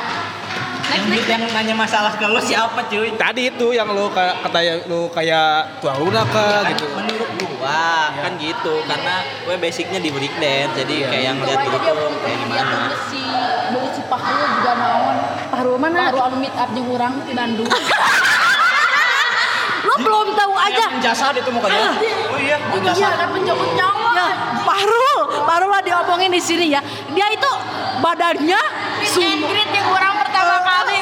yang, 0.88 1.04
yang 1.12 1.42
nanya 1.52 1.76
masalah 1.76 2.16
ke 2.16 2.24
lu 2.24 2.40
siapa 2.40 2.88
cuy 2.88 3.12
Tadi 3.20 3.52
itu 3.52 3.76
yang 3.76 3.92
lu 3.92 4.08
kayak 4.08 4.40
katanya 4.46 4.74
lu 4.88 5.12
kayak 5.12 5.84
tuang 5.84 6.00
lunak 6.00 6.24
kah 6.32 6.64
gitu. 6.72 6.88
menurut 6.96 7.28
gua 7.44 8.14
kan 8.16 8.40
gitu 8.40 8.88
karena 8.88 9.26
gue 9.44 9.56
basicnya 9.60 10.00
di 10.00 10.10
break 10.16 10.32
dance 10.40 10.80
jadi 10.80 10.96
kayak 11.12 11.24
yang 11.28 11.38
lihat 11.44 11.60
tuh 11.68 11.82
kayak 12.24 12.38
gimana 12.48 12.78
Si 13.12 13.20
si 13.68 14.02
Pahru 14.08 14.46
juga 14.62 14.72
naon. 14.80 15.16
Pahru 15.52 15.74
mana? 15.76 16.14
Pahru 16.14 16.20
anu 16.24 16.38
meet 16.40 16.56
up 16.56 16.70
jeung 16.72 16.88
urang 16.88 17.20
di 17.26 17.34
Bandung. 17.36 17.68
Belum 19.98 20.28
tahu 20.32 20.54
aja. 20.54 20.86
Jasad 21.00 21.34
itu 21.36 21.50
mukanya. 21.50 21.94
oh 22.28 22.40
iya 22.40 22.58
Iya 22.94 23.10
kan 23.14 23.28
penjemput 23.30 23.70
nyawa. 23.74 24.12
Ya, 24.14 24.28
Pahrul, 24.62 25.20
Pahrul 25.44 25.70
lah 25.70 25.82
diomongin 25.82 26.30
di 26.30 26.42
sini 26.42 26.70
ya. 26.70 26.82
Dia 27.12 27.28
itu 27.30 27.52
badannya 28.00 28.62
sumber. 29.04 29.48
Ingrid 29.48 29.70
yang 29.72 29.88
orang 29.88 30.14
pertama 30.18 30.56
kali. 30.60 30.98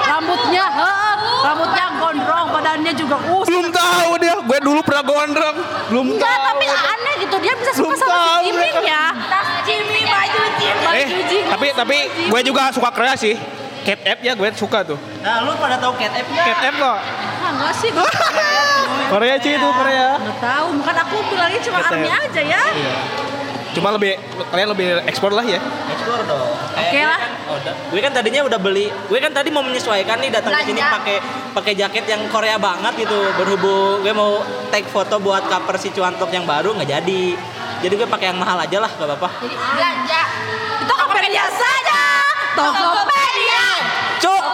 Rambutnya, 0.00 0.64
heeh, 0.66 1.14
rambutnya 1.40 1.86
gondrong, 1.96 2.46
badannya 2.50 2.92
juga 2.92 3.16
us. 3.30 3.46
Belum 3.46 3.70
tahu 3.70 4.10
dia. 4.18 4.34
Gue 4.36 4.58
dulu 4.58 4.80
pernah 4.82 5.02
gondrong. 5.02 5.56
Belum 5.88 6.06
Enggak, 6.12 6.28
tahu. 6.28 6.46
tapi 6.50 6.66
aneh 6.66 7.14
gitu. 7.22 7.36
Dia 7.38 7.54
bisa 7.54 7.70
suka 7.72 7.80
Belum 7.86 7.92
sama 7.96 8.10
tahu 8.10 8.26
si 8.26 8.40
Jimin 8.50 8.76
ya. 8.82 9.04
Tas 9.30 9.48
Jimmy 9.64 10.00
baju 10.02 10.42
Jimmy. 10.58 10.84
Eh, 10.90 11.06
tapi 11.46 11.66
tapi 11.72 11.96
gue 12.26 12.40
juga 12.42 12.62
suka 12.70 12.90
Korea 12.90 13.14
sih. 13.14 13.38
Cat 13.90 14.00
app 14.06 14.18
ya 14.20 14.32
gue 14.32 14.48
suka 14.54 14.78
tuh. 14.84 14.98
nah 15.18 15.42
lu 15.42 15.50
pada 15.58 15.74
tahu 15.76 15.98
cat 15.98 16.14
app 16.14 16.26
Cat 16.30 16.58
app 16.62 16.74
kok. 16.76 16.98
Ah, 17.40 17.50
enggak 17.50 17.72
sih, 17.74 17.90
gue 17.90 18.06
Korea 19.12 19.34
cuy 19.36 19.52
itu 19.52 19.68
Korea. 19.68 20.08
enggak 20.14 20.38
tahu. 20.38 20.66
Bukan 20.78 20.94
aku 20.96 21.16
bilangnya 21.26 21.60
cuma 21.60 21.78
Kata- 21.80 21.90
army 21.92 22.08
aja 22.08 22.42
ya. 22.46 22.62
Cuma 23.70 23.88
lebih 23.90 24.18
kalian 24.48 24.68
lebih 24.68 24.86
ekspor 25.04 25.30
lah 25.30 25.42
ya. 25.44 25.58
explore 25.88 26.22
dong 26.24 26.42
Oke 26.72 26.90
gue 26.92 27.02
lah. 27.02 27.18
kan, 27.18 27.30
oh, 27.46 27.58
gue 27.86 28.00
kan 28.00 28.10
tadinya 28.10 28.42
udah 28.42 28.58
beli 28.58 28.90
gue 28.90 29.18
kan 29.18 29.30
tadi 29.30 29.46
mau 29.48 29.62
menyesuaikan 29.62 30.18
nih 30.18 30.30
datang 30.32 30.54
ke 30.56 30.66
sini 30.66 30.80
pakai 30.80 31.16
pakai 31.52 31.72
jaket 31.74 32.02
yang 32.04 32.22
Korea 32.26 32.58
banget 32.58 32.94
gitu 33.00 33.30
berhubung 33.32 34.02
gue 34.02 34.10
mau 34.10 34.42
take 34.70 34.86
foto 34.86 35.18
buat 35.18 35.44
cover 35.44 35.76
si 35.76 35.90
cuantok 35.90 36.30
yang 36.30 36.42
baru 36.44 36.74
nggak 36.74 36.90
jadi 36.92 37.22
jadi 37.78 37.94
gue 37.96 38.08
pakai 38.08 38.26
yang 38.28 38.38
mahal 38.38 38.58
aja 38.58 38.76
lah 38.76 38.90
gak 38.90 39.06
apa-apa 39.06 39.28
Jadi 39.40 39.54
belanja. 39.54 40.20
Itu 40.76 40.84
Tokopedia 40.88 41.44
saja. 41.46 41.89
Tokopedia. 42.52 43.66
cuk 44.18 44.44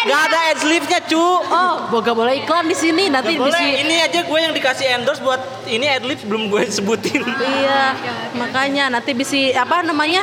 nggak 0.00 0.20
ada 0.24 0.38
ad 0.46 0.58
sleeve-nya 0.58 1.00
cuk 1.02 1.40
Oh, 1.44 1.74
boga 1.88 2.12
boleh 2.12 2.38
iklan 2.38 2.64
di 2.64 2.74
sini 2.74 3.08
nanti 3.08 3.34
Nggak 3.34 3.42
boleh, 3.44 3.60
bisa. 3.66 3.80
ini 3.82 3.94
aja 3.98 4.20
gue 4.22 4.38
yang 4.38 4.52
dikasih 4.52 4.86
endorse 4.94 5.18
buat 5.18 5.40
ini 5.66 5.86
adlibs 5.86 6.22
belum 6.22 6.48
gue 6.48 6.62
sebutin. 6.66 7.24
Iya, 7.26 7.92
makanya 8.34 8.88
nanti 8.90 9.12
bisa 9.12 9.34
apa 9.54 9.82
namanya? 9.82 10.22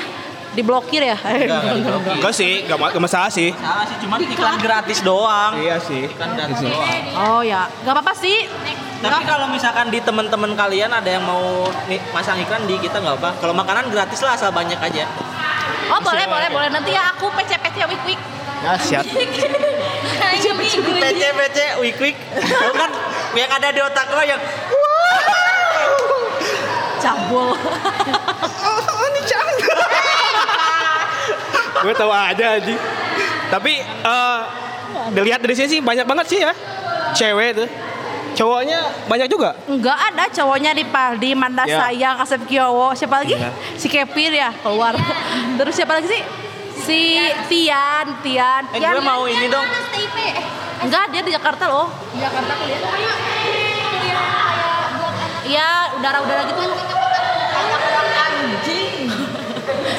diblokir 0.56 1.04
ya. 1.04 1.20
Enggak 1.20 2.32
sih, 2.40 2.64
gak, 2.64 2.80
ma- 2.80 2.88
gak 2.88 3.04
masalah 3.04 3.28
sih. 3.28 3.52
Salah 3.52 3.84
sih, 3.84 4.00
cuma 4.00 4.16
iklan 4.18 4.56
gratis 4.56 5.04
doang. 5.04 5.60
Iya 5.60 5.84
sih. 5.84 6.08
Iklan 6.08 6.32
gratis 6.32 6.64
doang. 6.64 6.88
Oh 7.20 7.42
ya, 7.44 7.68
nggak 7.84 7.92
apa-apa 7.92 8.16
sih. 8.16 8.48
Tapi 8.98 9.24
kalau 9.28 9.52
misalkan 9.52 9.92
di 9.92 10.00
teman-teman 10.00 10.56
kalian 10.56 10.88
ada 10.90 11.10
yang 11.10 11.22
mau 11.22 11.44
nih, 11.86 12.00
masang 12.10 12.40
iklan 12.40 12.64
di 12.64 12.80
kita 12.80 12.98
nggak 12.98 13.20
apa. 13.20 13.36
Kalau 13.36 13.52
makanan 13.52 13.92
gratis 13.92 14.24
lah 14.24 14.34
asal 14.34 14.50
banyak 14.50 14.80
aja. 14.80 15.04
Oh 15.86 16.00
boleh 16.02 16.26
boleh 16.26 16.50
boleh 16.50 16.70
nanti 16.74 16.92
ya 16.94 17.14
aku 17.14 17.30
PC-PC 17.34 17.78
wik 17.86 18.02
wik. 18.10 18.20
Ya 18.66 18.74
siap. 18.82 19.04
PC 19.06 19.46
PC 21.22 21.58
wik 21.82 21.98
wik. 22.02 22.16
Lu 22.42 22.74
kan 22.74 22.92
yang 23.38 23.50
ada 23.52 23.70
di 23.70 23.82
otak 23.84 24.06
gue 24.10 24.24
yang 24.26 24.42
Cabul. 27.02 27.54
Gue 31.86 31.94
tahu 31.94 32.10
aja 32.10 32.58
Aji. 32.58 32.74
Tapi 33.54 33.86
eh 33.86 34.40
dilihat 35.14 35.46
dari 35.46 35.54
sini 35.54 35.70
sih 35.70 35.80
banyak 35.86 36.10
banget 36.10 36.26
sih 36.26 36.42
ya. 36.42 36.50
Cewek 37.14 37.62
tuh. 37.62 37.70
Cowoknya 38.36 38.80
banyak 39.08 39.28
juga. 39.32 39.56
Enggak 39.66 39.96
ada 39.96 40.28
cowoknya 40.28 40.76
di 40.76 40.84
Paldi, 40.84 41.32
Manda 41.32 41.64
Ya. 41.64 41.88
Sayang, 41.88 42.20
Asep 42.20 42.44
Kiowo, 42.44 42.92
siapa 42.92 43.24
lagi? 43.24 43.40
Iya. 43.40 43.50
Si 43.80 43.88
Kevin 43.88 44.36
ya 44.36 44.52
keluar. 44.60 44.94
Terus 45.56 45.74
siapa 45.74 45.96
lagi 45.98 46.12
sih? 46.12 46.22
Si 46.76 47.00
Tian, 47.48 48.20
Tian. 48.20 48.64
Eh 48.76 48.80
Tian. 48.84 48.94
gue 48.94 49.04
mau 49.04 49.24
ini 49.26 49.48
dong. 49.48 49.64
Enggak, 50.84 51.10
dia 51.16 51.24
di 51.24 51.32
Jakarta 51.32 51.72
loh. 51.72 51.88
Di 52.12 52.20
Jakarta 52.20 52.52
kuliah. 52.60 52.80
Iya, 55.46 55.70
udara-udara 56.02 56.42
gitu. 56.52 56.62
Anjing. 58.26 59.08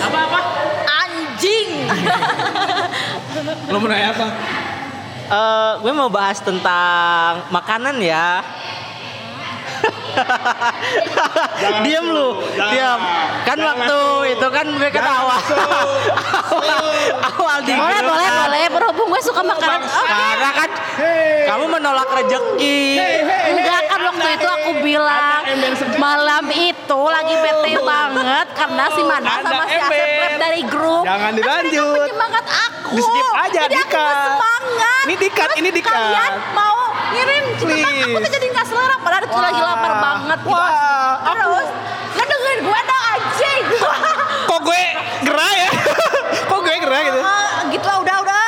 Apa-apa? 0.04 0.38
Anjing. 0.84 1.68
Lo 3.72 3.78
mau 3.80 3.88
nanya 3.88 4.10
apa? 4.12 4.26
Eh, 5.26 5.72
gue 5.82 5.90
mau 5.90 6.06
bahas 6.06 6.38
tentang 6.38 7.50
makanan 7.50 7.98
ya. 7.98 8.46
diam 11.84 12.06
lu, 12.10 12.28
diam. 12.52 13.00
Kan 13.46 13.58
waktu 13.62 14.00
itu 14.34 14.46
kan 14.50 14.66
gue 14.66 14.90
kan 14.90 15.06
awal 15.06 15.40
awal 17.30 17.58
di 17.62 17.72
Boleh, 17.76 18.00
boleh, 18.02 18.28
boleh. 18.30 18.64
Berhubung 18.72 19.08
gue 19.14 19.22
suka 19.22 19.42
makanan. 19.42 19.80
Oke. 19.86 20.10
Karena 20.10 20.50
kan 20.50 20.70
kamu 21.46 21.64
menolak 21.70 22.08
rezeki. 22.10 22.80
Enggak 23.54 23.82
kan 23.86 24.00
waktu 24.02 24.28
itu 24.34 24.46
aku 24.46 24.70
bilang 24.82 25.42
malam 25.96 26.44
itu 26.52 27.00
lagi 27.06 27.34
bete 27.38 27.72
banget 27.80 28.46
karena 28.56 28.84
si 28.92 29.02
Mana 29.06 29.32
sama 29.42 29.64
si 29.68 29.78
Asep. 29.78 30.08
Lab 30.20 30.34
dari 30.40 30.62
grup. 30.66 31.04
Jangan 31.06 31.32
dilanjut. 31.34 32.08
Aku. 32.46 32.94
Di 32.94 33.02
skip 33.02 33.26
aja, 33.34 33.60
Jadi 33.66 33.76
aku 33.82 33.98
semangat. 33.98 35.04
Ini 35.06 35.14
Terus 35.26 35.56
ini 35.58 35.70
di-cut. 35.74 35.90
Kalian 35.90 36.32
mau 36.54 36.85
ngirim 37.08 37.44
cuma 37.56 37.74
aku 37.74 37.86
tuh 38.02 38.18
Please. 38.18 38.32
jadi 38.32 38.46
nggak 38.50 38.66
selera 38.66 38.96
padahal 38.98 39.22
itu 39.22 39.38
lagi 39.38 39.60
lapar 39.60 39.92
banget 39.96 40.38
gitu. 40.38 40.50
Wah, 40.50 41.14
Terus 41.26 41.68
ngedengerin 42.12 42.58
gue 42.60 42.80
dong 42.82 43.02
anjing. 43.06 43.64
Kok 44.50 44.60
gue 44.62 44.82
gerah 45.22 45.52
ya? 45.54 45.70
Kok 46.50 46.60
gue 46.60 46.74
gerah 46.78 47.00
gitu? 47.02 47.20
Ah, 47.20 47.58
gitu 47.68 47.84
lah 47.84 47.98
udah 48.00 48.16
udah. 48.20 48.44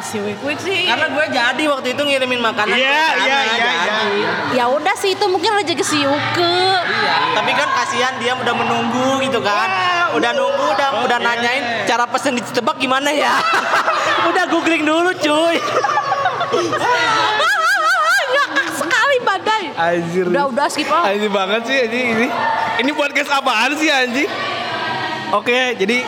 Si 0.00 0.16
Wik 0.18 0.38
Wik 0.40 0.58
sih. 0.58 0.84
Karena 0.84 1.06
gue 1.08 1.24
jadi 1.28 1.64
waktu 1.66 1.88
itu 1.90 2.02
ngirimin 2.02 2.38
makanan 2.38 2.76
Iya, 2.76 2.86
ke 2.86 3.14
sana, 3.14 3.24
iya, 3.24 3.38
iya, 3.40 3.54
jadi. 3.56 3.74
iya. 4.12 4.30
Ya 4.52 4.64
udah 4.68 4.94
sih 4.94 5.10
itu 5.12 5.24
mungkin 5.24 5.50
rezeki 5.54 5.82
si 5.82 5.98
Yuke. 6.00 6.60
Iya, 6.78 7.14
tapi 7.34 7.50
kan 7.52 7.68
kasihan 7.74 8.14
dia 8.18 8.32
udah 8.32 8.54
menunggu 8.54 9.18
gitu 9.20 9.40
kan. 9.40 9.68
Udah 10.12 10.30
nunggu, 10.30 10.64
udah 10.70 11.02
udah 11.02 11.18
nanyain 11.18 11.82
cara 11.84 12.06
pesen 12.06 12.36
di 12.36 12.42
Citebak 12.42 12.78
gimana 12.78 13.10
ya. 13.10 13.34
udah 14.30 14.44
googling 14.46 14.84
dulu 14.84 15.10
cuy. 15.14 15.56
Anjir. 19.74 20.30
Udah 20.30 20.46
udah 20.50 20.66
skip 20.70 20.86
oh. 20.86 21.02
Anjir 21.02 21.30
banget 21.30 21.62
sih 21.66 21.76
anjing 21.82 22.06
ini. 22.14 22.26
Ini 22.82 22.90
podcast 22.94 23.30
apaan 23.30 23.74
sih 23.74 23.90
anjing? 23.90 24.30
Oke, 25.34 25.74
jadi 25.74 26.06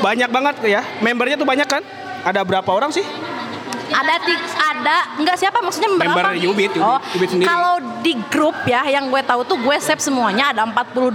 banyak 0.00 0.30
banget 0.32 0.54
ya. 0.64 0.80
Membernya 1.04 1.36
tuh 1.36 1.44
banyak 1.44 1.68
kan? 1.68 1.84
Ada 2.24 2.40
berapa 2.44 2.68
orang 2.72 2.88
sih? 2.88 3.04
Ada 3.90 4.14
ti- 4.20 4.38
ada 4.56 4.96
enggak 5.16 5.36
siapa 5.36 5.58
maksudnya 5.58 5.90
member 5.90 6.06
Member 6.08 6.24
apa? 6.24 6.38
Ubit, 6.38 6.70
Ubit, 6.70 6.72
oh, 6.78 6.98
Ubit 7.14 7.28
sendiri. 7.28 7.46
Kalau 7.46 7.74
di 8.00 8.12
grup 8.26 8.56
ya 8.64 8.86
yang 8.86 9.06
gue 9.06 9.20
tahu 9.20 9.42
tuh 9.42 9.56
gue 9.56 9.76
save 9.76 9.98
semuanya 9.98 10.50
ada 10.50 10.62
42. 10.64 11.10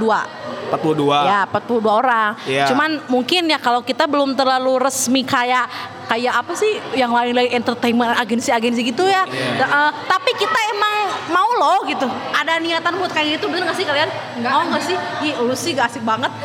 42. 0.65 1.17
Ya, 1.23 1.45
42 1.45 1.87
orang. 1.87 2.29
Iya. 2.43 2.65
Cuman 2.67 2.99
mungkin 3.05 3.45
ya 3.45 3.57
kalau 3.57 3.79
kita 3.79 4.05
belum 4.05 4.33
terlalu 4.33 4.81
resmi 4.81 5.21
kayak 5.21 5.69
kayak 6.05 6.33
apa 6.35 6.53
sih 6.53 6.69
yang 6.93 7.09
lain-lain 7.09 7.53
entertainment 7.53 8.13
agensi-agensi 8.15 8.81
gitu 8.83 9.05
ya. 9.05 9.23
Iya. 9.25 9.65
Eh, 9.65 9.91
tapi 10.05 10.31
kita 10.33 10.59
emang 10.71 10.95
mau 11.29 11.49
loh 11.55 11.85
gitu. 11.85 12.05
Ada 12.31 12.57
niatan 12.57 12.97
buat 12.97 13.09
kayak 13.09 13.37
gitu 13.37 13.47
bener 13.47 13.65
gak 13.65 13.77
sih 13.77 13.85
kalian? 13.85 14.09
Mau 14.41 14.65
gak 14.67 14.83
sih? 14.83 14.97
Ih, 15.21 15.33
lu 15.37 15.53
sih 15.53 15.71
gak 15.71 15.89
asik 15.89 16.03
banget. 16.03 16.29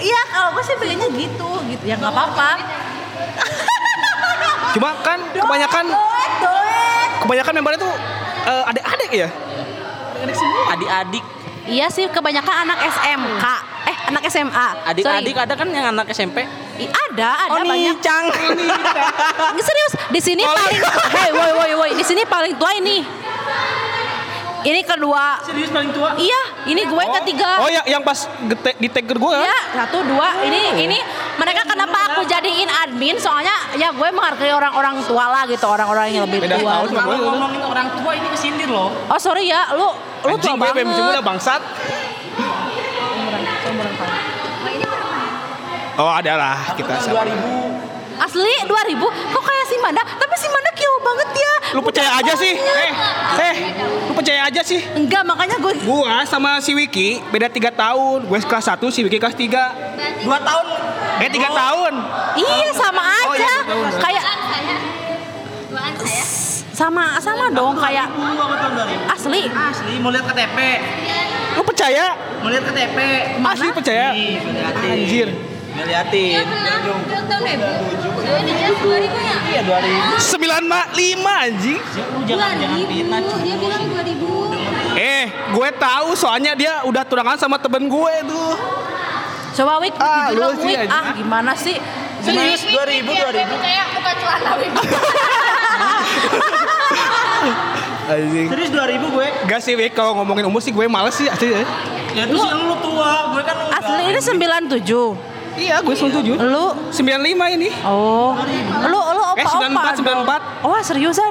Iya, 0.00 0.16
kalau 0.32 0.56
gue 0.56 0.64
sih 0.64 0.76
pengennya 0.80 1.12
gitu 1.12 1.48
gitu. 1.68 1.84
Ya 1.84 1.92
nggak 1.92 2.08
apa-apa. 2.08 2.56
Cuma 4.70 4.94
kan 5.00 5.18
kebanyakan 5.30 5.84
Doet, 5.86 6.32
doet. 6.38 7.10
kebanyakan 7.20 7.52
membernya 7.54 7.80
tuh 7.80 7.94
eh, 8.46 8.62
adik-adik 8.66 9.10
ya. 9.12 9.28
Adik-adik, 10.70 11.24
Iya 11.64 11.86
sih 11.86 12.08
kebanyakan 12.08 12.66
anak 12.66 12.78
SMK. 12.82 13.44
Eh, 13.80 13.96
anak 14.08 14.22
SMA. 14.26 14.68
adik-adik 14.84 15.34
Sorry. 15.34 15.44
ada 15.44 15.54
kan 15.54 15.68
yang 15.68 15.86
anak 15.88 16.06
SMP. 16.10 16.42
Ih, 16.76 16.88
ada, 16.88 17.46
ada 17.46 17.52
Oh 17.52 17.64
banyak. 17.64 17.96
Cang. 18.00 18.26
Ini 19.52 19.62
serius, 19.68 19.92
di 20.08 20.20
sini 20.20 20.42
Oh, 20.42 20.50
paling 20.50 20.80
Hei, 21.14 21.30
woi 21.30 21.52
woi 21.52 21.72
woi, 21.76 21.90
di 21.92 22.02
sini 22.02 22.24
paling 22.24 22.56
tua 22.56 22.72
ini. 22.74 23.04
Ini 24.60 24.80
kedua. 24.84 25.40
Serius 25.40 25.72
paling 25.72 25.88
tua? 25.96 26.12
Iya, 26.20 26.40
ini 26.68 26.84
gue 26.84 27.04
ketiga. 27.22 27.64
Oh 27.64 27.68
ya 27.72 27.80
yang 27.88 28.04
pas 28.04 28.28
gete, 28.44 28.76
di 28.76 28.88
tag 28.92 29.08
gue 29.08 29.16
kan? 29.16 29.40
Iya, 29.40 29.58
satu, 29.72 30.04
dua. 30.04 30.36
Ini 30.44 30.84
ini 30.84 30.98
mereka 31.40 31.64
kenapa 31.64 32.12
aku 32.12 32.28
jadiin 32.28 32.68
admin? 32.68 33.16
Soalnya 33.16 33.56
ya 33.80 33.88
gue 33.88 34.08
menghargai 34.12 34.52
orang-orang 34.52 35.00
tua 35.08 35.32
lah 35.32 35.42
gitu, 35.48 35.64
orang-orang 35.64 36.12
yang 36.12 36.28
lebih 36.28 36.44
Beda 36.44 36.60
tua. 36.60 36.84
Kalau 36.84 36.92
gue. 36.92 37.16
ngomongin 37.24 37.62
orang 37.64 37.88
tua 37.96 38.12
ini 38.12 38.28
kesindir 38.36 38.68
loh. 38.68 38.92
Oh 39.08 39.20
sorry 39.20 39.48
ya, 39.48 39.72
lu 39.72 39.88
lu 40.28 40.36
tua 40.36 40.52
Anjing 40.56 40.56
gue 40.60 40.70
banget. 40.84 41.08
Udah 41.08 41.24
bangsat. 41.24 41.62
Oh 46.00 46.08
ada 46.08 46.32
lah 46.36 46.56
kita 46.76 46.96
sama. 47.00 47.24
Asli 48.20 48.52
2000 48.62 49.00
kok 49.00 49.42
kayak 49.42 49.64
si 49.64 49.76
Manda? 49.76 50.02
Tapi 50.04 50.34
si 50.36 50.46
Manda 50.46 50.70
kilo 50.72 50.96
banget 51.00 51.28
ya. 51.34 51.52
Lu 51.72 51.80
percaya 51.80 52.10
aja 52.14 52.32
sih? 52.34 52.52
Eh, 52.52 52.90
eh, 53.40 53.56
lu 54.04 54.12
percaya 54.12 54.40
aja 54.44 54.60
sih? 54.60 54.80
Enggak, 54.92 55.24
makanya 55.24 55.56
gue 55.56 55.72
Gua 55.80 56.20
sama 56.24 56.60
si 56.60 56.72
Wiki 56.72 57.24
beda 57.26 57.48
3 57.48 57.72
tahun. 57.72 58.18
Gue 58.24 58.38
kelas 58.38 58.66
1, 58.68 58.90
si 58.90 59.00
Wiki 59.00 59.16
kelas 59.16 59.32
3. 59.32 59.72
Dua 60.20 60.36
tahun. 60.38 60.66
Eh 61.18 61.28
3 61.28 61.48
tahun. 61.50 61.92
Iya 62.34 62.68
sama 62.72 63.04
Oh, 63.22 63.32
aja. 63.32 63.40
iya, 63.40 63.54
dua 63.62 63.88
tahun. 63.88 64.00
Kayak 64.00 64.24
sama 66.72 67.20
sama 67.20 67.44
dong 67.50 67.76
kayak 67.76 68.08
Aku 68.08 68.20
tahun 68.50 68.72
2000. 68.74 69.04
asli. 69.10 69.42
Asli, 69.48 69.92
mau 69.96 70.08
lihat 70.08 70.24
KTP. 70.26 70.58
Lu 71.52 71.62
percaya? 71.62 72.06
Mau 72.40 72.48
lihat 72.48 72.64
KTP. 72.66 72.98
Asli 73.38 73.68
percaya? 73.70 74.06
Anjir. 74.82 75.28
Ngeliatin. 75.80 76.44
Bilang 76.44 76.82
tahun 77.26 77.42
ribu. 77.42 77.68
Saya 78.20 78.36
ini 78.38 78.52
jelas 78.52 78.78
2000 78.78 79.08
nya. 79.18 79.34
Iya 79.42 79.60
2000. 79.64 80.20
95 80.20 81.42
anjing. 81.42 81.78
Lu 81.80 82.20
jangan 82.24 82.52
jangan 82.54 82.80
fitnah 82.84 83.20
cuy. 83.20 83.40
Dia 83.40 83.56
bilang 83.56 83.82
2000. 83.86 84.52
Eh, 84.92 85.24
gue 85.50 85.68
tahu 85.72 86.08
soalnya 86.14 86.52
dia 86.52 86.82
udah 86.82 87.02
tunangan 87.02 87.38
sama 87.38 87.56
temen 87.56 87.86
gue 87.86 88.14
tuh. 88.26 88.52
Coba 89.50 89.82
Wik, 89.82 89.94
Ah, 89.96 90.30
dong, 90.30 90.54
lu 90.54 90.62
sih, 90.62 90.70
Wik. 90.70 90.78
anjing. 90.80 90.94
Ah, 90.94 91.12
gimana 91.12 91.52
sih? 91.54 91.76
Serius 92.20 92.62
2000 92.62 93.02
2000. 93.02 93.56
Kayak 93.56 93.86
bukan 93.90 94.14
celana 94.16 94.52
wibu. 94.54 94.80
Anjing. 98.10 98.46
Serius 98.48 98.70
2000 98.70 99.10
gue. 99.10 99.26
Gak 99.46 99.60
sih, 99.60 99.74
Wik, 99.74 99.92
kalau 99.92 100.14
ngomongin 100.14 100.44
umur 100.44 100.60
sih 100.60 100.70
gue 100.70 100.84
males 100.84 101.14
sih 101.14 101.26
asli 101.26 101.50
ya. 101.50 101.62
Ya 102.12 102.26
terus 102.26 102.42
yang 102.42 102.60
lu 102.60 102.74
tua, 102.76 103.30
gue 103.32 103.42
kan. 103.42 103.56
Asli 103.72 104.02
ini 104.08 104.20
97. 104.20 105.29
Iya, 105.60 105.76
gue 105.78 105.92
97. 105.92 106.40
Lu 106.40 106.64
95 106.90 107.20
ini. 107.52 107.68
Oh. 107.84 108.32
Lu 108.82 109.00
lu 109.12 109.22
Eh, 109.30 109.44
opa-opa. 109.44 109.68
94, 109.68 109.94
dong. 109.94 110.24
94. 110.24 110.40
Oh, 110.62 110.78
seriusan? 110.80 111.30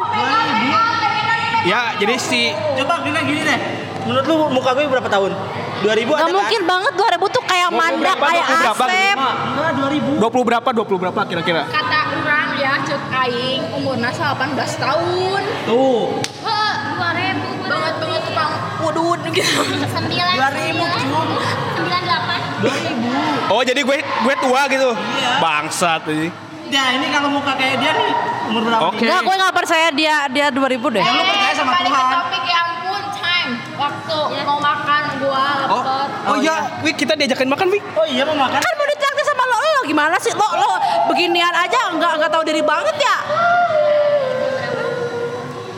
Ya, 1.62 1.92
jadi 1.98 2.16
si 2.16 2.56
Coba 2.78 3.04
gini 3.04 3.20
gini 3.20 3.42
deh. 3.44 3.60
Menurut 4.02 4.26
lu 4.26 4.36
muka 4.50 4.72
gue 4.72 4.88
berapa 4.88 5.06
tahun? 5.06 5.34
2000 5.80 5.84
ada 5.84 5.96
Gak 5.96 6.08
kan? 6.22 6.32
mungkin 6.34 6.62
banget 6.64 6.94
2000 6.94 7.26
tuh 7.30 7.44
kayak 7.46 7.70
20 7.70 7.78
Manda, 7.78 8.00
berapa, 8.00 8.26
kayak 8.26 8.46
20 8.46 8.60
berapa, 8.60 8.84
Asep. 8.84 9.18
Enggak 9.50 9.72
2000. 9.76 10.12
20 10.20 10.48
berapa? 10.48 10.70
20 10.74 11.00
berapa 11.00 11.20
kira-kira? 11.26 11.62
Kata 11.68 12.00
orang 12.10 12.50
ya, 12.56 12.74
cut 12.82 13.04
aing 13.18 13.62
umurnya 13.74 14.12
18 14.12 14.36
tahun. 14.76 15.42
Tuh. 15.66 16.04
2000. 16.20 16.20
Banget 16.20 16.48
banget 16.48 16.69
tukang 18.92 19.14
udun 19.14 19.30
gitu. 19.32 19.62
9 19.62 19.88
2000 19.88 20.78
cum. 21.06 21.28
98. 21.78 23.50
Oh, 23.50 23.62
jadi 23.62 23.80
gue 23.80 23.98
gue 24.00 24.36
tua 24.38 24.62
gitu. 24.68 24.90
Bangsat 25.40 26.04
ini. 26.08 26.30
Nah 26.70 26.88
ini 26.94 27.10
kalau 27.10 27.30
muka 27.32 27.54
kayak 27.56 27.82
dia 27.82 27.92
nih 27.92 28.14
umur 28.48 28.62
berapa? 28.64 28.82
Oke. 28.88 29.02
nih? 29.02 29.10
Enggak, 29.10 29.22
gue 29.24 29.36
gak 29.40 29.54
percaya 29.56 29.88
dia 29.90 30.16
dia 30.28 30.46
2000 30.50 30.78
deh. 30.92 31.02
Ya 31.02 31.12
lu 31.12 31.24
percaya 31.24 31.54
sama 31.56 31.74
Tuhan. 31.76 32.04
topik 32.12 32.44
ya 32.46 32.60
ampun, 32.62 33.02
time. 33.12 33.52
Waktu 33.74 34.18
mau 34.44 34.60
makan 34.60 35.02
gua 35.18 35.44
Oh, 35.66 35.82
lapar. 35.82 36.08
oh 36.28 36.36
iya, 36.38 36.56
Wik 36.80 36.96
kita 36.96 37.14
diajakin 37.14 37.48
makan, 37.48 37.68
Wik. 37.70 37.82
Oh 37.96 38.06
iya 38.06 38.22
mau 38.24 38.38
makan. 38.40 38.60
Kan 38.60 38.74
mau 38.76 38.88
ditraktir 38.88 39.24
sama 39.24 39.44
lo, 39.44 39.58
lo 39.58 39.82
gimana 39.84 40.16
sih? 40.20 40.30
Lo 40.32 40.46
lo 40.56 40.72
beginian 41.08 41.50
aja 41.52 41.90
nggak 41.90 42.12
nggak 42.22 42.30
tahu 42.30 42.44
diri 42.44 42.62
banget 42.62 42.96
ya. 42.96 43.18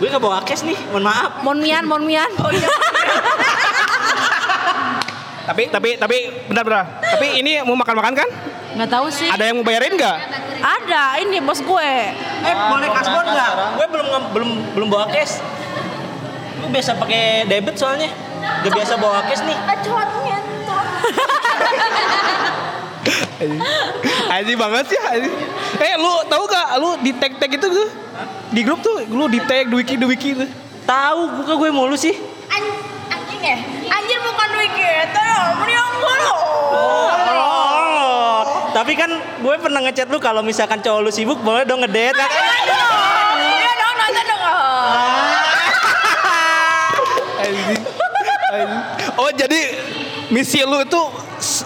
Gue 0.01 0.09
gak 0.09 0.17
bawa 0.17 0.41
cash 0.41 0.65
nih, 0.65 0.73
mohon 0.89 1.05
maaf. 1.05 1.45
Mon 1.45 1.61
mian, 1.61 1.85
mon 1.85 2.01
mian. 2.01 2.25
Oh, 2.41 2.49
iya. 2.49 2.65
Tapi 5.45 5.69
tapi 5.69 5.93
tapi 5.93 6.17
bentar 6.49 6.65
bentar. 6.65 6.85
Tapi 7.05 7.37
ini 7.37 7.61
mau 7.61 7.77
makan-makan 7.77 8.17
kan? 8.17 8.25
Nggak 8.81 8.89
tahu 8.89 9.13
sih. 9.13 9.29
Ada 9.29 9.53
yang 9.53 9.61
mau 9.61 9.65
bayarin 9.67 9.93
nggak? 9.93 10.17
Ada, 10.57 11.21
ini 11.21 11.37
bos 11.37 11.61
gue. 11.61 11.91
Eh 12.41 12.55
boleh 12.73 12.89
kasbon 12.89 13.25
nggak? 13.29 13.51
Gue 13.77 13.87
belum 13.93 14.07
belum 14.33 14.49
belum 14.73 14.87
bawa 14.89 15.05
cash. 15.13 15.37
Gue 16.57 16.69
biasa 16.73 16.97
pakai 16.97 17.45
debit 17.45 17.77
soalnya. 17.77 18.09
Gak 18.65 18.73
biasa 18.73 18.97
bawa 18.97 19.21
cash 19.29 19.45
nih. 19.45 19.53
Acuannya 19.69 20.37
Anjing 24.29 24.57
banget 24.57 24.85
sih 24.93 24.99
anjing. 25.01 25.33
Eh 25.81 25.93
lu 25.97 26.13
tahu 26.29 26.45
gak 26.45 26.77
lu 26.77 26.93
di 27.01 27.11
tag 27.17 27.33
tag 27.41 27.49
itu 27.49 27.67
tuh 27.67 27.89
di 28.53 28.61
grup 28.61 28.85
tuh 28.85 29.01
lu 29.09 29.25
di 29.25 29.41
tag 29.41 29.65
di 29.65 29.75
wiki 29.81 29.97
di 29.97 30.05
wiki 30.05 30.37
tuh. 30.37 30.49
Tahu 30.85 31.41
buka 31.41 31.57
gue 31.57 31.69
mulu 31.73 31.97
sih. 31.97 32.13
Anjing 33.09 33.41
ya? 33.41 33.57
Anjir 33.91 34.19
bukan 34.21 34.49
wiki 34.61 34.85
itu 34.85 35.25
Mending 35.57 35.77
gue 35.77 36.15
lo 36.21 36.35
Oh, 36.71 38.41
tapi 38.71 38.95
kan 38.95 39.11
gue 39.11 39.55
pernah 39.59 39.83
ngechat 39.83 40.07
lu 40.07 40.21
kalau 40.21 40.39
misalkan 40.45 40.79
cowok 40.79 41.01
lu 41.03 41.11
sibuk 41.11 41.41
boleh 41.41 41.65
dong 41.65 41.81
ngedate. 41.81 42.15
Iya 42.15 43.71
dong 43.73 43.95
nonton 43.97 44.25
dong 44.29 44.41
Anjing. 47.41 47.81
Anjing. 48.53 48.81
Oh 49.17 49.29
jadi 49.33 49.61
misi 50.31 50.61
lu 50.63 50.77
itu 50.85 51.01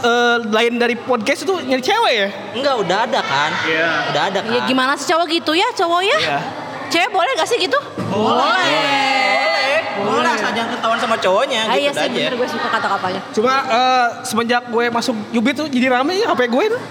eh, 0.05 0.37
lain 0.45 0.73
dari 0.75 0.95
podcast 0.95 1.41
itu 1.41 1.53
nyari 1.59 1.81
cewek 1.81 2.13
ya? 2.13 2.27
Enggak, 2.53 2.75
udah 2.79 2.97
ada 3.03 3.19
kan? 3.19 3.51
Iya. 3.65 3.87
Udah 4.09 4.21
ada 4.23 4.39
kan? 4.39 4.51
Ya 4.51 4.59
gimana 4.63 4.93
sih 4.93 5.07
cowok 5.07 5.25
gitu 5.27 5.51
ya 5.51 5.67
cowok 5.73 6.01
ya? 6.01 6.17
Iya. 6.19 6.39
Cewek 6.85 7.09
boleh 7.09 7.31
gak 7.33 7.45
sih 7.45 7.57
gitu? 7.57 7.79
Boleh. 8.07 9.81
Boleh 9.97 10.29
asal 10.29 10.51
jangan 10.51 10.69
ketahuan 10.71 10.99
sama 10.99 11.15
cowoknya 11.17 11.61
Ah, 11.65 11.73
gitu 11.73 11.81
iya 11.81 11.91
sih 11.91 12.03
aja. 12.03 12.13
bener 12.13 12.33
gue 12.35 12.47
suka 12.47 12.67
kata-katanya. 12.69 13.21
Cuma 13.31 13.53
eh, 13.65 14.05
semenjak 14.21 14.63
gue 14.65 14.85
masuk 14.89 15.15
Yubit 15.31 15.55
tuh 15.55 15.65
jadi 15.65 15.87
rame 15.89 16.13
ya 16.15 16.29
HP 16.29 16.45
gue 16.45 16.65
tuh. 16.69 16.81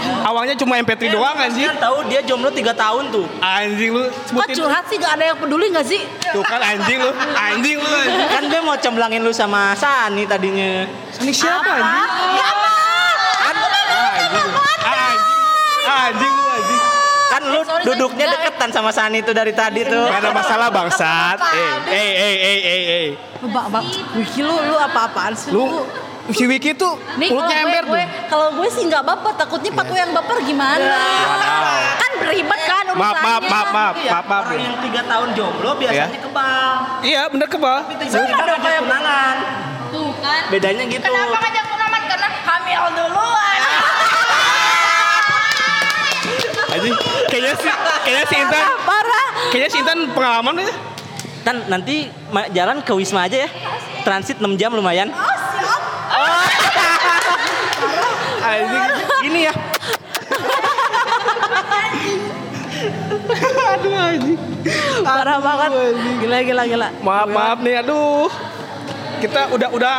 Awalnya 0.00 0.54
cuma 0.54 0.76
MP3 0.76 1.10
doang 1.10 1.32
anjing. 1.34 1.64
Kan 1.66 1.76
tahu 1.78 2.04
dia 2.06 2.20
jomblo 2.20 2.48
3 2.48 2.62
tahun 2.74 3.04
tuh. 3.10 3.24
Anjing 3.38 3.90
lu 3.90 4.04
Kok 4.04 4.12
sebutin. 4.24 4.54
curhat 4.54 4.84
sih 4.86 4.96
gak 4.96 5.12
ada 5.16 5.24
yang 5.26 5.38
peduli 5.38 5.66
gak 5.70 5.84
sih? 5.84 6.00
Tuh 6.30 6.40
kan 6.42 6.60
anjing 6.60 7.00
lu. 7.00 7.10
Anjing 7.34 7.76
lu. 7.76 7.88
anjing. 7.90 8.28
Kan 8.28 8.42
gue 8.46 8.60
mau 8.60 8.76
cemblangin 8.76 9.20
lu 9.20 9.32
sama 9.32 9.72
Sani 9.74 10.24
tadinya. 10.24 10.84
Ini 11.18 11.32
siapa 11.32 11.64
anjing? 11.66 12.06
Anjing. 13.40 14.48
Anjing. 14.86 15.18
Anjing 15.82 16.32
lu 16.32 16.44
anjing. 16.46 16.80
Kan 17.30 17.42
lu 17.46 17.60
duduknya 17.84 18.26
deketan 18.28 18.70
sama 18.70 18.90
Sani 18.90 19.22
tuh 19.22 19.30
dari 19.30 19.52
tadi 19.52 19.80
tuh. 19.82 20.02
Gak 20.04 20.18
ada 20.18 20.30
masalah 20.30 20.68
bangsat. 20.68 21.38
Eh, 21.38 21.70
eh, 21.86 22.12
eh, 22.12 22.36
eh, 22.36 22.60
eh, 22.60 22.80
eh. 22.82 23.08
Bak, 23.46 23.66
bak, 23.70 23.84
Wiki 24.12 24.42
lu, 24.42 24.52
lu 24.52 24.76
apa-apaan 24.76 25.32
sih? 25.32 25.48
Lu 25.48 25.86
si 26.30 26.44
Wiki 26.44 26.74
tuh 26.74 26.94
Nih 27.16 27.26
kalau 27.26 27.42
mulutnya 27.42 27.56
gue, 27.56 27.64
ember 27.64 27.84
gue, 27.86 27.96
tuh. 27.96 28.06
kalau 28.28 28.48
gue 28.52 28.68
sih 28.68 28.84
nggak 28.84 29.02
baper, 29.02 29.32
takutnya 29.34 29.70
Patu 29.72 29.94
yang 29.94 30.10
baper 30.12 30.36
gimana? 30.42 30.98
Kan 31.96 32.10
beribet 32.20 32.60
kan 32.62 32.84
urusannya. 32.86 33.00
Maaf, 33.00 33.16
maaf, 33.16 33.42
maaf, 33.42 33.68
maaf, 33.70 33.94
Iya, 33.96 34.12
maaf, 34.12 34.26
maaf. 34.26 34.44
orang 34.44 34.60
yang 34.60 34.76
3 34.76 35.02
tahun 35.06 35.28
jomblo 35.32 35.70
biasanya 35.74 36.06
Iya. 36.10 36.20
kebal. 36.20 36.70
Iya, 37.00 37.20
bener 37.28 37.48
kebal. 37.48 37.78
Tiba-tiba 37.88 38.26
ngajak 38.28 38.58
tunangan. 38.78 39.36
Tuh 39.90 40.10
kan. 40.20 40.42
Bedanya 40.50 40.84
gitu. 40.84 41.02
Kenapa 41.02 41.36
ngajak 41.40 41.64
tunangan? 41.64 42.02
Karena 42.06 42.28
hamil 42.44 42.80
duluan 42.92 43.58
Anjing. 46.80 46.96
Kayaknya 47.28 47.54
si 47.60 47.68
kayaknya 48.08 48.24
si 48.24 48.36
Intan 48.40 48.64
Parah. 48.88 49.28
kayaknya 49.52 49.68
si 49.68 49.78
Intan 49.84 49.98
pengalaman 50.16 50.64
ya. 50.64 50.72
Kan 51.44 51.56
nanti 51.68 52.08
jalan 52.52 52.80
ke 52.80 52.92
Wisma 52.96 53.28
aja 53.28 53.44
ya. 53.44 53.48
Transit 54.00 54.40
6 54.40 54.48
jam 54.56 54.72
lumayan. 54.72 55.12
Anjing. 58.40 58.84
Gini 59.20 59.40
ya. 59.44 59.52
Aduh 63.70 63.92
anjing. 63.92 64.40
Parah 65.04 65.38
banget. 65.38 65.70
Gila, 66.24 66.38
gila, 66.40 66.62
gila. 66.64 66.88
Maaf, 67.04 67.28
maaf 67.28 67.58
nih, 67.60 67.84
aduh. 67.84 68.28
Kita 69.20 69.52
udah 69.52 69.68
udah 69.68 69.96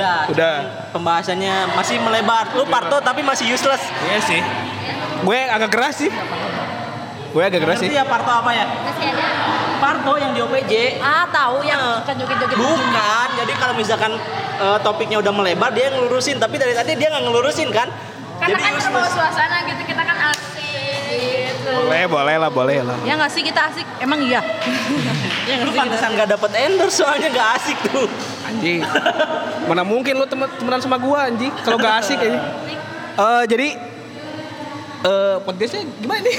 Udah. 0.00 0.20
Udah. 0.26 0.54
Pembahasannya 0.90 1.54
masih 1.72 1.96
melebar. 1.98 2.52
Lu 2.52 2.64
Parto 2.64 2.96
tapi 2.98 3.20
masih 3.20 3.46
useless. 3.48 3.80
Iya 4.02 4.18
sih. 4.22 4.40
Gue 5.20 5.38
agak 5.38 5.68
keras 5.68 5.94
sih. 5.98 6.10
Gue 7.30 7.42
agak 7.42 7.60
keras 7.60 7.78
sih. 7.78 7.86
Ngerti 7.86 8.00
ya 8.00 8.04
Parto 8.04 8.32
apa 8.32 8.50
ya? 8.50 8.64
Masih 8.66 9.04
ada. 9.08 9.24
Parto 9.78 10.12
yang 10.14 10.32
di 10.32 10.40
OPJ. 10.40 10.72
Ah, 10.98 11.24
tahu 11.26 11.62
yang 11.62 11.78
Eh, 11.78 11.96
suka 12.00 12.12
joget-joget. 12.14 12.56
Bukan. 12.56 13.28
Jadi 13.36 13.52
kalau 13.54 13.74
misalkan 13.74 14.12
eh, 14.56 14.78
topiknya 14.80 15.16
udah 15.18 15.30
melebar 15.30 15.70
dia 15.70 15.88
yang 15.88 15.98
ngelurusin 15.98 16.36
tapi 16.36 16.56
dari 16.56 16.72
tadi 16.72 16.92
dia 16.94 17.08
nggak 17.08 17.22
ngelurusin 17.22 17.68
kan? 17.70 17.88
Karena 18.36 18.56
Jadi 18.56 18.62
kan 18.62 18.72
useless. 18.72 18.84
terbawa 18.86 19.08
suasana 19.10 19.56
gitu 19.62 19.82
Kita 19.84 20.00
kan 20.00 20.16
asik 20.26 21.04
gitu 21.12 21.72
Boleh, 21.78 22.04
boleh 22.06 22.36
lah, 22.38 22.50
boleh 22.50 22.78
lah. 22.80 22.96
Ya 23.04 23.14
nggak 23.14 23.28
sih 23.28 23.42
kita 23.42 23.68
asik? 23.68 23.84
Emang 23.98 24.16
iya. 24.18 24.40
ya 25.48 25.54
nggak 25.54 25.66
Lu 25.66 25.70
kita. 25.70 25.80
pantesan 25.80 26.10
gak 26.14 26.28
dapet 26.30 26.50
endorse 26.58 26.96
soalnya 26.98 27.28
gak 27.28 27.48
asik 27.54 27.76
tuh. 27.86 28.08
Anjing. 28.50 28.80
Mana 29.70 29.82
mungkin 29.86 30.18
lu 30.18 30.26
temen 30.26 30.50
temenan 30.58 30.80
sama 30.82 30.98
gua 30.98 31.30
anjing 31.30 31.54
kalau 31.62 31.78
gak 31.78 32.02
asik 32.02 32.18
anjing. 32.18 32.42
Eh 33.14 33.42
jadi 33.46 33.68
eh 35.00 35.36
podcastnya 35.46 35.86
gimana 36.02 36.20
nih? 36.26 36.36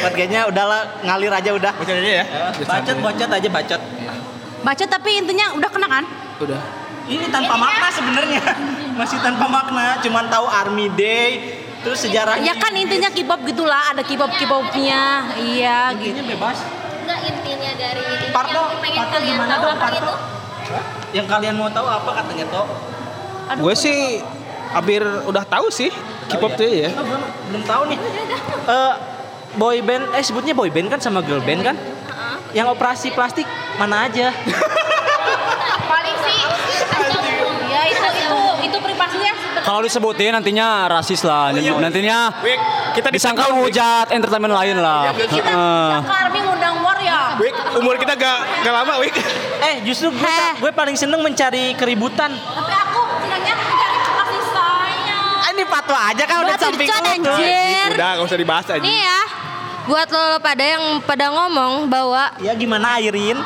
Podcastnya 0.00 0.40
udahlah 0.48 0.80
ngalir 1.04 1.32
aja 1.32 1.50
udah. 1.52 1.72
Baca 1.76 1.92
aja 1.92 2.12
ya. 2.22 2.24
Bacot 2.64 2.96
bacot 3.04 3.30
aja 3.30 3.48
bacot. 3.52 3.80
Baca 4.60 4.84
tapi 4.84 5.10
intinya 5.20 5.52
udah 5.56 5.70
kena 5.70 5.88
kan? 5.88 6.04
Udah. 6.40 6.60
Ini 7.10 7.26
tanpa 7.32 7.54
makna 7.58 7.88
sebenarnya. 7.90 8.42
Masih 9.00 9.18
tanpa 9.24 9.48
makna, 9.48 9.98
cuman 10.04 10.28
tahu 10.28 10.46
Army 10.46 10.92
Day, 10.92 11.58
terus 11.82 12.04
sejarahnya. 12.06 12.44
Ya 12.44 12.54
kan 12.54 12.70
intinya 12.76 13.08
K-pop 13.10 13.40
gitulah, 13.48 13.90
ada 13.90 14.04
K-pop 14.04 14.30
K-popnya. 14.36 15.32
Iya 15.34 15.96
gitu. 15.98 16.14
intinya 16.14 16.24
bebas. 16.36 16.58
Enggak 17.02 17.18
intinya 17.26 17.70
dari 17.74 18.02
ini 18.04 18.26
Parto, 18.30 18.60
yang 18.60 18.78
pengen 18.78 18.98
Parto 19.02 19.16
kalian 19.16 19.30
gimana 19.34 19.54
tahu 19.58 19.70
apa 19.72 19.80
Parto? 19.80 20.12
Itu? 20.70 20.80
Yang 21.18 21.26
kalian 21.26 21.54
mau 21.58 21.68
tahu 21.68 21.86
apa 21.90 22.10
katanya 22.22 22.46
toh? 22.48 22.66
Gue 23.58 23.74
sih 23.74 24.22
hampir 24.70 25.02
udah 25.02 25.42
tahu 25.42 25.66
sih 25.74 25.90
K-pop 26.30 26.54
tuh 26.54 26.70
ya. 26.70 26.94
Oh, 26.94 27.02
belum, 27.02 27.22
belum 27.50 27.62
tahu 27.66 27.82
nih. 27.90 27.98
Eh 28.70 28.92
boy 29.58 29.82
band, 29.82 30.14
eh 30.14 30.22
sebutnya 30.22 30.54
boy 30.54 30.70
band 30.70 30.86
kan 30.94 31.02
sama 31.02 31.26
girl 31.26 31.42
band 31.42 31.66
kan? 31.66 31.76
Yang 32.54 32.78
operasi 32.78 33.10
plastik 33.10 33.46
mana 33.82 34.06
aja? 34.06 34.30
Paling 35.90 36.16
sih 36.22 36.38
Ya 37.70 37.82
itu 37.90 38.06
itu 38.06 38.38
itu 38.70 38.76
privasinya. 38.78 39.32
Kalau 39.66 39.80
disebutin 39.82 40.30
nantinya 40.38 40.86
rasis 40.86 41.26
lah. 41.26 41.50
Nantinya 41.54 42.30
Wik, 42.46 42.58
kita 42.94 43.10
disangka 43.10 43.50
menghujat 43.50 44.14
entertainment 44.14 44.54
lain 44.54 44.78
lah. 44.78 45.10
Kita 45.14 45.50
Heeh. 45.50 45.90
sangka 45.98 46.14
Army 46.26 46.38
ngundang 46.46 46.74
ya. 46.78 46.89
Wik, 47.40 47.54
umur 47.74 47.96
kita 47.96 48.12
gak, 48.14 48.38
gak 48.60 48.74
lama, 48.74 49.00
Wik. 49.00 49.16
Eh 49.64 49.80
justru 49.80 50.12
gue, 50.12 50.36
gue 50.60 50.70
paling 50.70 50.92
seneng 50.92 51.24
mencari 51.24 51.72
keributan. 51.72 52.36
Tapi 52.36 52.74
aku 52.74 53.00
senangnya 53.18 53.54
mencari 53.56 53.96
kasih 53.96 54.42
sayang. 54.52 55.24
Ah, 55.40 55.50
ini 55.50 55.64
patwa 55.64 55.98
aja 56.04 56.24
kan 56.24 56.36
udah 56.44 56.56
samping 56.60 56.88
lu. 57.18 57.36
Udah, 57.96 58.10
gak 58.20 58.24
usah 58.24 58.36
dibahas 58.36 58.66
aja. 58.68 58.84
Nih 58.84 59.00
ya, 59.00 59.20
buat 59.88 60.04
lo 60.06 60.36
pada 60.38 60.60
yang 60.60 61.00
pada 61.00 61.32
ngomong 61.32 61.88
bahwa 61.88 62.28
Ya 62.38 62.52
gimana 62.52 63.00
Airin? 63.00 63.40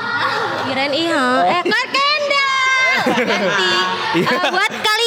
kirain 0.65 0.91
iya, 0.91 1.23
eh 1.45 1.63
kan 1.63 1.87
kenda. 1.87 2.51
Ganti. 3.21 3.71
Eh, 4.17 4.49
buat 4.49 4.73
kalian 4.73 5.04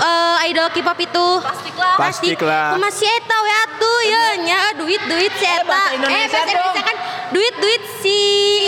eh, 0.00 0.48
idol 0.48 0.68
K-pop 0.72 0.98
itu 0.98 1.26
plastik 1.44 1.74
lah. 1.76 1.96
Plastik 2.00 2.40
lah. 2.40 2.66
Masih 2.80 3.08
eta 3.08 3.36
we 3.44 3.52
atuh 3.52 3.98
ya 4.08 4.24
nya 4.40 4.58
duit 4.80 5.02
duit 5.04 5.32
si 5.36 5.46
eta. 5.46 5.64
bahasa 5.68 5.92
Eh 5.92 5.96
Indonesia 6.00 6.38
bahasa 6.40 6.52
Indonesia 6.56 6.82
kan 6.82 6.96
duit 7.30 7.54
duit 7.60 7.82
si 8.00 8.20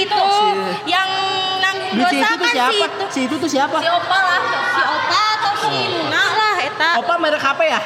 itu 0.04 0.28
yang 0.86 1.10
nanggung 1.58 1.90
Duit 1.98 2.12
si 2.12 2.18
dosa 2.20 2.28
itu 2.28 2.36
tuh 2.36 2.44
kan 2.44 2.52
si 2.52 2.56
siapa? 2.56 2.84
itu. 2.86 3.04
Si 3.08 3.20
itu 3.24 3.34
tuh 3.40 3.50
siapa? 3.50 3.78
Si 3.80 3.88
Opa 3.88 4.18
lah, 4.20 4.40
si 4.76 4.82
Opa 4.84 5.20
atau 5.36 5.52
si 5.58 5.68
Nuna 5.88 6.24
lah 6.36 6.54
eta. 6.62 6.90
Opa 7.00 7.14
merek 7.18 7.42
HP 7.42 7.60
ya? 7.66 7.80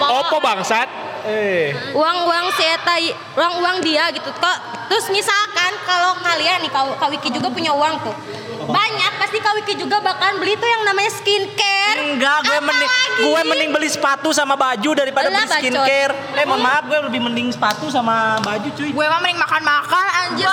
Oppo 0.00 0.36
bangsat. 0.40 0.88
Eh. 1.20 1.76
uang-uang 1.92 2.48
si 2.56 2.64
Eta, 2.64 2.96
uang-uang 3.36 3.84
dia 3.84 4.08
gitu. 4.08 4.32
Kok 4.32 4.56
terus 4.88 5.12
misalkan 5.12 5.76
kalau 5.84 6.16
kalian 6.16 6.64
nih 6.64 6.72
Kak 6.72 7.08
Wiki 7.12 7.28
juga 7.28 7.52
punya 7.52 7.76
uang 7.76 8.00
tuh. 8.00 8.16
Banyak 8.64 9.12
pasti 9.30 9.46
Kak 9.46 9.54
Wiki 9.62 9.78
juga 9.78 10.02
bakalan 10.02 10.42
beli 10.42 10.58
tuh 10.58 10.66
yang 10.66 10.82
namanya 10.82 11.06
skincare. 11.14 12.02
Enggak, 12.02 12.50
gue 12.50 12.50
Apa 12.50 12.66
mending 12.66 12.90
lagi? 12.90 13.22
gue 13.22 13.40
mending 13.46 13.70
beli 13.70 13.86
sepatu 13.86 14.34
sama 14.34 14.58
baju 14.58 14.90
daripada 14.90 15.30
Alah, 15.30 15.46
beli 15.46 15.70
skincare. 15.70 16.12
Eh, 16.34 16.42
mohon 16.42 16.58
maaf, 16.58 16.82
gue 16.82 16.98
lebih 17.06 17.22
mending 17.22 17.54
sepatu 17.54 17.86
sama 17.94 18.42
baju, 18.42 18.66
cuy. 18.74 18.90
Gue 18.90 19.06
mah 19.06 19.22
mending 19.22 19.38
makan-makan 19.38 20.06
anjir 20.26 20.50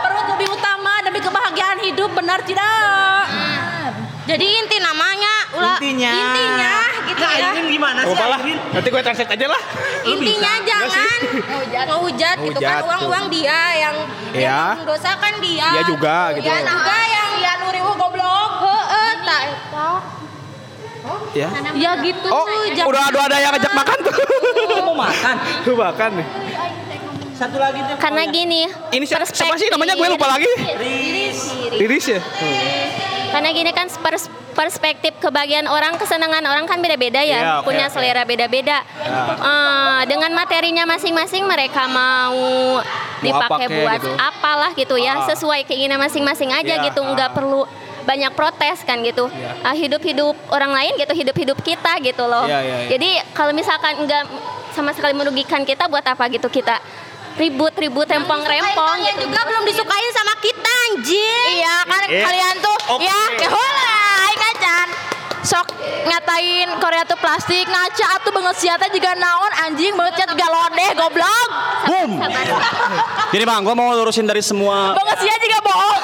Perut 0.00 0.26
lebih 0.32 0.56
utama 0.56 1.04
demi 1.04 1.20
kebahagiaan 1.20 1.84
hidup 1.84 2.16
benar 2.16 2.40
tidak? 2.48 3.28
Jadi 4.24 4.46
inti 4.64 4.80
namanya 4.80 5.33
Intinya. 5.74 6.12
intinya 6.12 6.74
gitu 7.04 7.20
Nah, 7.20 7.32
ya. 7.36 7.48
Airin 7.52 7.66
gimana 7.68 8.00
sih. 8.02 8.16
Airin? 8.16 8.58
Nanti 8.72 8.88
gue 8.90 9.02
translate 9.02 9.32
aja 9.32 9.46
lah. 9.48 9.62
Intinya 10.04 10.52
jangan 10.62 11.18
ngehujat 11.86 12.36
gitu 12.42 12.58
kan 12.60 12.76
uang-uang 12.82 13.24
dia 13.28 13.60
yang 13.76 13.96
Iya. 14.30 14.40
yang 14.40 14.56
nanggung 14.74 14.88
dosa 14.88 15.10
kan 15.16 15.34
dia. 15.38 15.68
Dia 15.70 15.82
juga, 15.84 16.16
gitu. 16.34 16.44
Dia 16.44 16.58
juga 16.60 16.96
yang 17.06 17.28
Iya 17.34 17.52
nuriwu 17.60 17.92
goblok 17.94 18.50
Heeh, 18.62 19.10
tak 19.22 19.40
eta. 19.52 19.90
Ya. 21.34 21.48
Ya 21.74 21.90
gitu 22.00 22.28
Oh, 22.30 22.46
tuh 22.46 22.88
udah 22.88 23.04
ada 23.10 23.36
yang 23.36 23.52
ngajak 23.52 23.72
makan 23.74 23.98
tuh. 24.00 24.14
Mau 24.80 24.96
makan? 24.96 25.34
Tuh 25.66 25.74
makan 25.76 26.10
nih. 26.16 26.26
Satu 27.34 27.58
lagi 27.58 27.82
tuh. 27.82 27.96
Karena 27.98 28.22
gini, 28.26 28.70
Ini 28.90 29.04
siapa, 29.04 29.26
siapa 29.26 29.34
sih 29.54 29.66
perspektif- 29.66 29.72
namanya 29.72 29.94
gue 29.94 30.08
lupa 30.08 30.26
lagi. 30.28 30.50
Riris. 30.78 31.38
Iris 31.74 32.04
ya? 32.08 32.20
Karena 33.28 33.50
gini 33.50 33.70
kan 33.70 33.90
pers- 33.90 34.30
perspektif 34.54 35.18
kebagian 35.18 35.66
orang, 35.66 35.98
kesenangan 35.98 36.46
orang 36.46 36.64
kan 36.64 36.78
beda-beda 36.78 37.18
ya, 37.18 37.34
Iya, 37.34 37.52
oke, 37.58 37.66
punya 37.66 37.90
oke. 37.90 37.92
selera 37.92 38.22
beda-beda. 38.22 38.78
Eh, 39.34 40.00
dengan 40.06 40.30
materinya 40.32 40.86
masing-masing 40.86 41.42
mereka 41.42 41.90
mau 41.90 42.78
dipakai 43.18 43.66
apa 43.66 43.66
kek 43.66 43.70
buat 43.74 43.98
gitu. 43.98 44.10
apalah 44.14 44.70
gitu 44.72 44.94
ya, 44.96 45.18
Ah. 45.18 45.26
sesuai 45.26 45.66
keinginan 45.66 45.98
masing-masing 45.98 46.54
aja 46.54 46.78
Iya, 46.78 46.84
gitu, 46.86 47.02
nggak 47.02 47.30
ah. 47.30 47.34
perlu 47.34 47.66
banyak 48.04 48.30
protes 48.30 48.86
kan 48.86 49.02
gitu. 49.02 49.26
Ah, 49.64 49.74
hidup-hidup 49.74 50.38
orang 50.48 50.70
lain 50.70 50.94
gitu, 50.94 51.10
hidup-hidup 51.12 51.58
kita 51.58 51.98
gitu 51.98 52.22
loh. 52.22 52.46
Iya, 52.46 52.60
iya, 52.60 52.74
iya. 52.78 52.88
Jadi 52.88 53.10
kalau 53.34 53.50
misalkan 53.50 53.98
nggak 53.98 54.22
sama 54.70 54.94
sekali 54.94 55.10
merugikan 55.12 55.62
kita, 55.62 55.86
buat 55.86 56.02
apa 56.04 56.22
gitu 56.28 56.46
kita 56.46 56.78
ribut-ribut 57.34 58.06
rempong-rempong 58.06 58.96
Kalian 58.96 59.14
gitu. 59.16 59.26
juga 59.26 59.40
belum 59.42 59.62
disukain 59.64 60.10
sama 60.12 60.34
kita 60.38 60.72
anjing. 60.86 61.46
Iya 61.56 61.76
kan 61.82 62.02
Eh, 62.06 62.22
kalian 62.22 62.54
tuh 62.58 62.76
oke. 62.90 63.02
ya 63.02 63.20
kehola 63.36 63.90
aing 64.22 64.40
kacan. 64.40 64.88
Sok 65.42 65.66
ngatain 66.04 66.68
Korea 66.78 67.04
tuh 67.04 67.16
plastik 67.16 67.64
ngaca 67.64 68.06
atuh 68.14 68.32
banget 68.32 68.56
siata 68.56 68.86
juga 68.88 69.12
naon 69.12 69.52
anjing 69.62 69.92
banget 69.92 70.24
juga 70.26 70.46
lodeh 70.46 70.90
goblok. 70.94 71.48
Boom. 71.84 72.10
Jadi 73.28 73.44
bang, 73.44 73.60
gue 73.60 73.74
mau 73.74 73.92
lurusin 73.92 74.24
dari 74.24 74.40
semua 74.40 74.94
Banget 74.94 75.18
sia 75.20 75.36
juga 75.36 75.58
bohong. 75.60 76.00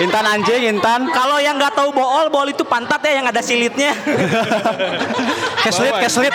Intan 0.00 0.24
anjing, 0.24 0.62
Intan. 0.66 1.06
Kalau 1.06 1.38
yang 1.38 1.54
nggak 1.54 1.76
tahu 1.76 1.92
bool, 1.92 2.26
bool 2.26 2.48
itu 2.48 2.64
pantat 2.64 3.04
ya 3.04 3.20
yang 3.20 3.26
ada 3.28 3.38
silitnya. 3.38 3.92
Keslit, 5.62 5.94
keslit. 6.00 6.32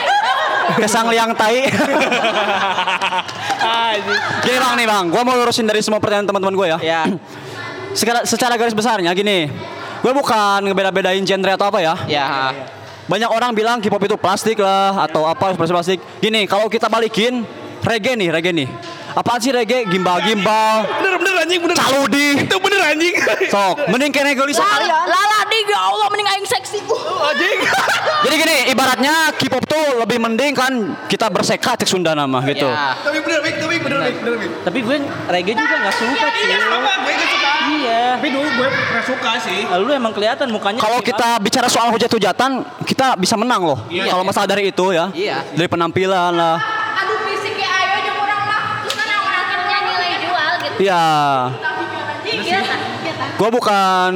Kesang 0.76 1.08
liang 1.08 1.32
tai. 1.32 1.72
Gini 4.44 4.58
bang 4.60 4.74
nih 4.76 4.88
bang, 4.88 5.04
gue 5.08 5.22
mau 5.24 5.36
lurusin 5.40 5.64
dari 5.64 5.80
semua 5.80 6.04
pertanyaan 6.04 6.28
teman-teman 6.28 6.56
gue 6.56 6.68
ya. 6.68 6.78
ya, 6.92 7.02
Secara, 7.96 8.28
secara 8.28 8.54
garis 8.60 8.76
besarnya 8.76 9.10
gini, 9.16 9.50
gue 10.04 10.12
bukan 10.14 10.68
ngebeda-bedain 10.70 11.24
genre 11.26 11.52
atau 11.56 11.68
apa 11.72 11.80
ya. 11.82 11.96
ya. 12.06 12.28
Banyak 13.08 13.32
orang 13.32 13.56
bilang 13.56 13.80
K-pop 13.80 14.04
itu 14.04 14.20
plastik 14.20 14.60
lah 14.60 15.08
atau 15.08 15.24
apa 15.24 15.56
seperti 15.56 15.72
plastik. 15.72 16.00
Gini, 16.20 16.44
kalau 16.44 16.68
kita 16.68 16.92
balikin 16.92 17.48
reggae 17.82 18.20
nih, 18.20 18.30
reggae 18.30 18.52
nih. 18.52 18.68
Apaan 19.14 19.40
sih 19.40 19.50
reggae? 19.50 19.88
Gimbal-gimbal, 19.88 20.84
Bener 20.90 21.16
bener 21.16 21.34
anjing 21.40 21.60
bener. 21.60 21.76
caludi. 21.76 22.28
Itu 22.40 22.58
bener 22.58 22.82
anjing. 22.86 23.14
Sok, 23.48 23.88
mending 23.88 24.12
kene 24.12 24.34
gelis 24.34 24.56
sekalian. 24.56 24.90
Lala 24.90 25.40
di 25.46 25.60
ya 25.64 25.80
Allah 25.86 26.08
mending 26.10 26.28
aing 26.28 26.46
seksi. 26.46 26.80
anjing. 27.22 27.58
Jadi 28.26 28.36
gini, 28.36 28.58
ibaratnya 28.68 29.14
K-pop 29.32 29.64
tuh 29.64 29.86
lebih 29.98 30.18
mending 30.18 30.52
kan 30.52 30.74
kita 31.06 31.30
berseka 31.30 31.76
cek 31.76 31.86
Sunda 31.86 32.12
nama 32.12 32.42
gitu. 32.44 32.66
Ya. 32.66 32.98
Tapi 32.98 33.18
bener 33.20 33.40
Mik, 33.40 33.56
tapi 33.58 33.76
bener 33.78 34.00
Mik, 34.02 34.16
bener 34.20 34.36
Mik. 34.38 34.52
Tapi 34.64 34.80
gue 34.82 34.96
reggae 35.28 35.54
juga 35.54 35.76
nggak 35.78 35.96
suka 35.96 36.26
cuy. 36.28 36.44
Iya 36.44 36.58
sama, 36.60 36.92
gue 36.98 37.14
gak 37.14 37.30
suka. 37.30 37.52
Iya. 37.68 38.02
Tapi 38.18 38.30
dulu 38.30 38.48
gue 38.50 38.68
pernah 38.68 39.06
suka 39.06 39.32
sih. 39.40 39.60
Lu 39.78 39.92
emang 39.92 40.12
kelihatan 40.12 40.48
mukanya. 40.50 40.80
Kalau 40.80 41.00
kita 41.00 41.38
bicara 41.38 41.68
soal 41.68 41.90
hujat-hujatan, 41.90 42.50
kita 42.84 43.16
bisa 43.16 43.36
menang 43.36 43.62
loh. 43.64 43.80
Iya. 43.88 44.10
Kalau 44.10 44.24
masalah 44.24 44.48
dari 44.48 44.68
itu 44.68 44.86
ya, 44.90 45.10
Iya. 45.12 45.46
dari 45.52 45.68
penampilan 45.68 46.34
lah. 46.34 46.58
Aduh 46.98 47.18
fisik 47.24 47.54
ya 47.56 47.70
ayo 47.70 47.96
jeung 48.04 48.18
urang 48.18 48.42
mah. 48.44 48.62
Terus 48.82 48.96
kan 48.98 49.08
orang 49.14 49.46
kerja 49.48 49.78
nilai 49.86 50.12
jual 50.20 50.52
gitu. 50.60 50.67
Iya. 50.78 51.04
Gue 53.34 53.50
bukan 53.50 54.12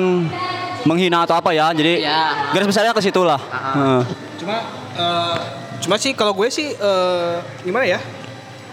menghina 0.81 1.23
atau 1.23 1.35
apa 1.35 1.51
ya, 1.51 1.69
jadi 1.71 2.01
Iya. 2.01 2.21
garis 2.51 2.67
besarnya 2.67 2.91
ke 2.91 3.01
situ 3.01 3.21
lah. 3.21 3.37
Heeh. 3.39 4.01
Cuma 4.37 4.55
eh, 4.91 5.35
cuma 5.79 5.95
sih 5.95 6.11
kalau 6.11 6.33
gue 6.33 6.47
sih 6.47 6.71
eh, 6.71 7.33
gimana 7.61 7.85
ya? 7.87 7.99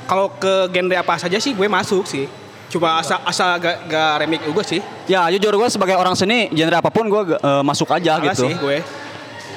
Kalau 0.04 0.32
ke 0.32 0.68
genre 0.68 0.96
apa 0.96 1.14
saja 1.16 1.36
sih 1.36 1.52
gue 1.52 1.68
masuk 1.68 2.04
sih. 2.04 2.24
Cuma 2.68 3.00
asal 3.00 3.20
asal 3.24 3.56
gak, 3.56 3.88
gak 3.88 4.12
remake 4.18 4.44
juga 4.44 4.60
sih. 4.62 4.80
Ya 5.04 5.28
jujur 5.28 5.52
gue 5.54 5.68
sebagai 5.68 5.96
orang 5.96 6.12
seni, 6.12 6.48
genre 6.50 6.76
apa 6.78 6.88
pun 6.88 7.04
gue 7.06 7.22
eh, 7.34 7.62
masuk 7.62 7.88
aja 7.90 8.16
Salah 8.16 8.24
gitu. 8.26 8.44
sih 8.44 8.54
gue. 8.54 8.78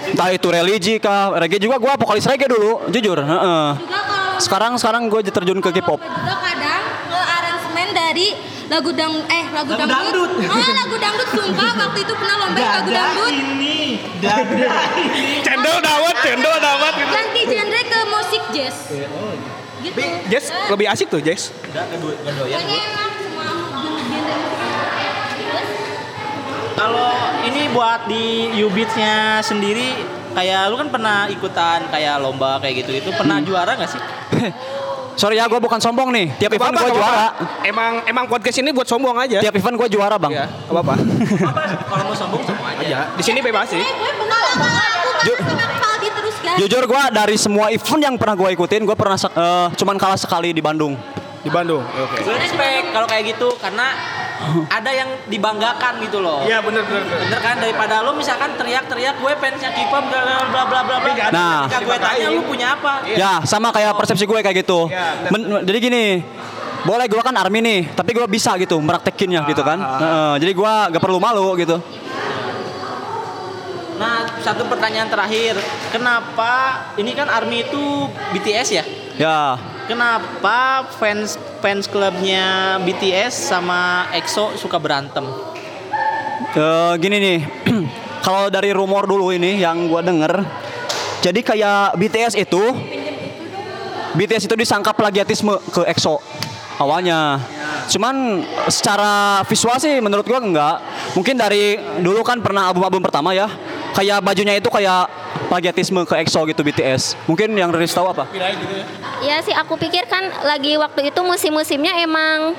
Entah 0.02 0.34
itu 0.34 0.48
religi 0.50 0.98
kah, 0.98 1.30
reggae 1.38 1.56
juga 1.58 1.78
gue 1.78 1.94
vokalis 1.94 2.26
reggae 2.26 2.50
dulu, 2.50 2.90
jujur. 2.90 3.16
heeh. 3.18 3.68
Juga 3.78 4.00
kalau 4.02 4.40
Sekarang 4.42 4.74
sekarang 4.76 5.04
gue 5.06 5.22
terjun 5.24 5.60
ke 5.60 5.70
K-pop. 5.72 6.02
kadang 6.02 6.81
dari 7.92 8.34
lagu 8.72 8.90
dang 8.96 9.14
eh 9.28 9.46
lagu, 9.52 9.76
dangdut. 9.76 10.32
Oh, 10.48 10.72
lagu 10.72 10.96
dangdut 10.96 11.30
sumpah 11.36 11.72
waktu 11.76 12.00
itu 12.08 12.14
pernah 12.16 12.36
lomba 12.48 12.60
lagu 12.80 12.90
dangdut. 12.90 13.34
Cendol 15.44 15.78
dawet, 15.84 16.16
cendol 16.24 16.56
dawet 16.56 16.94
gitu. 16.96 17.12
Ganti 17.12 17.42
genre 17.48 17.82
ke 17.84 18.00
musik 18.08 18.44
jazz. 18.56 18.78
Gitu. 19.82 20.02
Jess 20.30 20.54
lebih 20.70 20.88
asik 20.88 21.10
tuh. 21.10 21.20
Pokoknya 21.20 21.42
emang 22.62 23.12
semua 23.18 23.46
genre 24.08 24.38
Kalau 26.72 27.14
ini 27.46 27.62
buat 27.76 28.10
di 28.10 28.58
Ubits-nya 28.64 29.44
sendiri 29.46 29.94
kayak 30.32 30.72
lu 30.72 30.80
kan 30.80 30.90
pernah 30.90 31.28
ikutan 31.28 31.92
kayak 31.92 32.24
lomba 32.24 32.58
kayak 32.64 32.86
gitu 32.86 32.92
itu 32.96 33.10
pernah 33.14 33.44
juara 33.44 33.76
nggak 33.76 33.92
sih? 33.92 34.02
Sorry 35.22 35.38
ya, 35.38 35.46
gue 35.46 35.62
bukan 35.62 35.78
sombong 35.78 36.10
nih. 36.10 36.34
Tiap 36.42 36.58
event 36.58 36.74
gue 36.82 36.98
juara. 36.98 37.30
Emang 37.62 38.02
emang 38.10 38.26
podcast 38.26 38.58
ini 38.58 38.74
buat 38.74 38.90
sombong 38.90 39.14
aja. 39.22 39.38
Tiap 39.38 39.54
event 39.54 39.78
gue 39.78 39.88
juara 39.94 40.18
bang. 40.18 40.34
Iya, 40.34 40.46
gak 40.50 40.74
apa-apa. 40.74 40.94
Apa 40.98 41.62
kalau 41.86 42.04
mau 42.10 42.16
sombong 42.18 42.42
sombong 42.42 42.68
aja. 42.74 42.82
Aja. 42.82 43.00
Di 43.14 43.22
sini 43.22 43.38
bebas 43.46 43.70
sih. 43.70 43.78
Eh, 43.78 43.86
Ju- 45.22 45.38
diteruskan? 46.02 46.54
Jujur 46.58 46.84
gue 46.90 47.04
dari 47.14 47.38
semua 47.38 47.70
event 47.70 48.02
yang 48.02 48.16
pernah 48.18 48.34
gue 48.34 48.50
ikutin, 48.58 48.82
gue 48.82 48.98
pernah 48.98 49.14
eh, 49.22 49.68
cuman 49.78 49.96
kalah 50.02 50.18
sekali 50.18 50.58
di 50.58 50.62
Bandung. 50.66 50.98
Di 51.46 51.54
Bandung. 51.54 51.86
Oke. 51.86 52.26
Gue 52.26 52.42
respect 52.42 52.90
kalau 52.90 53.06
kayak 53.06 53.38
gitu 53.38 53.54
karena 53.62 53.94
ada 54.68 54.92
yang 54.92 55.10
dibanggakan 55.30 56.02
gitu 56.04 56.20
loh. 56.20 56.44
Iya 56.44 56.60
bener 56.66 56.84
bener. 56.84 57.04
bener. 57.06 57.40
Kan 57.40 57.56
daripada 57.62 58.02
lu 58.02 58.18
misalkan 58.18 58.58
teriak-teriak 58.58 59.16
gue 59.22 59.34
fansnya 59.38 59.70
K-pop 59.72 60.04
bla 60.10 60.22
bla 60.50 60.64
bla 60.66 60.82
bla 60.84 60.98
bla. 61.00 61.28
Nah. 61.30 61.66
Ketika 61.66 61.80
gue 61.86 61.98
tanya 62.02 62.28
lu 62.34 62.42
punya 62.46 62.68
apa? 62.76 63.06
Ya 63.06 63.40
sama 63.46 63.70
kayak 63.70 63.96
persepsi 63.96 64.26
gue 64.26 64.40
kayak 64.42 64.66
gitu. 64.66 64.90
Iya, 64.90 65.30
Men- 65.30 65.64
jadi 65.64 65.78
gini, 65.78 66.06
boleh 66.82 67.06
gue 67.06 67.22
kan 67.22 67.36
army 67.38 67.60
nih, 67.62 67.80
tapi 67.94 68.18
gue 68.18 68.26
bisa 68.26 68.58
gitu 68.58 68.82
meraktekinnya 68.82 69.46
gitu 69.46 69.62
kan. 69.62 69.78
Heeh, 69.78 70.34
jadi 70.42 70.52
gue 70.58 70.74
gak 70.98 71.02
perlu 71.02 71.22
malu 71.22 71.54
gitu. 71.62 71.78
Nah, 74.02 74.26
satu 74.42 74.66
pertanyaan 74.66 75.06
terakhir. 75.14 75.62
Kenapa 75.94 76.82
ini 76.98 77.14
kan 77.14 77.30
ARMY 77.30 77.70
itu 77.70 78.10
BTS 78.34 78.70
ya? 78.74 78.84
Ya, 79.22 79.54
Kenapa 79.86 80.90
fans 80.98 81.38
fans 81.62 81.86
klubnya 81.86 82.82
BTS 82.82 83.54
sama 83.54 84.10
EXO 84.18 84.58
suka 84.58 84.82
berantem? 84.82 85.22
eh, 86.58 86.94
gini 86.98 87.22
nih, 87.22 87.40
kalau 88.26 88.50
dari 88.50 88.74
rumor 88.74 89.06
dulu 89.06 89.30
ini 89.30 89.62
yang 89.62 89.86
gue 89.86 90.02
denger, 90.02 90.42
jadi 91.22 91.38
kayak 91.38 92.02
BTS 92.02 92.34
itu, 92.34 92.74
BTS 94.18 94.50
itu 94.50 94.58
disangka 94.58 94.90
plagiatisme 94.90 95.54
ke 95.70 95.86
EXO 95.86 96.18
awalnya. 96.82 97.38
Cuman 97.90 98.46
secara 98.70 99.42
visual 99.48 99.78
sih 99.82 99.98
menurut 100.04 100.28
gua 100.28 100.44
enggak. 100.44 100.78
Mungkin 101.18 101.40
dari 101.40 101.80
dulu 102.04 102.22
kan 102.22 102.38
pernah 102.44 102.70
album-album 102.70 103.02
pertama 103.02 103.32
ya, 103.34 103.48
kayak 103.96 104.22
bajunya 104.22 104.60
itu 104.60 104.68
kayak 104.68 105.08
plagiatisme 105.48 106.04
ke 106.08 106.16
EXO 106.22 106.48
gitu 106.48 106.62
BTS. 106.64 107.16
Mungkin 107.28 107.56
yang 107.56 107.72
Riris 107.72 107.96
tahu 107.96 108.12
apa? 108.12 108.28
Ya 109.24 109.40
sih 109.44 109.56
aku 109.56 109.76
pikir 109.80 110.08
kan 110.08 110.28
lagi 110.44 110.76
waktu 110.80 111.12
itu 111.12 111.22
musim-musimnya 111.24 112.00
emang 112.04 112.56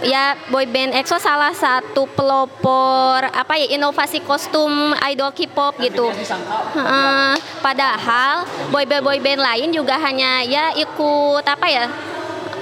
ya 0.00 0.32
boyband 0.48 0.96
EXO 0.96 1.20
salah 1.20 1.52
satu 1.52 2.08
pelopor 2.16 3.20
apa 3.20 3.60
ya 3.60 3.76
inovasi 3.76 4.24
kostum 4.24 4.96
idol 5.12 5.28
K-pop 5.30 5.76
gitu. 5.76 6.08
Heeh, 6.10 7.32
padahal 7.60 8.48
boyband 8.72 9.04
boyband 9.04 9.40
lain 9.44 9.68
juga 9.70 10.00
hanya 10.00 10.40
ya 10.42 10.72
ikut 10.72 11.44
apa 11.44 11.66
ya? 11.68 11.84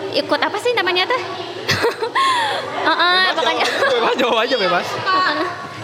Ikut 0.08 0.40
apa 0.40 0.56
sih 0.58 0.72
namanya 0.74 1.06
tuh? 1.86 2.08
Heeh, 2.88 3.24
pokoknya. 3.34 3.66
Bebas 3.94 4.14
jawab 4.18 4.38
aja 4.44 4.54
bebas. 4.58 4.86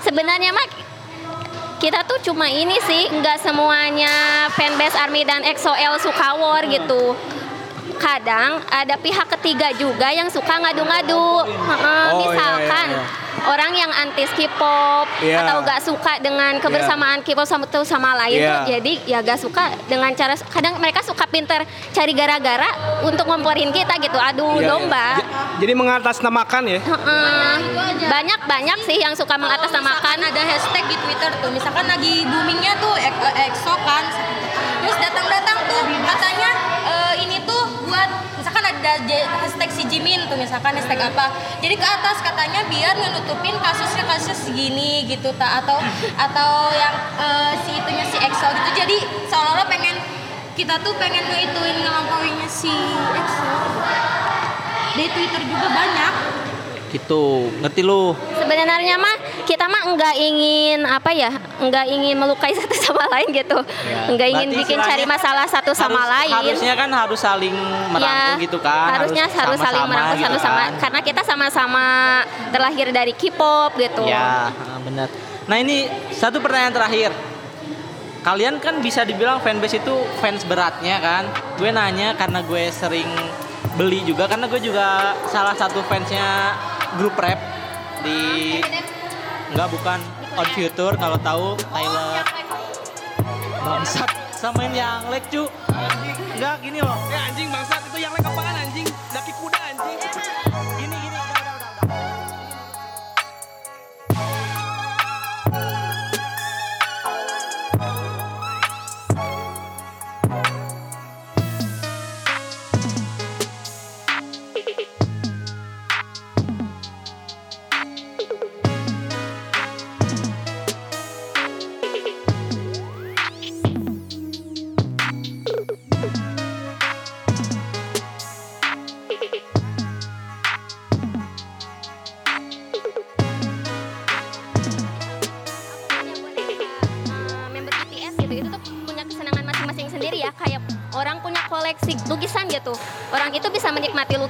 sebenarnya 0.05 0.51
mah 0.53 0.67
kita 1.81 2.01
tuh 2.05 2.21
cuma 2.25 2.49
ini 2.49 2.77
sih 2.85 3.13
nggak 3.13 3.41
semuanya 3.41 4.49
fanbase 4.57 4.97
ARMY 4.97 5.23
dan 5.25 5.45
EXO-L 5.45 6.01
suka 6.01 6.37
war 6.37 6.65
gitu. 6.65 7.13
Kadang 8.01 8.61
ada 8.69 8.97
pihak 9.01 9.29
ketiga 9.39 9.73
juga 9.77 10.11
yang 10.13 10.29
suka 10.29 10.61
ngadu-ngadu. 10.61 11.15
Oh, 11.15 11.45
iya, 11.45 12.13
misalkan 12.21 12.89
iya, 12.91 13.24
orang 13.45 13.73
yang 13.73 13.91
anti 13.93 14.25
K-pop 14.27 15.07
Iya. 15.17 15.41
atau 15.41 15.61
gak 15.61 15.81
suka 15.81 16.17
dengan 16.19 16.57
kebersamaan 16.57 17.21
K-pop 17.21 17.45
sama 17.45 17.65
tuh 17.65 17.83
sama 17.83 18.15
lain 18.17 18.37
Iya. 18.37 18.49
tuh 18.49 18.61
jadi 18.73 18.93
ya 19.05 19.19
gak 19.21 19.39
suka 19.39 19.69
dengan 19.85 20.11
cara 20.13 20.33
kadang 20.49 20.79
mereka 20.79 21.01
suka 21.01 21.25
pinter 21.25 21.63
cari 21.91 22.13
gara-gara 22.13 22.71
untuk 23.03 23.25
ngomporin 23.25 23.69
kita 23.69 23.95
gitu 23.99 24.17
adu 24.17 24.47
Iya, 24.57 24.67
domba 24.67 25.07
iya. 25.13 25.21
J- 25.21 25.29
Jadi 25.57 25.73
mengatasnamakan 25.73 26.63
ya. 26.67 26.81
Heeh. 26.81 27.55
banyak 28.05 28.41
banyak 28.45 28.79
sih 28.83 28.97
yang 28.97 29.13
suka 29.13 29.35
mengatasnamakan 29.35 30.19
ada 30.21 30.43
hashtag 30.43 30.85
di 30.85 30.97
Twitter 30.99 31.31
tuh, 31.39 31.49
misalkan 31.49 31.85
lagi 31.85 32.23
boomingnya 32.23 32.75
tuh 32.77 32.95
eh, 32.97 33.11
EXO 33.45 33.75
kan, 33.79 34.05
terus 34.81 34.99
datang-datang 34.99 35.59
tuh 35.65 35.81
katanya 36.05 36.51
eh, 36.53 36.74
ada 38.85 39.19
hashtag 39.41 39.71
si 39.73 39.83
Jimin 39.89 40.29
tuh 40.29 40.37
misalkan 40.37 40.77
hashtag 40.77 41.01
apa. 41.01 41.33
Jadi 41.65 41.75
ke 41.81 41.87
atas 41.87 42.21
katanya 42.21 42.65
biar 42.69 42.95
nutupin 43.01 43.57
kasusnya 43.59 44.05
kasusnya 44.05 44.37
segini 44.37 45.09
gitu 45.09 45.33
tak 45.41 45.65
atau 45.65 45.81
atau 46.21 46.69
yang 46.77 46.95
eh, 47.17 47.53
si 47.65 47.73
itunya 47.75 48.05
si 48.05 48.19
Excel 48.21 48.53
gitu. 48.53 48.71
Jadi 48.85 48.97
seolah-olah 49.33 49.67
pengen 49.67 49.97
kita 50.55 50.79
tuh 50.85 50.95
pengen 51.01 51.25
ngeituin 51.27 51.83
ngelampauinnya 51.83 52.49
si 52.51 52.73
Excel. 53.17 53.57
Di 54.95 55.07
Twitter 55.11 55.43
juga 55.49 55.69
banyak. 55.73 56.44
Gitu, 56.95 57.51
ngerti 57.59 57.83
lu? 57.83 58.15
Sebenarnya 58.39 58.95
mah 58.95 59.19
kita 59.43 59.67
mah 59.67 59.91
enggak 59.91 60.15
ingin 60.15 60.87
apa 60.87 61.11
ya, 61.11 61.27
enggak 61.59 61.91
ingin 61.91 62.15
melukai 62.15 62.55
satu 62.63 62.71
sama 62.71 63.11
lain 63.11 63.35
gitu, 63.35 63.59
enggak 64.07 64.29
ingin 64.31 64.49
Berarti 64.49 64.61
bikin 64.63 64.79
cari 64.79 65.03
masalah 65.03 65.43
satu 65.45 65.75
sama 65.75 66.07
harus- 66.07 66.31
lain. 66.31 66.55
Harusnya 66.55 66.75
kan 66.79 66.87
harus 66.89 67.19
saling 67.19 67.57
merangkul 67.91 68.39
Ya, 68.39 68.39
gitu 68.39 68.59
kan. 68.63 68.95
Harusnya 68.95 69.27
harus, 69.27 69.35
saling 69.35 69.59
sama-sama 69.59 69.91
merangkul 69.91 70.15
gitu 70.15 70.25
satu 70.25 70.39
sama 70.39 70.63
kan. 70.63 70.73
karena 70.79 71.01
kita 71.03 71.23
sama-sama 71.27 71.87
terlahir 72.55 72.89
dari 72.95 73.13
K-pop 73.13 73.75
gitu. 73.75 74.07
Ya, 74.07 74.55
benar. 74.81 75.11
Nah 75.51 75.57
ini 75.59 75.91
satu 76.15 76.39
pertanyaan 76.39 76.73
terakhir. 76.73 77.11
Kalian 78.23 78.57
kan 78.57 78.81
bisa 78.81 79.03
dibilang 79.03 79.37
fanbase 79.37 79.77
itu 79.77 79.93
fans 80.17 80.47
beratnya 80.47 80.97
kan? 80.97 81.27
Gue 81.59 81.69
nanya 81.69 82.15
karena 82.15 82.41
gue 82.41 82.71
sering 82.71 83.05
beli 83.75 84.01
juga 84.01 84.25
karena 84.25 84.47
gue 84.47 84.61
juga 84.63 85.13
salah 85.27 85.53
satu 85.53 85.83
fansnya 85.83 86.55
grup 86.99 87.15
rap 87.19 87.41
di 88.05 88.61
enggak 89.55 89.69
bukan. 89.71 90.01
On 90.35 90.49
Future 90.51 90.99
kalau 90.99 91.15
tahu 91.23 91.55
Tyler 91.71 92.27
bangsat 93.63 94.11
samain 94.35 94.75
yang 94.75 95.07
lek 95.07 95.23
cu. 95.31 95.47
Enggak 96.35 96.59
gini 96.59 96.83
loh. 96.83 96.99
Ya 97.07 97.31
anjing 97.31 97.47
bangsat 97.55 97.87
itu 97.87 98.03
yang 98.03 98.11
lek 98.19 98.27
apaan 98.27 98.51
anjing? 98.51 98.89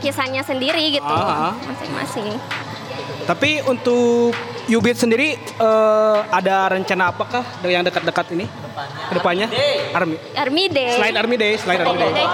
Lukisannya 0.05 0.45
sendiri 0.45 0.85
gitu 0.93 1.09
Ah. 1.09 1.57
masing-masing 1.65 2.37
Tapi 3.25 3.65
untuk 3.65 4.37
Ubit 4.67 4.97
sendiri 4.97 5.33
eh, 5.41 6.19
ada 6.31 6.69
rencana 6.71 7.09
apakah 7.09 7.41
dari 7.61 7.73
yang 7.73 7.81
dekat-dekat 7.81 8.33
ini? 8.33 8.45
Ke 9.09 9.17
depannya? 9.17 9.49
Army. 9.93 10.17
Army 10.35 10.65
Day 10.69 10.93
Selain 10.93 11.17
Army 11.17 11.37
Day, 11.37 11.53
selain 11.57 11.81
Army 11.81 12.05
Day. 12.11 12.27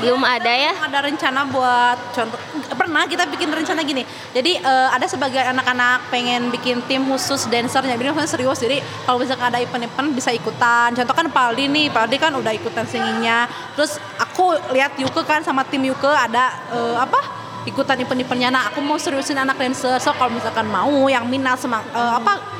belum 0.00 0.20
ada 0.24 0.48
ya 0.48 0.72
ada 0.80 0.98
rencana 1.04 1.44
buat 1.46 1.98
contoh 2.10 2.40
pernah 2.80 3.04
kita 3.04 3.28
bikin 3.28 3.52
rencana 3.52 3.84
gini. 3.84 4.08
Jadi 4.32 4.56
eh, 4.56 4.88
ada 4.88 5.04
sebagian 5.04 5.52
anak-anak 5.52 6.08
pengen 6.08 6.48
bikin 6.48 6.80
tim 6.88 7.04
khusus 7.04 7.44
dancernya. 7.52 8.00
Jadi 8.00 8.08
maksudnya 8.08 8.32
serius. 8.32 8.58
Jadi 8.64 8.80
kalau 9.04 9.20
misalkan 9.20 9.52
ada 9.52 9.60
event-event 9.60 10.08
bisa 10.16 10.32
ikutan. 10.32 10.96
Contoh 10.96 11.12
kan 11.12 11.28
Paldi 11.28 11.68
nih. 11.68 11.92
Paldi 11.92 12.16
kan 12.16 12.32
udah 12.32 12.56
ikutan 12.56 12.88
singingnya 12.88 13.44
terus 13.76 14.00
aku 14.16 14.56
lihat 14.72 14.96
Yuke 14.96 15.20
kan 15.28 15.44
sama 15.44 15.68
tim 15.68 15.84
Yuke 15.84 16.08
ada 16.08 16.56
eh, 16.72 16.96
apa? 16.96 17.20
Ikutan 17.68 18.00
event-eventnya. 18.00 18.48
Nah 18.48 18.72
aku 18.72 18.80
mau 18.80 18.96
seriusin 18.96 19.36
anak 19.36 19.60
dancer. 19.60 20.00
So 20.00 20.16
kalau 20.16 20.32
misalkan 20.32 20.64
mau 20.64 21.04
yang 21.12 21.28
minat 21.28 21.60
semang 21.60 21.84
eh, 21.92 22.12
apa 22.16 22.59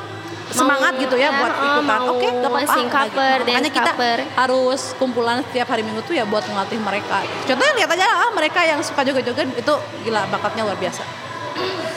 semangat 0.51 0.92
gitu 0.98 1.14
ya 1.14 1.30
buat 1.30 1.55
oh, 1.55 1.66
ikutan 1.66 2.01
oke 2.11 2.26
gak 2.26 2.51
apa-apa 2.51 2.74
cover, 2.90 3.38
makanya 3.38 3.46
dance 3.46 3.70
kita 3.70 3.92
cover. 3.94 4.18
harus 4.34 4.80
kumpulan 4.98 5.36
setiap 5.46 5.66
hari 5.70 5.82
minggu 5.86 6.03
tuh 6.05 6.14
ya 6.18 6.24
buat 6.26 6.42
ngelatih 6.42 6.78
mereka. 6.82 7.22
Contohnya 7.46 7.72
lihat 7.78 7.90
aja 7.94 8.07
ah 8.07 8.30
mereka 8.34 8.61
yang 8.66 8.80
suka 8.82 9.07
joget-joget 9.07 9.46
itu 9.55 9.74
gila 10.05 10.26
bakatnya 10.28 10.66
luar 10.66 10.78
biasa. 10.78 11.03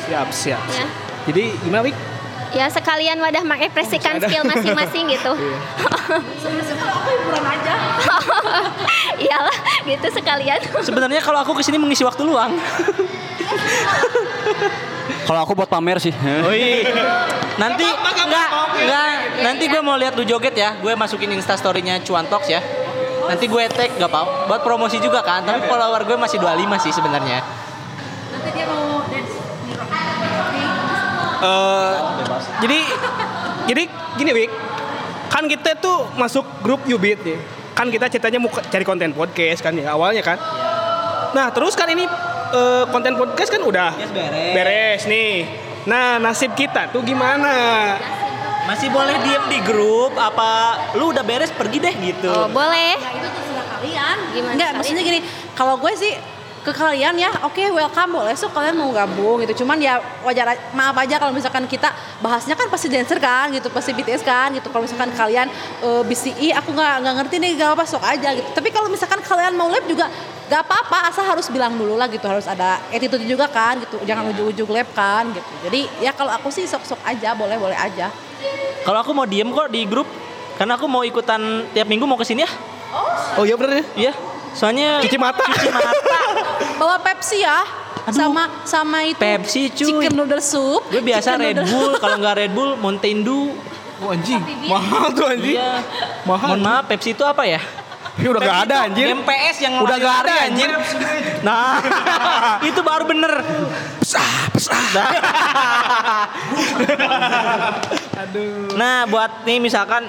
Siap, 0.09 0.27
siap. 0.29 0.63
Ya. 0.69 0.85
Jadi 1.23 1.55
gimana, 1.63 1.87
Wik? 1.87 1.95
ya 2.53 2.69
sekalian 2.69 3.17
wadah 3.17 3.41
mengekspresikan 3.41 4.21
skill 4.21 4.45
masing-masing 4.45 5.09
gitu 5.09 5.33
Sebenarnya 6.37 6.75
kalau 6.85 6.93
aku 7.01 7.09
hiburan 7.09 7.43
aja. 7.49 7.73
iyalah 9.17 9.57
gitu 9.89 10.07
sekalian 10.13 10.61
Sebenarnya 10.85 11.21
kalau 11.25 11.41
aku 11.41 11.57
ke 11.57 11.65
sini 11.65 11.81
mengisi 11.81 12.05
waktu 12.05 12.21
luang. 12.21 12.53
Kalau 15.23 15.39
aku 15.43 15.53
buat 15.55 15.69
pamer 15.71 15.97
sih. 16.03 16.13
Wih. 16.47 16.83
Nanti 17.55 17.85
enggak 17.87 18.49
enggak 18.75 19.07
nanti 19.43 19.63
gue 19.69 19.81
mau 19.81 19.95
lihat 19.95 20.13
lu 20.19 20.23
joget 20.27 20.55
ya. 20.55 20.75
Gue 20.79 20.93
masukin 20.93 21.31
Insta 21.31 21.55
story-nya 21.55 22.01
Cuan 22.03 22.27
Talks 22.27 22.49
ya. 22.51 22.59
Nanti 23.23 23.47
gue 23.47 23.63
tag 23.71 23.95
gak 23.95 24.09
apa 24.11 24.51
buat 24.51 24.61
promosi 24.61 24.99
juga 24.99 25.23
kan. 25.23 25.47
Tapi 25.47 25.65
follower 25.67 26.03
gue 26.03 26.17
masih 26.19 26.37
25 26.43 26.83
sih 26.83 26.91
sebenarnya. 26.91 27.39
Nanti 28.33 28.49
dia 28.51 28.65
mau 28.67 28.99
dance. 29.07 29.43
Eh, 31.43 31.93
jadi 32.63 32.79
jadi 33.67 33.83
gini 34.15 34.31
Wik 34.31 34.51
kan 35.27 35.43
kita 35.51 35.75
tuh 35.75 36.07
masuk 36.15 36.47
grup 36.63 36.79
Ubit 36.87 37.19
nih 37.19 37.35
kan 37.75 37.91
kita 37.91 38.07
ceritanya 38.07 38.39
mau 38.39 38.47
cari 38.47 38.85
konten 38.87 39.11
podcast 39.11 39.59
kan 39.59 39.75
ya 39.75 39.91
awalnya 39.91 40.23
kan 40.23 40.39
nah 41.35 41.51
terus 41.51 41.75
kan 41.75 41.91
ini 41.91 42.07
eh, 42.53 42.83
konten 42.87 43.13
podcast 43.13 43.49
kan 43.49 43.61
udah 43.61 43.91
beres. 43.97 44.53
beres 44.53 45.01
nih 45.05 45.33
nah 45.83 46.15
nasib 46.15 46.53
kita 46.53 46.87
tuh 46.89 47.03
gimana 47.03 47.53
Masih 48.63 48.87
boleh 48.87 49.19
diem 49.27 49.43
di 49.51 49.59
grup 49.59 50.15
apa 50.15 50.79
lu 50.95 51.11
udah 51.11 51.19
beres 51.19 51.51
pergi 51.51 51.83
deh 51.83 51.91
gitu. 51.99 52.31
oh 52.31 52.47
boleh 52.47 52.95
Nah, 52.95 53.11
itu 53.11 53.27
terserah 53.27 53.65
kalian. 53.75 54.17
Gimana 54.31 54.53
Enggak, 54.55 54.71
maksudnya 54.79 55.03
gini, 55.03 55.19
kalau 55.51 55.75
gue 55.75 55.91
sih 55.99 56.15
ke 56.63 56.71
kalian 56.71 57.19
ya, 57.19 57.29
oke 57.43 57.59
welcome 57.75 58.11
boleh 58.15 58.31
so 58.39 58.47
kalian 58.47 58.79
mau 58.79 58.89
gabung 58.95 59.43
gitu. 59.43 59.63
Cuman 59.63 59.75
ya 59.77 59.99
wajar 60.23 60.55
maaf 60.71 60.95
aja 60.95 61.19
kalau 61.19 61.35
misalkan 61.35 61.67
kita 61.67 61.91
bahasnya 62.23 62.55
kan 62.55 62.71
pasti 62.71 62.87
dancer 62.87 63.19
kan 63.19 63.51
gitu, 63.51 63.67
pasti 63.67 63.91
BTS 63.91 64.23
kan 64.23 64.55
gitu. 64.55 64.71
Kalau 64.71 64.87
misalkan 64.87 65.11
kalian 65.11 65.51
eh, 65.83 66.01
BCI 66.07 66.55
aku 66.55 66.71
nggak 66.71 66.93
nggak 67.03 67.15
ngerti 67.19 67.35
nih 67.43 67.51
gak 67.59 67.75
apa 67.75 67.83
sok 67.83 68.03
aja 68.07 68.31
gitu. 68.31 68.47
Tapi 68.55 68.71
kalau 68.71 68.87
misalkan 68.87 69.19
kalian 69.19 69.53
mau 69.59 69.67
lab 69.67 69.83
juga 69.83 70.07
gak 70.43 70.69
apa-apa 70.69 71.07
asal 71.07 71.23
harus 71.23 71.47
bilang 71.47 71.73
dulu 71.73 71.95
lah 71.95 72.05
gitu 72.11 72.27
harus 72.27 72.43
ada 72.45 72.77
attitude 72.91 73.23
juga 73.23 73.47
kan 73.47 73.79
gitu 73.79 73.97
jangan 74.03 74.27
ujuk-ujuk 74.35 74.69
lab 74.75 74.85
kan 74.91 75.25
gitu 75.31 75.51
jadi 75.65 75.87
ya 76.03 76.11
kalau 76.11 76.35
aku 76.35 76.51
sih 76.51 76.67
sok-sok 76.67 76.99
aja 77.07 77.31
boleh 77.33 77.55
boleh 77.55 77.77
aja 77.79 78.11
Kalau 78.83 78.99
aku 78.99 79.15
mau 79.15 79.23
diem 79.23 79.47
kok 79.47 79.71
di 79.71 79.87
grup 79.87 80.05
karena 80.59 80.75
aku 80.75 80.85
mau 80.85 81.01
ikutan 81.01 81.63
tiap 81.71 81.87
minggu 81.87 82.03
mau 82.03 82.19
ke 82.19 82.27
sini 82.27 82.43
ya. 82.43 82.51
oh 83.39 83.47
iya 83.47 83.55
bener 83.55 83.81
ya 83.81 83.85
Iya. 84.11 84.32
Soalnya 84.53 85.01
cuci 85.01 85.17
mata 85.17 85.43
cuci 85.43 85.69
mata. 85.69 85.91
bawa 86.79 86.97
Pepsi 86.99 87.37
ya 87.39 87.61
sama 88.05 88.45
sama 88.63 88.99
itu 89.01 89.15
Pepsi, 89.15 89.61
cuy. 89.69 89.87
chicken 89.87 90.13
noodle 90.13 90.39
soup 90.39 90.83
Gue 90.87 90.99
biasa 91.01 91.33
chicken 91.33 91.41
Red 91.41 91.55
noodle- 91.57 91.69
Bull, 91.69 91.91
kalau 91.97 92.15
nggak 92.17 92.35
Red 92.37 92.51
Bull 92.51 92.71
Mountain 92.75 93.17
Dew. 93.21 93.55
oh, 93.97 94.09
anjing 94.09 94.41
mahal 94.65 95.07
tuh 95.09 95.25
anjing 95.27 95.55
Iya. 95.55 95.79
mahal 96.23 96.47
Mohon 96.51 96.61
maaf, 96.61 96.83
Pepsi 96.85 97.11
itu 97.11 97.23
apa 97.23 97.43
ya? 97.43 97.61
Ini 98.13 98.29
udah 98.29 98.41
gak 98.41 98.59
ada 98.63 98.75
anjir 98.85 99.09
MPS 99.09 99.57
yang 99.59 99.73
Udah 99.79 99.97
gak 99.97 100.15
ada, 100.21 100.33
anjir. 100.45 100.69
Nah, 101.41 101.81
itu 102.69 102.77
baru 102.79 103.09
bener. 103.09 103.41
pesah 103.97 104.29
pesah 104.51 104.77
Nah, 108.73 109.05
buat 109.11 109.31
nih 109.43 109.57
misalkan 109.57 110.05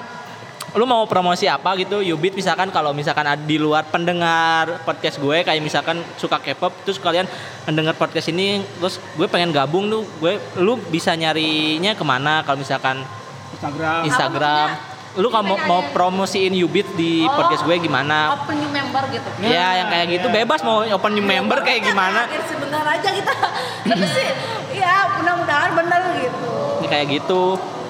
lu 0.75 0.83
mau 0.83 1.07
promosi 1.07 1.47
apa 1.47 1.71
gitu, 1.79 2.03
Ubit 2.03 2.35
misalkan 2.35 2.67
kalau 2.67 2.91
misalkan 2.91 3.23
ada 3.23 3.39
di 3.39 3.55
luar 3.55 3.87
pendengar 3.87 4.83
podcast 4.83 5.23
gue 5.23 5.39
kayak 5.47 5.63
misalkan 5.63 6.03
suka 6.19 6.35
K-pop 6.43 6.75
terus 6.83 6.99
kalian 6.99 7.23
mendengar 7.63 7.95
podcast 7.95 8.27
ini 8.27 8.59
terus 8.83 8.99
gue 9.15 9.27
pengen 9.31 9.55
gabung 9.55 9.87
tuh, 9.87 10.03
gue 10.19 10.35
lu 10.59 10.75
bisa 10.91 11.15
nyarinya 11.15 11.95
ke 11.95 12.03
mana? 12.03 12.43
Kalau 12.43 12.59
misalkan 12.59 13.07
Instagram. 13.55 13.99
Instagram. 14.03 14.67
Lu 15.15 15.31
kalau 15.31 15.55
mau, 15.55 15.57
mau 15.63 15.81
promosiin 15.95 16.51
Ubit 16.59 16.91
di 16.99 17.23
podcast 17.23 17.63
gue 17.63 17.79
gimana? 17.79 18.35
open 18.35 18.59
new 18.59 18.67
member 18.67 19.03
gitu. 19.15 19.27
Ya, 19.47 19.79
yang 19.79 19.87
kayak 19.87 20.05
gitu. 20.11 20.27
bebas 20.27 20.59
mau 20.59 20.83
open 20.83 21.11
new 21.15 21.23
member 21.23 21.63
kayak 21.63 21.87
gimana? 21.87 22.27
Sebentar 22.51 22.83
aja 22.83 23.09
kita. 23.15 23.31
Tapi 23.95 24.05
sih 24.11 24.27
ya 24.75 25.07
mudah-mudahan 25.15 25.71
bener 25.71 26.01
gitu. 26.19 26.51
Ini 26.83 26.87
kayak 26.91 27.05
gitu. 27.15 27.43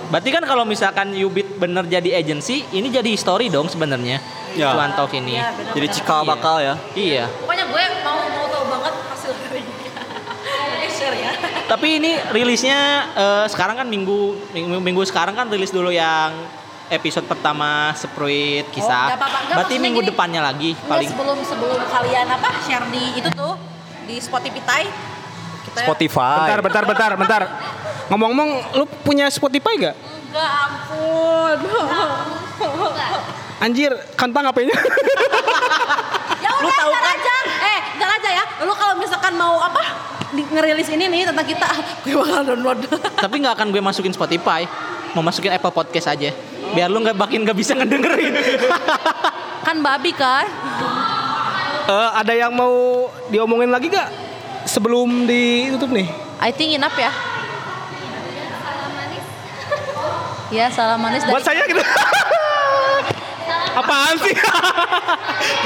Berarti 0.10 0.30
kan 0.30 0.44
kalau 0.46 0.64
misalkan 0.64 1.14
Ubit 1.18 1.58
bener 1.58 1.86
jadi 1.90 2.22
agency, 2.22 2.62
ini 2.74 2.94
jadi 2.94 3.10
history 3.10 3.50
dong 3.50 3.66
sebenarnya. 3.70 4.22
Ya. 4.54 4.72
Cuan 4.72 4.94
Talk 4.94 5.12
ini. 5.18 5.36
Ya, 5.36 5.52
bener 5.52 5.72
-bener. 5.72 5.76
Jadi 5.76 5.88
cikal 6.00 6.22
iya. 6.22 6.30
bakal 6.30 6.56
ya. 6.62 6.76
Iya. 6.96 7.26
Pokoknya 7.44 7.66
gue 7.68 7.84
mau 8.06 8.20
mau 8.22 8.46
tahu 8.48 8.66
banget 8.70 8.94
hasil 9.12 9.32
ya. 11.26 11.32
Tapi 11.66 11.88
ini 11.98 12.12
rilisnya 12.34 13.10
uh, 13.18 13.46
sekarang 13.50 13.82
kan 13.82 13.88
minggu, 13.90 14.38
minggu 14.54 14.78
minggu 14.82 15.02
sekarang 15.10 15.34
kan 15.34 15.50
rilis 15.50 15.74
dulu 15.74 15.90
yang 15.90 16.34
episode 16.90 17.26
pertama 17.26 17.94
Spruit 17.98 18.66
kisah. 18.70 19.10
Oh, 19.10 19.18
gak 19.18 19.20
apa 19.20 19.26
-apa. 19.26 19.40
Gak 19.50 19.56
Berarti 19.58 19.76
minggu 19.82 20.02
gini, 20.06 20.10
depannya 20.14 20.42
lagi 20.46 20.72
paling. 20.86 21.10
Sebelum 21.10 21.38
sebelum 21.42 21.82
kalian 21.90 22.28
apa 22.30 22.50
share 22.66 22.88
di 22.94 23.04
itu 23.18 23.30
tuh 23.34 23.54
di 24.06 24.22
Spotify 24.22 24.86
kita 25.66 25.80
Spotify. 25.82 26.38
Bentar, 26.40 26.60
bentar, 26.62 26.84
bentar, 26.86 27.12
bentar. 27.18 27.42
Ngomong-ngomong, 28.06 28.50
lu 28.76 28.84
punya 29.02 29.26
Spotify 29.28 29.74
gak? 29.82 29.96
enggak 30.28 30.52
ampun 30.62 31.58
Anjir, 33.58 33.90
kantang 34.14 34.46
HP-nya. 34.46 34.76
ya 36.38 36.50
udah 36.52 36.62
Lu 36.62 36.70
tahu 36.70 36.92
kan? 36.92 37.04
aja 37.10 37.36
eh 37.64 37.78
ntar 37.96 38.10
aja 38.12 38.30
ya 38.30 38.44
lu 38.62 38.72
kalau 38.72 38.94
misalkan 38.96 39.34
mau 39.34 39.58
apa 39.58 39.82
di- 40.30 40.46
ngerilis 40.46 40.86
ini 40.90 41.08
nih 41.08 41.26
tentang 41.26 41.44
kita 41.44 41.66
gue 42.04 42.14
bakal 42.14 42.46
download 42.46 42.78
Tapi 43.16 43.36
nggak 43.40 43.54
akan 43.56 43.68
gue 43.70 43.82
masukin 43.82 44.12
Spotify. 44.12 44.64
Mau 45.12 45.22
masukin 45.22 45.50
Apple 45.50 45.72
Podcast 45.72 46.10
aja. 46.10 46.30
Biar 46.70 46.86
lu 46.86 47.00
nggak 47.00 47.16
makin 47.16 47.42
nggak 47.42 47.56
bisa 47.56 47.72
ngedengerin. 47.74 48.34
kan 49.64 49.76
babi 49.80 50.12
kan 50.12 50.46
Eh, 51.86 52.10
ada 52.14 52.34
yang 52.34 52.50
mau 52.50 53.06
diomongin 53.28 53.70
lagi 53.70 53.88
gak? 53.88 54.10
Sebelum 54.76 55.24
ditutup 55.24 55.88
nih. 55.88 56.04
I 56.44 56.52
think 56.52 56.76
enough 56.76 57.00
ya 57.00 57.08
ya 60.52 60.70
salam 60.70 61.02
manis 61.02 61.24
dari 61.24 61.32
Buat 61.32 61.44
saya 61.44 61.64
gitu. 61.64 61.82
Apaan 63.76 64.16
sih? 64.20 64.36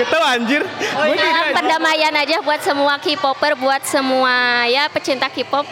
Gitu 0.01 0.17
anjir. 0.17 0.61
Gini 0.65 1.13
Ya, 1.13 1.29
aja. 1.45 1.53
pendamaian 1.53 2.13
aja 2.15 2.37
buat 2.41 2.57
semua 2.57 2.97
K-popper, 2.97 3.53
buat 3.53 3.85
semua 3.85 4.65
ya 4.65 4.89
pecinta 4.89 5.29
K-pop. 5.29 5.65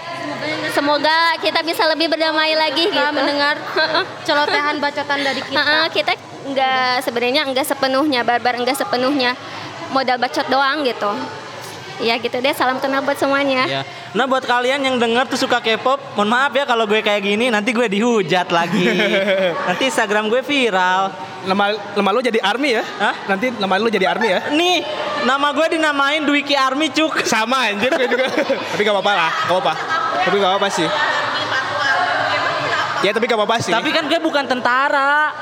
Semoga 0.69 1.33
kita 1.41 1.65
bisa 1.65 1.89
lebih 1.89 2.13
berdamai 2.13 2.53
lagi 2.53 2.89
gitu. 2.89 3.09
mendengar 3.09 3.57
celotehan 4.27 4.77
bacotan 4.77 5.19
dari 5.21 5.41
kita. 5.41 5.57
Heeh, 5.57 5.85
kita 5.89 6.13
nggak 6.47 7.01
sebenarnya 7.01 7.41
nggak 7.49 7.65
sepenuhnya 7.65 8.21
barbar 8.21 8.53
nggak 8.61 8.77
sepenuhnya 8.77 9.33
modal 9.89 10.21
bacot 10.21 10.45
doang 10.45 10.85
gitu. 10.85 11.09
Ya 11.97 12.13
gitu 12.21 12.37
deh, 12.37 12.53
salam 12.53 12.77
kenal 12.77 13.01
buat 13.01 13.17
semuanya. 13.17 13.65
ya. 13.65 13.81
Nah 14.13 14.29
buat 14.29 14.45
kalian 14.45 14.85
yang 14.85 14.95
denger 15.01 15.33
tuh 15.33 15.39
suka 15.41 15.57
K-pop, 15.57 15.97
mohon 16.13 16.29
maaf 16.29 16.53
ya 16.53 16.63
kalau 16.63 16.85
gue 16.85 17.01
kayak 17.01 17.25
gini, 17.25 17.49
nanti 17.49 17.73
gue 17.73 17.89
dihujat 17.89 18.53
lagi. 18.53 18.85
nanti 19.67 19.89
Instagram 19.89 20.29
gue 20.29 20.45
viral. 20.45 21.09
Nama 21.47 21.63
nama 21.97 22.09
lu 22.13 22.21
jadi 22.21 22.37
army 22.43 22.77
ya? 22.77 22.83
Hah? 23.01 23.15
Nanti 23.33 23.49
nama 23.55 23.73
lu 23.81 23.89
jadi 23.89 24.05
army 24.09 24.27
ya? 24.29 24.39
Nih, 24.53 24.85
nama 25.25 25.49
gue 25.55 25.67
dinamain 25.73 26.21
Dwiki 26.21 26.53
Army 26.53 26.93
Cuk. 26.93 27.25
Sama 27.25 27.73
anjir 27.73 27.89
gue 27.89 28.05
juga. 28.05 28.29
tapi 28.75 28.81
gak 28.85 28.93
apa-apa 28.93 29.13
lah, 29.17 29.31
gak 29.33 29.53
apa-apa. 29.57 29.73
Tapi 30.27 30.35
gak 30.37 30.51
apa-apa 30.53 30.67
sih. 30.69 30.87
Ya 33.05 33.11
tapi 33.13 33.25
gak 33.29 33.37
apa-apa 33.37 33.57
sih. 33.61 33.73
Tapi 33.73 33.89
kan 33.89 34.05
gue 34.05 34.19
bukan 34.21 34.45
tentara. 34.45 35.27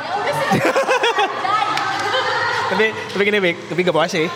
tapi 2.71 2.85
tapi 2.91 3.21
gini 3.23 3.39
Bik, 3.43 3.55
tapi 3.71 3.79
gak 3.83 3.91
apa-apa 3.91 4.07
sih. 4.07 4.27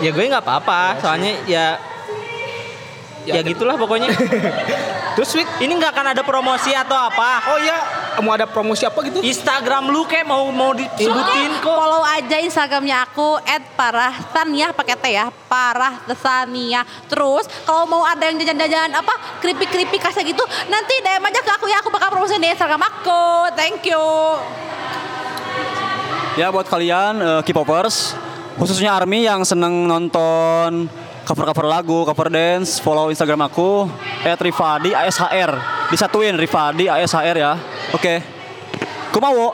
Ya 0.00 0.10
gue 0.14 0.24
nggak 0.24 0.44
apa-apa, 0.44 1.02
soalnya 1.02 1.32
ya 1.44 1.76
ya, 3.28 3.44
gitulah 3.44 3.76
pokoknya. 3.76 4.10
Terus 5.16 5.30
Wik, 5.36 5.48
Ini 5.60 5.72
nggak 5.76 5.92
akan 5.92 6.06
ada 6.16 6.22
promosi 6.24 6.72
atau 6.72 6.96
apa. 6.96 7.52
oh 7.52 7.58
iya 7.60 7.78
mau 8.24 8.32
ada 8.32 8.48
promosi 8.48 8.84
apa 8.88 8.96
gitu? 9.04 9.20
Instagram 9.20 9.92
lu 9.92 10.04
kayak 10.08 10.24
mau 10.24 10.48
mau 10.52 10.72
disebutin 10.72 11.52
kok. 11.60 11.76
follow 11.76 12.04
aja 12.04 12.36
instagramnya 12.40 13.08
aku 13.08 13.40
@parahtania 13.76 14.72
pakai 14.72 14.96
T 15.00 15.04
ya 15.16 15.32
parahtania 15.48 16.84
terus 17.08 17.48
kalau 17.64 17.88
mau 17.88 18.04
ada 18.04 18.28
yang 18.28 18.36
jajan-jajan 18.36 18.92
apa 18.92 19.16
keripik 19.40 19.68
keripik 19.72 20.00
kasih 20.00 20.28
gitu 20.28 20.44
nanti 20.68 20.92
DM 21.00 21.24
aja 21.24 21.40
ke 21.40 21.52
aku 21.56 21.66
ya 21.72 21.80
aku 21.80 21.88
bakal 21.88 22.12
promosi 22.12 22.36
di 22.36 22.52
instagram 22.52 22.84
aku 22.84 23.48
thank 23.56 23.80
you 23.88 24.00
Ya 26.32 26.48
buat 26.48 26.64
kalian 26.64 27.20
eh, 27.20 27.40
K-popers, 27.44 28.16
khususnya 28.62 28.94
Army 28.94 29.26
yang 29.26 29.42
seneng 29.42 29.90
nonton 29.90 30.86
cover-cover 31.26 31.66
lagu, 31.66 32.06
cover 32.06 32.30
dance, 32.30 32.78
follow 32.78 33.10
Instagram 33.10 33.50
aku 33.50 33.90
@rifadi 34.22 34.94
ASHR. 34.94 35.50
Disatuin 35.90 36.38
Rifadi 36.38 36.86
ASHR 36.86 37.42
ya. 37.42 37.58
Oke. 37.90 38.22
Kumawo. 39.10 39.50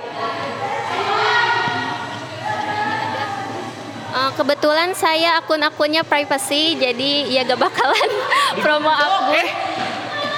Eh, 4.12 4.30
kebetulan 4.36 4.92
saya 4.92 5.40
akun-akunnya 5.40 6.04
privacy, 6.04 6.76
jadi 6.76 7.32
ya 7.32 7.48
gak 7.48 7.64
bakalan 7.64 8.11
promo 8.61 8.92
aku. 8.92 9.40
Eh, 9.40 9.48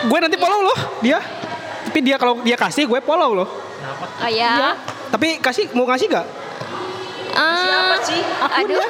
gue 0.06 0.18
nanti 0.22 0.38
follow 0.38 0.62
loh 0.62 0.78
dia. 1.02 1.18
Tapi 1.90 1.98
dia 2.06 2.22
kalau 2.22 2.38
dia 2.46 2.54
kasih 2.54 2.86
gue 2.86 3.02
follow 3.02 3.34
loh. 3.34 3.50
Oh 4.22 4.30
ya. 4.30 4.78
Tapi 5.10 5.42
kasih 5.42 5.74
mau 5.74 5.90
ngasih 5.90 6.06
gak? 6.06 6.39
Siapa 7.40 7.96
sih? 8.02 8.20
Akun 8.38 8.58
Aduh. 8.60 8.76
ya? 8.76 8.88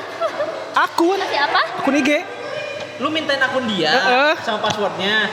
Akun. 0.76 1.18
Siapa? 1.22 1.60
Akun 1.78 1.94
IG. 1.96 2.10
Lu 2.98 3.08
mintain 3.08 3.40
akun 3.40 3.64
dia 3.64 3.88
Heeh. 3.90 4.32
sama 4.40 4.60
passwordnya. 4.60 5.24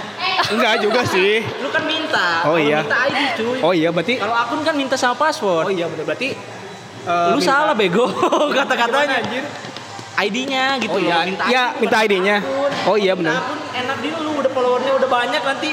Enggak 0.47 0.79
juga 0.79 1.01
sih. 1.03 1.43
Lu 1.59 1.67
kan 1.67 1.83
minta. 1.83 2.45
Oh, 2.45 2.55
iya. 2.55 2.79
Minta 2.79 2.97
ID 3.05 3.19
cuy. 3.35 3.59
Oh 3.59 3.71
iya 3.71 3.89
berarti 3.89 4.15
Kalau 4.15 4.31
akun 4.33 4.61
kan 4.61 4.71
minta 4.73 4.95
sama 4.95 5.15
password. 5.15 5.67
Oh 5.67 5.73
iya 5.73 5.85
benar 5.85 6.05
berarti 6.05 6.31
eh, 7.03 7.27
Lu 7.27 7.37
minta- 7.37 7.51
salah 7.51 7.73
bego 7.73 8.07
kata-katanya. 8.57 9.19
Anjir? 9.19 9.43
ID-nya 10.17 10.81
gitu 10.81 10.89
Oh 10.89 10.97
loh. 10.97 11.05
iya, 11.05 11.17
minta 11.21 11.43
iya 11.45 11.63
ID, 11.67 11.77
minta 11.77 11.97
ID-nya. 12.01 12.35
akun. 12.39 12.71
Oh 12.87 12.95
iya 12.95 13.13
benar. 13.13 13.37
akun 13.37 13.59
enak 13.75 13.97
dia 13.99 14.15
lu 14.15 14.31
udah 14.33 14.49
followernya 14.49 14.91
udah 14.95 15.09
banyak 15.11 15.41
nanti 15.43 15.69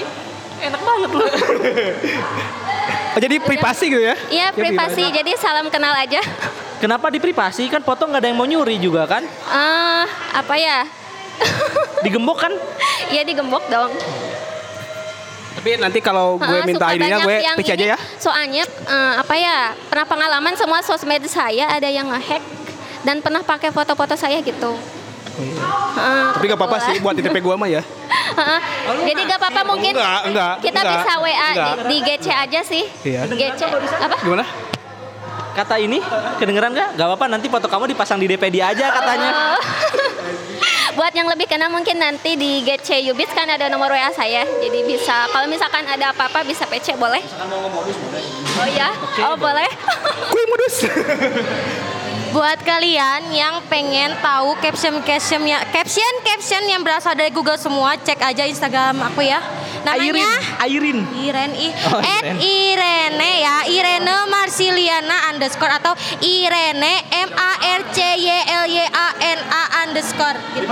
enak 0.68 0.82
banget 0.82 1.10
lu. 1.12 1.26
Oh, 3.14 3.20
jadi 3.22 3.36
privasi 3.38 3.84
gitu 3.94 4.02
ya? 4.02 4.16
Iya 4.26 4.46
privasi, 4.50 5.04
jadi 5.14 5.32
salam 5.38 5.70
kenal 5.70 5.94
aja. 5.94 6.18
Kenapa 6.82 7.08
di 7.08 7.22
privasi 7.22 7.70
kan 7.70 7.80
foto 7.80 8.04
nggak 8.10 8.20
ada 8.20 8.28
yang 8.28 8.38
mau 8.38 8.48
nyuri 8.48 8.76
juga 8.82 9.06
kan? 9.06 9.22
Eh 9.28 10.04
apa 10.34 10.54
ya? 10.58 10.82
Digembok 12.04 12.42
kan? 12.42 12.52
Iya 13.14 13.22
digembok 13.22 13.64
dong. 13.70 13.94
Tapi 15.54 15.80
nanti 15.80 16.02
kalau 16.02 16.36
gue 16.36 16.44
Heeh, 16.44 16.66
minta 16.68 16.92
ID-nya 16.92 17.24
gue 17.24 17.36
pitch 17.56 17.72
aja 17.72 17.86
ya. 17.94 17.98
Soalnya 18.18 18.66
eh, 18.66 19.14
apa 19.16 19.34
ya? 19.38 19.72
Pernah 19.88 20.06
pengalaman 20.10 20.54
semua 20.58 20.82
sosmed 20.84 21.24
saya 21.30 21.70
ada 21.70 21.88
yang 21.88 22.10
ngehack 22.10 22.42
dan 23.06 23.22
pernah 23.24 23.40
pakai 23.40 23.70
foto-foto 23.72 24.12
saya 24.18 24.42
gitu. 24.44 24.76
Heeh, 25.34 26.24
Tapi 26.36 26.44
gak 26.46 26.58
apa-apa 26.58 26.78
sih 26.90 27.00
buat 27.00 27.16
ITP 27.16 27.40
gue 27.40 27.54
mah 27.56 27.70
ya. 27.70 27.82
Jadi 29.04 29.20
gak 29.24 29.38
apa-apa 29.38 29.62
mungkin 29.64 29.92
Enggak, 29.92 30.20
enggak. 30.26 30.54
kita 30.60 30.80
enggak, 30.80 30.94
bisa 30.96 31.12
WA 31.18 31.30
enggak. 31.30 31.74
di, 31.74 31.86
di 31.86 31.96
GC 32.02 32.26
aja 32.28 32.60
sih. 32.64 32.84
Iya. 33.04 33.20
GC 33.28 33.60
apa? 34.00 34.16
Gimana? 34.20 34.44
Kata 35.54 35.78
ini 35.78 36.02
kedengeran 36.36 36.74
nggak? 36.74 36.98
Gak 36.98 37.06
apa-apa 37.06 37.26
nanti 37.30 37.46
foto 37.46 37.70
kamu 37.70 37.94
dipasang 37.94 38.18
di 38.18 38.26
DP 38.26 38.50
dia 38.50 38.74
aja 38.74 38.90
katanya. 38.90 39.30
Oh. 39.54 39.60
Buat 40.98 41.10
yang 41.10 41.26
lebih 41.26 41.50
kenal 41.50 41.70
mungkin 41.70 41.98
nanti 41.98 42.34
di 42.34 42.62
GC 42.62 43.10
Ubits 43.10 43.34
kan 43.34 43.46
ada 43.46 43.66
nomor 43.66 43.90
WA 43.90 44.10
saya. 44.10 44.46
Jadi 44.46 44.82
bisa 44.82 45.26
kalau 45.30 45.46
misalkan 45.46 45.82
ada 45.86 46.10
apa-apa 46.10 46.42
bisa 46.42 46.66
PC 46.66 46.94
boleh? 46.94 47.18
Oh 48.54 48.68
ya? 48.70 48.90
Oh 49.26 49.34
boleh. 49.34 49.66
Gue 50.30 50.44
modus. 50.46 50.76
Buat 52.34 52.66
kalian 52.66 53.30
yang 53.30 53.62
pengen 53.70 54.10
tahu 54.18 54.58
caption-caption 54.58 55.46
ya, 55.46 55.62
caption-caption 55.70 56.66
yang 56.66 56.82
berasal 56.82 57.14
dari 57.14 57.30
Google 57.30 57.54
semua, 57.54 57.94
cek 57.94 58.18
aja 58.18 58.42
Instagram 58.42 59.06
aku 59.06 59.22
ya. 59.22 59.38
Namanya 59.86 60.26
Airin. 60.66 61.06
Iren 61.14 61.54
I 61.54 61.70
Oh, 61.94 62.02
at 62.02 62.26
Iren. 62.26 62.42
Irene 62.42 63.30
ya 63.38 63.56
Irene 63.70 64.16
Marsiliana 64.26 65.30
underscore 65.30 65.78
atau 65.78 65.94
Irene 66.24 67.06
M 67.14 67.30
A 67.38 67.52
R 67.78 67.82
C 67.94 68.02
Y 68.02 68.28
L 68.50 68.66
Y 68.66 68.82
A 68.82 69.08
N 69.14 69.38
A 69.46 69.62
underscore 69.86 70.34
gitu. 70.58 70.66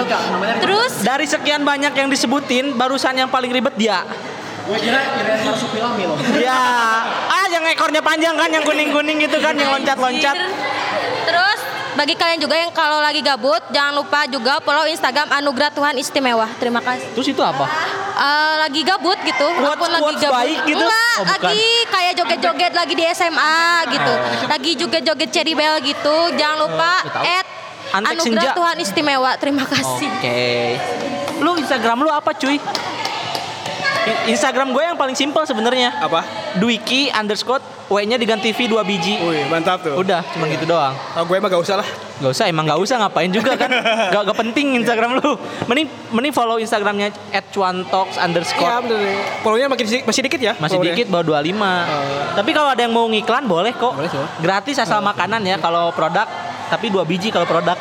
Terus 0.66 0.92
Dari 1.06 1.30
sekian 1.30 1.62
banyak 1.62 1.94
yang 1.94 2.08
disebutin, 2.10 2.74
barusan 2.74 3.14
yang 3.22 3.30
paling 3.30 3.54
ribet 3.54 3.78
dia. 3.78 4.02
Gue 4.66 4.78
kira 4.82 4.98
kira 5.14 5.46
marsupilami 5.46 6.10
loh. 6.10 6.16
Ya, 6.38 6.58
ah 7.06 7.46
yang 7.50 7.66
ekornya 7.70 8.02
panjang 8.02 8.34
kan, 8.38 8.50
yang 8.50 8.62
kuning-kuning 8.62 9.18
gitu 9.22 9.38
kan, 9.42 9.58
yang 9.58 9.74
loncat-loncat. 9.74 10.38
Terus 11.22 11.60
bagi 11.92 12.14
kalian 12.14 12.38
juga 12.38 12.54
yang 12.54 12.70
kalau 12.70 12.98
lagi 12.98 13.20
gabut 13.20 13.60
jangan 13.68 13.92
lupa 13.94 14.24
juga 14.26 14.58
follow 14.58 14.84
Instagram 14.84 15.28
Anugerah 15.30 15.70
Tuhan 15.70 15.94
Istimewa. 15.94 16.48
Terima 16.56 16.80
kasih. 16.80 17.04
Terus 17.12 17.28
itu 17.28 17.42
apa? 17.42 17.68
Eh, 18.12 18.54
lagi 18.58 18.80
gabut 18.82 19.16
gitu, 19.18 19.40
Quotes- 19.40 19.62
walaupun 19.62 19.88
lagi 19.90 20.14
gabut. 20.18 20.36
baik 20.36 20.58
gitu? 20.66 20.80
Enggak, 20.80 21.14
Oh, 21.14 21.24
bukan. 21.24 21.40
lagi 21.42 21.64
kayak 21.88 22.12
joget-joget 22.14 22.72
lagi 22.72 22.94
di 22.94 23.04
SMA 23.06 23.56
gitu. 23.88 24.12
Lagi 24.46 24.70
joget-joget 24.74 25.28
Cherry 25.30 25.54
Bell 25.54 25.80
gitu. 25.80 26.16
Jangan 26.34 26.58
lupa 26.60 26.92
Oh, 27.02 27.24
add 27.26 27.46
Antek 27.92 28.12
Anugerah 28.14 28.42
Senja. 28.44 28.52
Tuhan 28.54 28.76
Istimewa. 28.78 29.30
Terima 29.36 29.64
kasih. 29.64 30.08
Oke. 30.10 30.40
Lu 31.40 31.56
Instagram 31.56 31.98
lu 32.00 32.10
apa 32.10 32.32
cuy? 32.32 32.56
Instagram 34.24 34.70
gue 34.70 34.82
yang 34.82 34.96
paling 34.96 35.14
simpel 35.14 35.42
sebenarnya. 35.42 35.94
Apa? 35.98 36.26
Dwiki 36.58 37.08
underscore 37.08 37.62
W-nya 37.86 38.16
diganti 38.16 38.50
V 38.50 38.72
2 38.72 38.80
biji. 38.82 39.20
Wih, 39.20 39.44
mantap 39.52 39.84
tuh. 39.84 40.00
Udah, 40.00 40.24
cuma 40.32 40.48
gitu 40.48 40.64
doang. 40.64 40.96
Oh, 41.12 41.22
gue 41.22 41.36
mah 41.36 41.46
gak 41.46 41.60
usah 41.60 41.76
lah. 41.76 41.88
Gak 42.18 42.32
usah, 42.32 42.48
emang 42.48 42.64
gak 42.64 42.80
usah 42.80 42.96
ngapain 42.96 43.28
juga 43.28 43.52
kan. 43.52 43.68
Gak, 44.14 44.22
gak 44.26 44.38
penting 44.38 44.80
Instagram 44.80 45.20
lu. 45.20 45.36
Mending 45.68 45.86
mending 46.08 46.32
follow 46.32 46.56
Instagramnya 46.56 47.12
at 47.30 47.44
cuantox 47.52 48.16
Iya, 48.16 48.24
underscore. 48.24 48.80
bener 48.82 48.96
deh. 48.96 49.16
Follow-nya 49.44 49.66
makin 49.68 49.84
si- 49.84 50.00
masih 50.02 50.24
dikit 50.24 50.40
ya? 50.40 50.52
Masih 50.56 50.80
dikit 50.80 51.12
bawa 51.12 51.42
25. 51.44 51.52
Tapi 52.32 52.50
kalau 52.50 52.68
ada 52.72 52.80
yang 52.80 52.94
mau 52.96 53.04
ngiklan 53.04 53.44
boleh 53.44 53.76
kok. 53.76 53.92
Boleh, 53.92 54.08
Cok. 54.08 54.40
Gratis 54.40 54.80
asal 54.80 55.04
makanan 55.04 55.44
ya 55.44 55.60
kalau 55.60 55.92
produk. 55.92 56.24
Tapi 56.72 56.88
dua 56.88 57.04
biji 57.04 57.28
kalau 57.28 57.44
produk. 57.44 57.76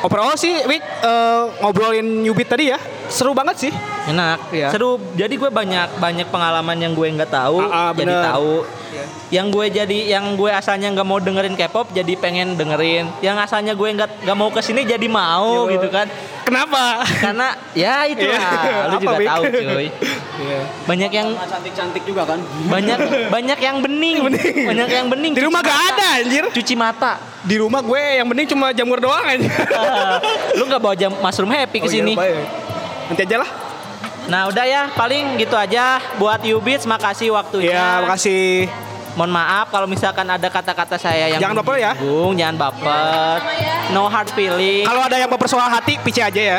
Overall 0.00 0.32
sih, 0.32 0.56
Wik, 0.64 0.80
eh, 0.80 1.42
ngobrolin 1.60 2.24
Ubit 2.24 2.48
tadi 2.48 2.72
ya, 2.72 2.80
seru 3.12 3.36
banget 3.36 3.68
sih. 3.68 3.72
Enak. 4.02 4.38
Iya. 4.48 4.68
Seru. 4.70 4.96
Jadi 5.12 5.34
gue 5.36 5.50
banyak 5.50 5.96
banyak 5.96 6.26
pengalaman 6.26 6.76
yang 6.76 6.92
gue 6.92 7.04
nggak 7.10 7.28
tahu 7.28 7.60
Ah, 7.60 7.68
ah, 7.68 7.90
jadi 7.92 8.08
bener. 8.10 8.24
tahu. 8.26 8.54
Iya. 8.90 9.04
Yang 9.30 9.46
gue 9.50 9.66
jadi 9.76 9.98
yang 10.10 10.24
gue 10.34 10.50
asalnya 10.50 10.88
nggak 10.90 11.04
mau 11.04 11.18
dengerin 11.18 11.54
K-pop 11.54 11.90
jadi 11.90 12.12
pengen 12.16 12.54
dengerin. 12.54 13.12
Yang 13.20 13.36
asalnya 13.42 13.72
gue 13.72 13.88
nggak 13.90 14.24
nggak 14.24 14.36
mau 14.36 14.48
ke 14.48 14.60
sini 14.60 14.82
jadi 14.82 15.04
mau 15.04 15.66
Iya. 15.66 15.72
gitu 15.76 15.88
kan. 15.88 16.06
Kenapa? 16.40 17.04
Karena 17.20 17.48
ya 17.72 18.02
itu 18.04 18.24
Iya. 18.24 18.34
lah. 18.34 18.62
Lu 18.88 18.96
Apa, 18.96 19.02
juga 19.06 19.16
tahu 19.28 19.42
cuy. 19.46 19.86
Iya. 20.40 20.60
Banyak 20.82 21.10
yang 21.12 21.28
Cantik-cantik 21.36 22.02
juga 22.02 22.22
kan. 22.24 22.38
banyak 22.66 22.98
banyak 23.28 23.58
yang 23.60 23.76
bening. 23.78 24.16
Banyak 24.64 24.88
yang 24.88 25.06
bening. 25.06 25.32
Di 25.32 25.44
rumah 25.44 25.60
gak 25.60 25.76
mata. 25.76 25.92
ada 25.94 26.06
anjir. 26.18 26.44
Cuci 26.50 26.74
mata. 26.74 27.12
Di 27.40 27.56
rumah 27.56 27.80
gue 27.80 28.02
yang 28.16 28.26
penting 28.26 28.48
cuma 28.48 28.72
jamur 28.72 28.98
doang 28.98 29.22
aja. 29.22 29.44
Lu 30.58 30.64
nggak 30.64 30.80
bawa 30.80 30.94
jam 30.94 31.12
mushroom 31.14 31.48
happy 31.48 31.78
ke 31.78 31.86
Oh, 31.86 31.92
iya, 31.92 32.02
lupa 32.02 32.24
ya. 32.24 32.40
Nanti 33.06 33.22
aja 33.22 33.36
lah. 33.38 33.50
Nah 34.28 34.50
udah 34.50 34.64
ya 34.66 34.82
paling 34.92 35.40
gitu 35.40 35.56
aja 35.56 36.02
buat 36.20 36.42
Ubits 36.44 36.84
makasih 36.84 37.32
waktunya. 37.32 37.72
Iya, 37.72 37.88
makasih. 38.04 38.68
Mohon 39.18 39.32
maaf 39.42 39.66
kalau 39.74 39.90
misalkan 39.90 40.22
ada 40.22 40.46
kata-kata 40.46 40.94
saya 40.94 41.34
yang 41.34 41.42
Jangan 41.42 41.62
baper 41.64 41.82
ya. 41.82 41.92
menyinggung, 41.98 42.32
jangan 42.38 42.56
baper. 42.58 43.36
No 43.90 44.06
hard 44.06 44.30
feeling. 44.38 44.86
Kalau 44.86 45.02
ada 45.02 45.16
yang 45.18 45.26
baper 45.26 45.48
soal 45.50 45.66
hati, 45.66 45.98
pice 45.98 46.22
aja 46.22 46.42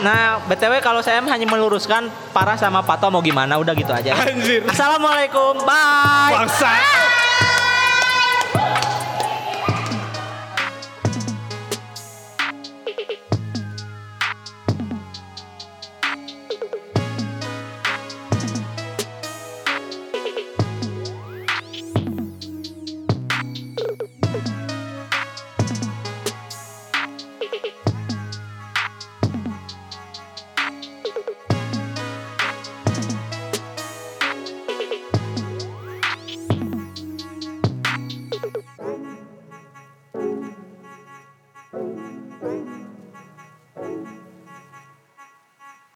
Nah, 0.00 0.40
BTW 0.48 0.80
kalau 0.80 1.04
saya 1.04 1.20
hanya 1.20 1.44
meluruskan 1.44 2.08
Parah 2.32 2.56
sama 2.56 2.80
Pato 2.80 3.12
mau 3.12 3.20
gimana, 3.20 3.60
udah 3.60 3.76
gitu 3.76 3.92
aja. 3.92 4.16
Anjir. 4.16 4.64
Assalamualaikum, 4.64 5.60
bye. 5.68 6.32
Bangsa. 6.40 6.72